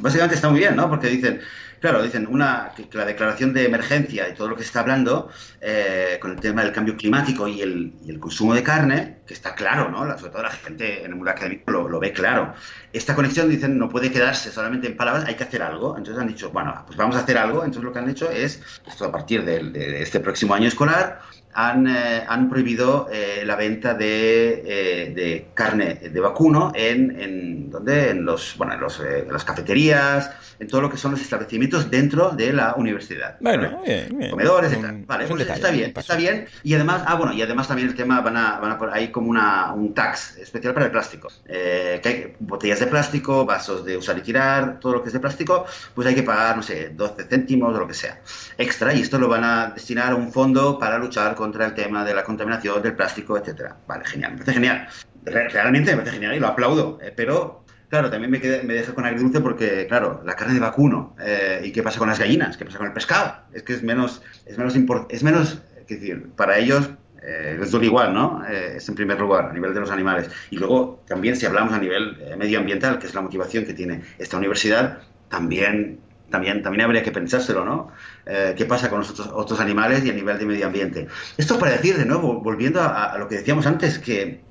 básicamente 0.00 0.34
está 0.34 0.48
muy 0.48 0.60
bien, 0.60 0.76
¿no? 0.76 0.88
Porque 0.88 1.08
dicen, 1.08 1.40
Claro, 1.80 2.02
dicen 2.02 2.26
una, 2.28 2.72
que, 2.74 2.88
la 2.92 3.04
declaración 3.04 3.52
de 3.52 3.64
emergencia 3.64 4.28
y 4.28 4.34
todo 4.34 4.48
lo 4.48 4.56
que 4.56 4.62
se 4.62 4.68
está 4.68 4.80
hablando 4.80 5.30
eh, 5.60 6.18
con 6.20 6.32
el 6.32 6.40
tema 6.40 6.62
del 6.62 6.72
cambio 6.72 6.96
climático 6.96 7.46
y 7.46 7.60
el, 7.60 8.18
consumo 8.18 8.54
de 8.54 8.64
carne, 8.64 9.18
que 9.26 9.34
está 9.34 9.54
claro, 9.54 9.88
¿no? 9.88 9.98
sobre 10.18 10.32
todo 10.32 10.42
la 10.42 10.50
gente 10.50 11.00
en 11.04 11.10
el 11.10 11.14
mundo 11.14 11.30
académico 11.30 11.70
lo, 11.70 12.00
ve 12.00 12.12
claro. 12.12 12.54
Esta 12.92 13.14
conexión, 13.14 13.48
dicen, 13.48 13.78
no 13.78 13.88
puede 13.88 14.10
quedarse 14.10 14.50
solamente 14.50 14.88
en 14.88 14.96
palabras, 14.96 15.26
hay 15.26 15.36
que 15.36 15.44
hacer 15.44 15.62
algo. 15.62 15.96
Entonces 15.96 16.20
han 16.20 16.28
dicho, 16.28 16.50
bueno, 16.50 16.82
pues 16.86 16.96
vamos 16.96 17.14
a 17.16 17.20
hacer 17.20 17.38
algo. 17.38 17.58
Entonces 17.58 17.84
lo 17.84 17.92
que 17.92 17.98
han 18.00 18.08
hecho 18.08 18.30
es, 18.30 18.60
esto 18.86 19.04
a 19.04 19.12
partir 19.12 19.44
de, 19.44 20.02
este 20.02 20.18
próximo 20.20 20.54
año 20.54 20.66
escolar, 20.66 21.20
han, 21.58 21.88
eh, 21.88 22.24
han 22.28 22.48
prohibido 22.48 23.08
eh, 23.10 23.42
la 23.44 23.56
venta 23.56 23.92
de, 23.94 24.62
eh, 24.64 25.12
de, 25.12 25.48
carne 25.54 25.94
de 25.94 26.20
vacuno 26.20 26.70
en, 26.72 27.20
en, 27.20 27.70
¿dónde? 27.70 28.10
en, 28.10 28.24
los, 28.24 28.56
bueno, 28.56 28.74
en, 28.74 28.80
los, 28.80 29.00
en 29.00 29.32
las 29.32 29.44
cafeterías, 29.44 30.30
en 30.60 30.68
todo 30.68 30.82
lo 30.82 30.90
que 30.90 30.96
son 30.96 31.12
los 31.12 31.20
establecimientos 31.20 31.90
dentro 31.90 32.30
de 32.30 32.52
la 32.52 32.74
universidad. 32.76 33.36
Bueno, 33.40 33.82
bien, 33.84 34.16
bien. 34.16 34.30
Comedores, 34.30 34.72
etc. 34.72 35.04
Vale, 35.04 35.26
pues 35.26 35.38
detalle, 35.40 35.56
está 35.56 35.70
bien, 35.70 35.92
está 35.96 36.16
bien. 36.16 36.46
Y 36.62 36.74
además, 36.74 37.02
ah, 37.06 37.16
bueno, 37.16 37.32
y 37.32 37.42
además 37.42 37.66
también 37.66 37.88
el 37.88 37.94
tema 37.94 38.20
van 38.20 38.36
a, 38.36 38.58
van 38.60 38.72
a 38.72 38.78
poner 38.78 38.94
ahí 38.94 39.08
como 39.08 39.28
una, 39.28 39.72
un 39.72 39.94
tax 39.94 40.36
especial 40.38 40.74
para 40.74 40.86
el 40.86 40.92
plástico. 40.92 41.28
Eh, 41.46 41.98
que 42.02 42.08
hay 42.08 42.36
botellas 42.38 42.78
de 42.78 42.86
plástico, 42.86 43.44
vasos 43.44 43.84
de 43.84 43.96
usar 43.96 44.16
y 44.18 44.22
tirar, 44.22 44.78
todo 44.78 44.94
lo 44.94 45.02
que 45.02 45.08
es 45.08 45.12
de 45.12 45.20
plástico, 45.20 45.66
pues 45.94 46.06
hay 46.06 46.14
que 46.14 46.22
pagar, 46.22 46.56
no 46.56 46.62
sé, 46.62 46.90
12 46.90 47.24
céntimos 47.24 47.74
o 47.74 47.78
lo 47.78 47.88
que 47.88 47.94
sea. 47.94 48.20
Extra, 48.56 48.94
y 48.94 49.02
esto 49.02 49.18
lo 49.18 49.28
van 49.28 49.42
a 49.42 49.72
destinar 49.74 50.12
a 50.12 50.14
un 50.14 50.32
fondo 50.32 50.78
para 50.78 50.98
luchar 50.98 51.34
contra 51.48 51.66
el 51.66 51.74
tema 51.74 52.04
de 52.04 52.14
la 52.14 52.22
contaminación 52.24 52.82
del 52.82 52.94
plástico, 52.94 53.38
etcétera. 53.38 53.76
Vale, 53.86 54.04
genial, 54.04 54.32
me 54.32 54.38
parece 54.38 54.52
genial. 54.52 54.88
Realmente 55.24 55.90
me 55.92 55.98
parece 55.98 56.14
genial 56.14 56.34
y 56.34 56.40
lo 56.40 56.48
aplaudo, 56.48 56.98
eh, 57.02 57.12
pero 57.14 57.64
Claro, 57.88 58.10
también 58.10 58.30
me, 58.30 58.38
quedé, 58.38 58.62
me 58.64 58.74
deja 58.74 58.92
con 58.92 59.06
agridulce 59.06 59.40
porque, 59.40 59.86
claro, 59.86 60.20
la 60.22 60.36
carne 60.36 60.52
de 60.52 60.60
vacuno, 60.60 61.16
eh, 61.18 61.62
¿y 61.64 61.72
qué 61.72 61.82
pasa 61.82 61.98
con 61.98 62.08
las 62.08 62.18
gallinas? 62.18 62.58
¿Qué 62.58 62.66
pasa 62.66 62.76
con 62.76 62.86
el 62.86 62.92
pescado? 62.92 63.44
Es 63.54 63.62
que 63.62 63.72
es 63.72 63.82
menos, 63.82 64.20
es 64.44 64.58
menos, 64.58 64.76
es 65.08 65.22
menos, 65.22 65.62
es 65.78 65.86
decir, 65.88 66.28
para 66.36 66.58
ellos 66.58 66.90
eh, 67.22 67.56
les 67.58 67.70
duele 67.70 67.86
igual, 67.86 68.14
¿no? 68.14 68.44
Eh, 68.46 68.74
es 68.76 68.88
en 68.88 68.94
primer 68.94 69.18
lugar, 69.18 69.46
a 69.46 69.52
nivel 69.52 69.74
de 69.74 69.80
los 69.80 69.90
animales. 69.90 70.30
Y 70.50 70.56
luego, 70.56 71.02
también, 71.06 71.34
si 71.34 71.46
hablamos 71.46 71.72
a 71.72 71.78
nivel 71.78 72.16
eh, 72.20 72.36
medioambiental, 72.36 72.98
que 72.98 73.06
es 73.06 73.14
la 73.14 73.22
motivación 73.22 73.64
que 73.64 73.74
tiene 73.74 74.02
esta 74.18 74.36
universidad, 74.36 74.98
también, 75.28 76.00
también, 76.30 76.62
también 76.62 76.84
habría 76.84 77.02
que 77.02 77.12
pensárselo, 77.12 77.64
¿no? 77.64 77.92
Eh, 78.26 78.54
¿Qué 78.56 78.64
pasa 78.64 78.90
con 78.90 79.00
los 79.00 79.18
otros, 79.18 79.60
animales 79.60 80.04
y 80.04 80.10
a 80.10 80.12
nivel 80.12 80.38
de 80.38 80.46
medio 80.46 80.66
ambiente? 80.66 81.08
Esto 81.36 81.58
para 81.58 81.72
decir, 81.72 81.96
de 81.96 82.04
nuevo, 82.04 82.40
volviendo 82.40 82.82
a, 82.82 83.16
lo 83.18 83.28
que 83.28 83.36
decíamos 83.36 83.66
antes, 83.66 83.98
que 83.98 84.42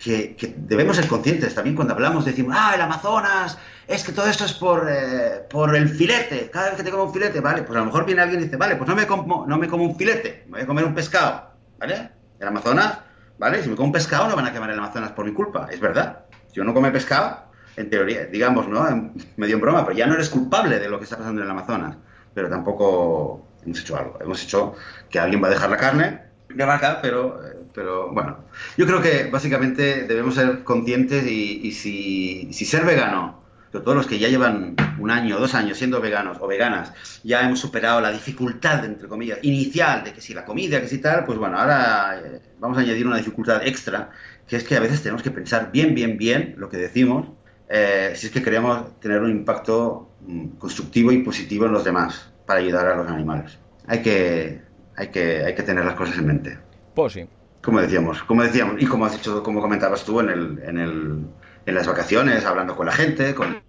que, 0.00 0.54
debemos 0.56 0.96
ser 0.96 1.06
conscientes 1.06 1.54
también 1.54 1.76
cuando 1.76 1.94
hablamos, 1.94 2.24
decimos, 2.24 2.56
ah, 2.58 2.72
el 2.74 2.80
Amazonas, 2.80 3.58
es 3.86 4.02
que 4.02 4.12
todo 4.12 4.26
esto 4.26 4.46
es 4.46 4.54
por, 4.54 4.88
eh, 4.90 5.46
por 5.48 5.76
el 5.76 5.88
filete, 5.90 6.48
cada 6.50 6.68
vez 6.68 6.76
que 6.76 6.82
te 6.82 6.90
como 6.90 7.04
un 7.04 7.12
filete, 7.12 7.40
vale, 7.40 7.62
pues 7.62 7.76
a 7.76 7.80
lo 7.80 7.86
mejor 7.86 8.06
viene 8.06 8.22
alguien 8.22 8.40
y 8.40 8.44
dice, 8.44 8.56
vale, 8.56 8.76
pues 8.76 8.88
no 8.88 8.96
me 8.96 9.06
como, 9.06 9.46
no 9.46 9.58
me 9.58 9.68
como 9.68 9.84
un 9.84 9.96
filete, 9.96 10.44
me 10.46 10.52
voy 10.52 10.60
a 10.62 10.66
comer 10.66 10.84
un 10.84 10.94
pescado, 10.94 11.50
¿vale? 11.78 12.10
El 12.38 12.48
Amazonas, 12.48 12.98
¿vale? 13.38 13.62
Si 13.62 13.68
me 13.68 13.76
como 13.76 13.88
un 13.88 13.92
pescado 13.92 14.28
no 14.28 14.36
van 14.36 14.46
a 14.46 14.52
quemar 14.52 14.70
el 14.70 14.78
Amazonas 14.78 15.12
por 15.12 15.26
mi 15.26 15.32
culpa, 15.32 15.68
es 15.70 15.80
verdad. 15.80 16.24
Si 16.48 16.56
yo 16.56 16.64
no 16.64 16.72
come 16.72 16.90
pescado, 16.90 17.49
en 17.76 17.90
teoría, 17.90 18.26
digamos, 18.26 18.68
¿no? 18.68 18.86
En, 18.88 19.12
medio 19.36 19.56
en 19.56 19.60
broma, 19.60 19.84
pero 19.84 19.96
ya 19.96 20.06
no 20.06 20.14
eres 20.14 20.28
culpable 20.28 20.78
de 20.78 20.88
lo 20.88 20.98
que 20.98 21.04
está 21.04 21.16
pasando 21.16 21.40
en 21.40 21.46
el 21.46 21.50
Amazonas, 21.50 21.96
pero 22.34 22.48
tampoco 22.48 23.46
hemos 23.64 23.80
hecho 23.80 23.96
algo, 23.96 24.18
hemos 24.20 24.42
hecho 24.42 24.74
que 25.08 25.18
alguien 25.18 25.42
va 25.42 25.48
a 25.48 25.50
dejar 25.50 25.70
la 25.70 25.76
carne 25.76 26.20
de 26.48 26.64
vaca, 26.64 26.98
pero... 27.00 27.44
Eh, 27.46 27.56
pero 27.72 28.12
bueno, 28.12 28.38
yo 28.76 28.86
creo 28.86 29.00
que 29.00 29.30
básicamente 29.30 30.02
debemos 30.06 30.34
ser 30.34 30.64
conscientes 30.64 31.24
y, 31.26 31.60
y 31.62 31.72
si, 31.72 32.52
si, 32.52 32.64
ser 32.64 32.84
vegano, 32.84 33.42
sobre 33.70 33.84
todo 33.84 33.94
los 33.94 34.06
que 34.06 34.18
ya 34.18 34.28
llevan 34.28 34.74
un 34.98 35.10
año 35.10 35.36
o 35.36 35.40
dos 35.40 35.54
años 35.54 35.78
siendo 35.78 36.00
veganos 36.00 36.38
o 36.40 36.46
veganas, 36.46 36.92
ya 37.22 37.42
hemos 37.42 37.60
superado 37.60 38.00
la 38.00 38.10
dificultad, 38.10 38.84
entre 38.84 39.08
comillas, 39.08 39.38
inicial 39.42 40.02
de 40.04 40.12
que 40.12 40.20
si 40.20 40.34
la 40.34 40.44
comida, 40.44 40.80
que 40.80 40.88
si 40.88 40.98
tal, 40.98 41.24
pues 41.24 41.38
bueno, 41.38 41.58
ahora 41.58 42.20
eh, 42.20 42.40
vamos 42.58 42.76
a 42.78 42.80
añadir 42.80 43.06
una 43.06 43.16
dificultad 43.16 43.64
extra, 43.66 44.10
que 44.46 44.56
es 44.56 44.64
que 44.64 44.76
a 44.76 44.80
veces 44.80 45.02
tenemos 45.02 45.22
que 45.22 45.30
pensar 45.30 45.70
bien, 45.72 45.94
bien, 45.94 46.18
bien 46.18 46.54
lo 46.58 46.68
que 46.68 46.76
decimos, 46.76 47.28
eh, 47.70 48.12
si 48.16 48.26
es 48.26 48.32
que 48.32 48.42
queremos 48.42 48.98
tener 48.98 49.22
un 49.22 49.30
impacto 49.30 50.10
mm, 50.26 50.46
constructivo 50.58 51.12
y 51.12 51.22
positivo 51.22 51.66
en 51.66 51.72
los 51.72 51.84
demás 51.84 52.30
para 52.44 52.60
ayudar 52.60 52.86
a 52.88 52.96
los 52.96 53.08
animales. 53.08 53.58
Hay 53.86 54.02
que, 54.02 54.60
hay 54.96 55.08
que, 55.08 55.44
hay 55.44 55.54
que 55.54 55.62
tener 55.62 55.84
las 55.84 55.94
cosas 55.94 56.18
en 56.18 56.26
mente. 56.26 56.58
Pues 56.94 57.12
sí, 57.12 57.28
como 57.62 57.80
decíamos, 57.80 58.22
como 58.24 58.42
decíamos, 58.42 58.76
y 58.80 58.86
como 58.86 59.04
has 59.04 59.12
dicho, 59.12 59.42
como 59.42 59.60
comentabas 59.60 60.04
tú 60.04 60.20
en, 60.20 60.30
el, 60.30 60.62
en, 60.64 60.78
el, 60.78 61.24
en 61.66 61.74
las 61.74 61.86
vacaciones, 61.86 62.44
hablando 62.44 62.74
con 62.74 62.86
la 62.86 62.92
gente, 62.92 63.34
con, 63.34 63.48
el, 63.50 63.62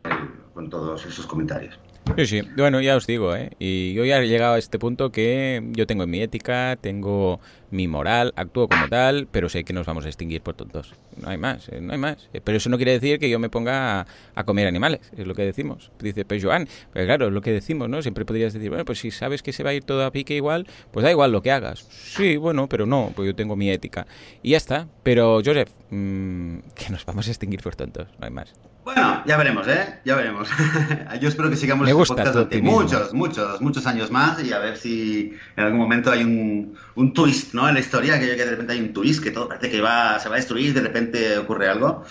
con 0.54 0.70
todos 0.70 1.06
esos 1.06 1.28
comentarios. 1.28 1.78
Sí, 2.18 2.26
sí. 2.26 2.41
Bueno, 2.58 2.82
ya 2.82 2.95
os 2.95 3.08
digo, 3.08 3.36
¿eh? 3.36 3.52
Y 3.58 3.93
yo 3.93 4.04
ya 4.04 4.20
he 4.20 4.28
llegado 4.28 4.56
a 4.56 4.60
este 4.60 4.80
punto 4.80 5.12
que 5.12 5.64
yo 5.72 5.88
tengo 5.88 6.06
mi 6.08 6.22
ética, 6.22 6.78
tengo 6.82 7.39
mi 7.70 7.88
moral, 7.88 8.34
actúo 8.36 8.68
como 8.68 8.89
tal, 8.89 9.28
pero 9.32 9.47
sé 9.47 9.64
que 9.64 9.72
nos 9.72 9.86
vamos 9.86 10.06
a 10.06 10.10
extinguir 10.10 10.41
por 10.41 10.56
tontos. 10.56 10.93
No 11.22 11.30
hay 11.30 11.38
más, 11.38 11.70
¿eh? 11.70 11.80
no 11.80 11.93
hay 11.93 11.99
más. 11.99 12.30
Pero 12.43 12.58
eso 12.58 12.70
no 12.70 12.78
quiere 12.78 12.91
decir 12.91 13.18
que 13.18 13.30
yo 13.30 13.39
me 13.39 13.49
ponga 13.49 14.06
a, 14.36 14.43
comer 14.43 14.68
animales, 14.68 14.99
es 15.18 15.26
lo 15.26 15.36
que 15.36 15.43
decimos. 15.43 15.91
Dice, 15.99 16.26
pues 16.26 16.43
Joan, 16.43 16.68
pues 16.91 17.06
claro, 17.06 17.28
es 17.28 17.34
lo 17.34 17.41
que 17.41 17.52
decimos, 17.52 17.88
¿no? 17.88 18.02
Siempre 18.02 18.26
podrías 18.26 18.54
decir, 18.54 18.70
bueno, 18.70 18.84
pues 18.84 18.99
si 18.99 19.12
sabes 19.12 19.41
que 19.41 19.54
se 19.54 19.64
va 19.64 19.70
a 19.70 19.74
ir 19.74 19.84
todo 19.84 20.06
a 20.06 20.12
pique 20.12 20.36
igual, 20.36 20.68
pues 20.91 21.04
da 21.04 21.12
igual 21.12 21.32
lo 21.32 21.41
que 21.41 21.52
hagas. 21.52 21.88
Sí, 21.89 22.36
bueno, 22.36 22.68
pero 22.68 22.86
no, 22.86 23.12
pues 23.16 23.28
yo 23.28 23.36
tengo 23.36 23.56
mi 23.56 23.70
ética. 23.70 24.06
Y 24.43 24.52
ya 24.52 24.58
está. 24.58 24.88
Pero, 25.04 25.41
Joseph, 25.45 25.70
mmm, 25.91 26.58
que 26.76 26.89
nos 26.89 27.06
vamos 27.06 27.28
a 27.28 27.32
extinguir 27.32 27.62
por 27.62 27.76
tontos, 27.76 28.08
no 28.20 28.26
hay 28.26 28.32
más. 28.32 28.54
Bueno, 28.84 29.24
ya 29.28 29.38
veremos, 29.38 29.68
¿eh? 29.68 30.00
Ya 30.04 30.16
veremos. 30.16 30.50
Yo 31.22 31.30
espero 31.30 31.50
que 31.50 31.56
sigamos 31.56 31.86
Me 31.86 31.94
gusta 31.94 32.16
este 32.24 32.32
durante 32.32 32.62
muchos, 32.62 33.14
muchos, 33.14 33.62
muchos 33.62 33.86
años 33.86 34.10
más 34.10 34.44
y 34.44 34.54
a 34.54 34.60
ver 34.60 34.78
si 34.78 35.34
en 35.56 35.64
algún 35.64 35.80
momento 35.80 36.12
hay 36.12 36.24
un, 36.24 36.76
un 36.96 37.14
twist, 37.14 37.54
¿no? 37.54 37.68
En 37.68 37.76
la 37.76 37.80
historia, 37.80 38.20
que, 38.20 38.36
que 38.36 38.44
de 38.44 38.50
repente 38.50 38.74
hay 38.74 38.80
un 38.80 38.92
twist, 38.92 39.24
que 39.24 39.32
todo 39.32 39.48
parece 39.48 39.70
que 39.70 39.82
va, 39.82 40.20
se 40.20 40.30
va 40.30 40.36
a 40.36 40.38
destruir, 40.38 40.74
de 40.74 40.82
repente 40.82 41.38
ocurre 41.38 41.70
algo. 41.70 42.04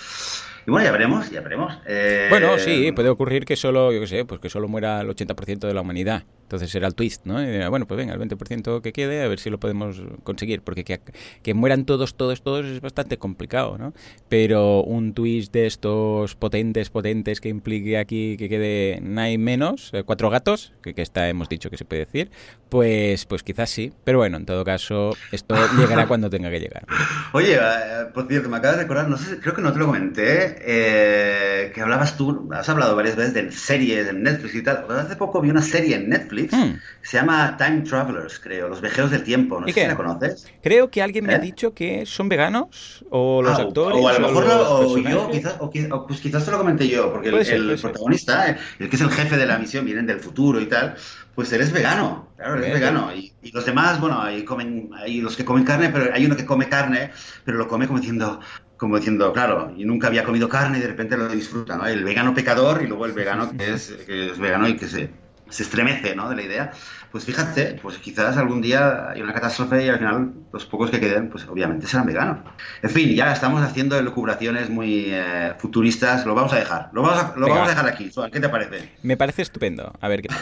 Y 0.66 0.70
bueno, 0.70 0.86
ya 0.86 0.92
veremos, 0.92 1.30
ya 1.30 1.40
veremos. 1.40 1.78
Eh... 1.86 2.26
Bueno, 2.30 2.58
sí, 2.58 2.92
puede 2.92 3.08
ocurrir 3.08 3.44
que 3.44 3.56
solo, 3.56 3.92
yo 3.92 4.00
qué 4.00 4.06
sé, 4.06 4.24
pues 4.24 4.40
que 4.40 4.50
solo 4.50 4.68
muera 4.68 5.00
el 5.00 5.08
80% 5.08 5.60
de 5.60 5.74
la 5.74 5.80
humanidad. 5.80 6.24
Entonces 6.50 6.70
será 6.70 6.88
el 6.88 6.96
twist, 6.96 7.26
¿no? 7.26 7.40
Y, 7.40 7.64
bueno, 7.68 7.86
pues 7.86 7.96
venga, 7.96 8.12
el 8.12 8.20
20% 8.20 8.80
que 8.82 8.92
quede, 8.92 9.22
a 9.22 9.28
ver 9.28 9.38
si 9.38 9.50
lo 9.50 9.60
podemos 9.60 10.02
conseguir. 10.24 10.62
Porque 10.62 10.82
que, 10.82 11.00
que, 11.44 11.54
mueran 11.54 11.84
todos, 11.84 12.16
todos, 12.16 12.42
todos 12.42 12.66
es 12.66 12.80
bastante 12.80 13.18
complicado, 13.18 13.78
¿no? 13.78 13.94
Pero 14.28 14.82
un 14.82 15.14
twist 15.14 15.52
de 15.52 15.66
estos 15.66 16.34
potentes, 16.34 16.90
potentes 16.90 17.40
que 17.40 17.50
implique 17.50 17.98
aquí 17.98 18.36
que 18.36 18.48
quede 18.48 18.98
nada 19.00 19.28
menos, 19.38 19.90
eh, 19.92 20.02
cuatro 20.02 20.28
gatos, 20.28 20.72
que, 20.82 20.92
que 20.92 21.02
esta 21.02 21.28
hemos 21.28 21.48
dicho 21.48 21.70
que 21.70 21.76
se 21.76 21.84
puede 21.84 22.04
decir, 22.04 22.32
pues, 22.68 23.26
pues 23.26 23.44
quizás 23.44 23.70
sí. 23.70 23.92
Pero 24.02 24.18
bueno, 24.18 24.36
en 24.36 24.44
todo 24.44 24.64
caso, 24.64 25.16
esto 25.30 25.54
llegará 25.78 26.08
cuando 26.08 26.30
tenga 26.30 26.50
que 26.50 26.58
llegar. 26.58 26.84
Oye, 27.32 27.54
eh, 27.54 28.06
por 28.12 28.26
cierto, 28.26 28.48
me 28.48 28.56
acabas 28.56 28.78
de 28.78 28.82
recordar, 28.82 29.08
no 29.08 29.18
sé, 29.18 29.38
creo 29.38 29.54
que 29.54 29.62
no 29.62 29.72
te 29.72 29.78
lo 29.78 29.86
comenté, 29.86 30.49
eh, 30.60 31.72
que 31.74 31.80
hablabas 31.80 32.16
tú, 32.16 32.48
has 32.52 32.68
hablado 32.68 32.96
varias 32.96 33.16
veces 33.16 33.34
de 33.34 33.52
series, 33.52 34.08
en 34.08 34.22
Netflix 34.22 34.54
y 34.54 34.62
tal. 34.62 34.86
Hace 34.90 35.16
poco 35.16 35.40
vi 35.40 35.50
una 35.50 35.62
serie 35.62 35.96
en 35.96 36.08
Netflix 36.08 36.30
Mm. 36.52 36.78
Se 37.02 37.16
llama 37.16 37.56
Time 37.56 37.82
Travelers, 37.82 38.38
creo, 38.38 38.68
Los 38.68 38.80
Viajeros 38.80 39.10
del 39.10 39.22
Tiempo. 39.22 39.60
No 39.60 39.66
sé 39.66 39.72
qué? 39.72 39.82
si 39.82 39.86
la 39.86 39.96
conoces. 39.96 40.46
Creo 40.62 40.90
que 40.90 41.02
alguien 41.02 41.24
me 41.26 41.32
¿Eh? 41.32 41.36
ha 41.36 41.38
dicho 41.38 41.74
que 41.74 42.04
son 42.06 42.28
veganos, 42.28 43.04
o 43.10 43.42
los 43.42 43.58
ah, 43.58 43.62
actores. 43.62 43.98
O 44.00 44.08
a 44.08 44.12
lo 44.12 44.20
mejor 44.20 44.46
lo, 44.46 44.78
o 44.80 44.98
yo, 44.98 45.30
quizás, 45.30 45.56
o, 45.60 45.66
o, 45.66 46.06
pues 46.06 46.20
quizás 46.20 46.44
te 46.44 46.50
lo 46.50 46.58
comenté 46.58 46.88
yo, 46.88 47.12
porque 47.12 47.30
el, 47.30 47.44
ser, 47.44 47.56
el 47.56 47.78
protagonista, 47.78 48.56
el 48.78 48.88
que 48.88 48.96
es 48.96 49.02
el 49.02 49.10
jefe 49.10 49.36
de 49.36 49.46
la 49.46 49.58
misión, 49.58 49.84
vienen 49.84 50.06
del 50.06 50.20
futuro 50.20 50.60
y 50.60 50.66
tal, 50.66 50.94
pues 51.34 51.52
él 51.52 51.62
es 51.62 51.72
vegano. 51.72 52.28
Claro, 52.36 52.56
él 52.56 52.64
es 52.64 52.72
vegano. 52.72 53.14
Y, 53.14 53.32
y, 53.42 53.50
los 53.52 53.64
demás, 53.64 54.00
bueno, 54.00 54.20
hay, 54.20 54.44
comen, 54.44 54.90
hay 54.94 55.20
los 55.20 55.36
que 55.36 55.44
comen 55.44 55.64
carne, 55.64 55.90
pero 55.90 56.12
hay 56.12 56.26
uno 56.26 56.36
que 56.36 56.44
come 56.44 56.68
carne, 56.68 57.10
pero 57.44 57.58
lo 57.58 57.66
come 57.66 57.86
como 57.86 57.98
diciendo, 57.98 58.40
como 58.80 58.96
diciendo, 58.96 59.30
claro, 59.34 59.74
y 59.76 59.84
nunca 59.84 60.06
había 60.06 60.24
comido 60.24 60.48
carne 60.48 60.78
y 60.78 60.80
de 60.80 60.86
repente 60.86 61.14
lo 61.14 61.28
disfruta, 61.28 61.76
¿no? 61.76 61.86
El 61.86 62.02
vegano 62.02 62.32
pecador 62.32 62.80
y 62.82 62.86
luego 62.86 63.04
el 63.04 63.12
vegano 63.12 63.52
que 63.54 63.74
es, 63.74 63.90
que 64.06 64.30
es 64.30 64.38
vegano 64.38 64.66
y 64.68 64.76
que 64.76 64.88
se, 64.88 65.10
se 65.50 65.64
estremece 65.64 66.16
¿no? 66.16 66.30
de 66.30 66.36
la 66.36 66.42
idea, 66.42 66.72
pues 67.12 67.26
fíjate, 67.26 67.78
pues 67.82 67.98
quizás 67.98 68.38
algún 68.38 68.62
día 68.62 69.10
hay 69.10 69.20
una 69.20 69.34
catástrofe 69.34 69.84
y 69.84 69.90
al 69.90 69.98
final 69.98 70.32
los 70.50 70.64
pocos 70.64 70.90
que 70.90 70.98
queden, 70.98 71.28
pues 71.28 71.46
obviamente 71.46 71.86
serán 71.86 72.06
veganos. 72.06 72.38
En 72.80 72.88
fin, 72.88 73.14
ya 73.14 73.30
estamos 73.34 73.62
haciendo 73.62 73.98
elucubraciones 73.98 74.70
muy 74.70 75.08
eh, 75.08 75.52
futuristas, 75.58 76.24
lo 76.24 76.34
vamos 76.34 76.54
a 76.54 76.56
dejar, 76.56 76.88
lo 76.94 77.02
vamos 77.02 77.22
a, 77.22 77.34
lo 77.36 77.48
vamos 77.48 77.66
a 77.66 77.70
dejar 77.72 77.86
aquí. 77.86 78.10
¿Qué 78.32 78.40
te 78.40 78.48
parece? 78.48 78.92
Me 79.02 79.18
parece 79.18 79.42
estupendo, 79.42 79.92
a 80.00 80.08
ver 80.08 80.22
qué 80.22 80.28
tal. 80.28 80.38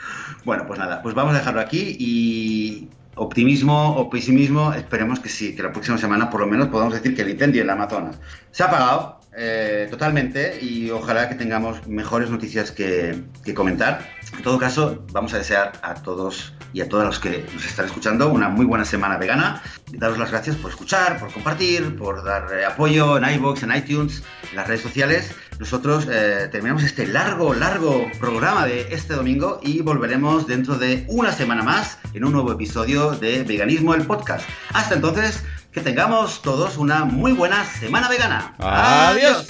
bueno, 0.46 0.64
pues 0.66 0.78
nada, 0.78 1.02
pues 1.02 1.14
vamos 1.14 1.34
a 1.34 1.40
dejarlo 1.40 1.60
aquí 1.60 1.94
y 1.98 2.88
optimismo 3.14 3.96
o 3.96 4.08
pesimismo, 4.08 4.72
esperemos 4.72 5.20
que 5.20 5.28
sí, 5.28 5.54
que 5.54 5.62
la 5.62 5.72
próxima 5.72 5.98
semana 5.98 6.30
por 6.30 6.40
lo 6.40 6.46
menos 6.46 6.68
podamos 6.68 6.94
decir 6.94 7.14
que 7.14 7.22
el 7.22 7.30
incendio 7.30 7.60
en 7.60 7.66
la 7.66 7.74
Amazonas 7.74 8.16
se 8.50 8.62
ha 8.62 8.66
apagado 8.66 9.20
eh, 9.34 9.86
totalmente 9.90 10.58
y 10.60 10.90
ojalá 10.90 11.28
que 11.28 11.34
tengamos 11.34 11.86
mejores 11.86 12.30
noticias 12.30 12.70
que, 12.70 13.22
que, 13.44 13.54
comentar. 13.54 14.00
En 14.36 14.42
todo 14.42 14.58
caso, 14.58 15.04
vamos 15.12 15.34
a 15.34 15.38
desear 15.38 15.72
a 15.82 15.94
todos 15.94 16.52
y 16.72 16.80
a 16.80 16.88
todas 16.88 17.06
los 17.06 17.18
que 17.18 17.46
nos 17.52 17.64
están 17.64 17.86
escuchando 17.86 18.30
una 18.30 18.48
muy 18.48 18.64
buena 18.64 18.84
semana 18.84 19.18
vegana. 19.18 19.62
Daros 19.92 20.18
las 20.18 20.30
gracias 20.30 20.56
por 20.56 20.70
escuchar, 20.70 21.20
por 21.20 21.32
compartir, 21.32 21.96
por 21.96 22.24
dar 22.24 22.52
eh, 22.52 22.64
apoyo 22.64 23.18
en 23.18 23.24
iVoox, 23.24 23.62
en 23.62 23.76
iTunes, 23.76 24.22
en 24.50 24.56
las 24.56 24.66
redes 24.66 24.80
sociales. 24.80 25.34
Nosotros 25.58 26.08
eh, 26.10 26.48
terminamos 26.50 26.82
este 26.82 27.06
largo, 27.06 27.54
largo 27.54 28.10
programa 28.18 28.66
de 28.66 28.88
este 28.90 29.14
domingo 29.14 29.60
y 29.62 29.80
volveremos 29.82 30.46
dentro 30.46 30.76
de 30.76 31.04
una 31.08 31.32
semana 31.32 31.62
más 31.62 31.98
en 32.14 32.24
un 32.24 32.32
nuevo 32.32 32.52
episodio 32.52 33.12
de 33.12 33.42
Veganismo 33.44 33.94
el 33.94 34.06
Podcast. 34.06 34.48
Hasta 34.72 34.94
entonces, 34.94 35.44
que 35.72 35.80
tengamos 35.80 36.42
todos 36.42 36.78
una 36.78 37.04
muy 37.04 37.32
buena 37.32 37.64
semana 37.64 38.08
vegana. 38.08 38.54
Adiós. 38.58 39.46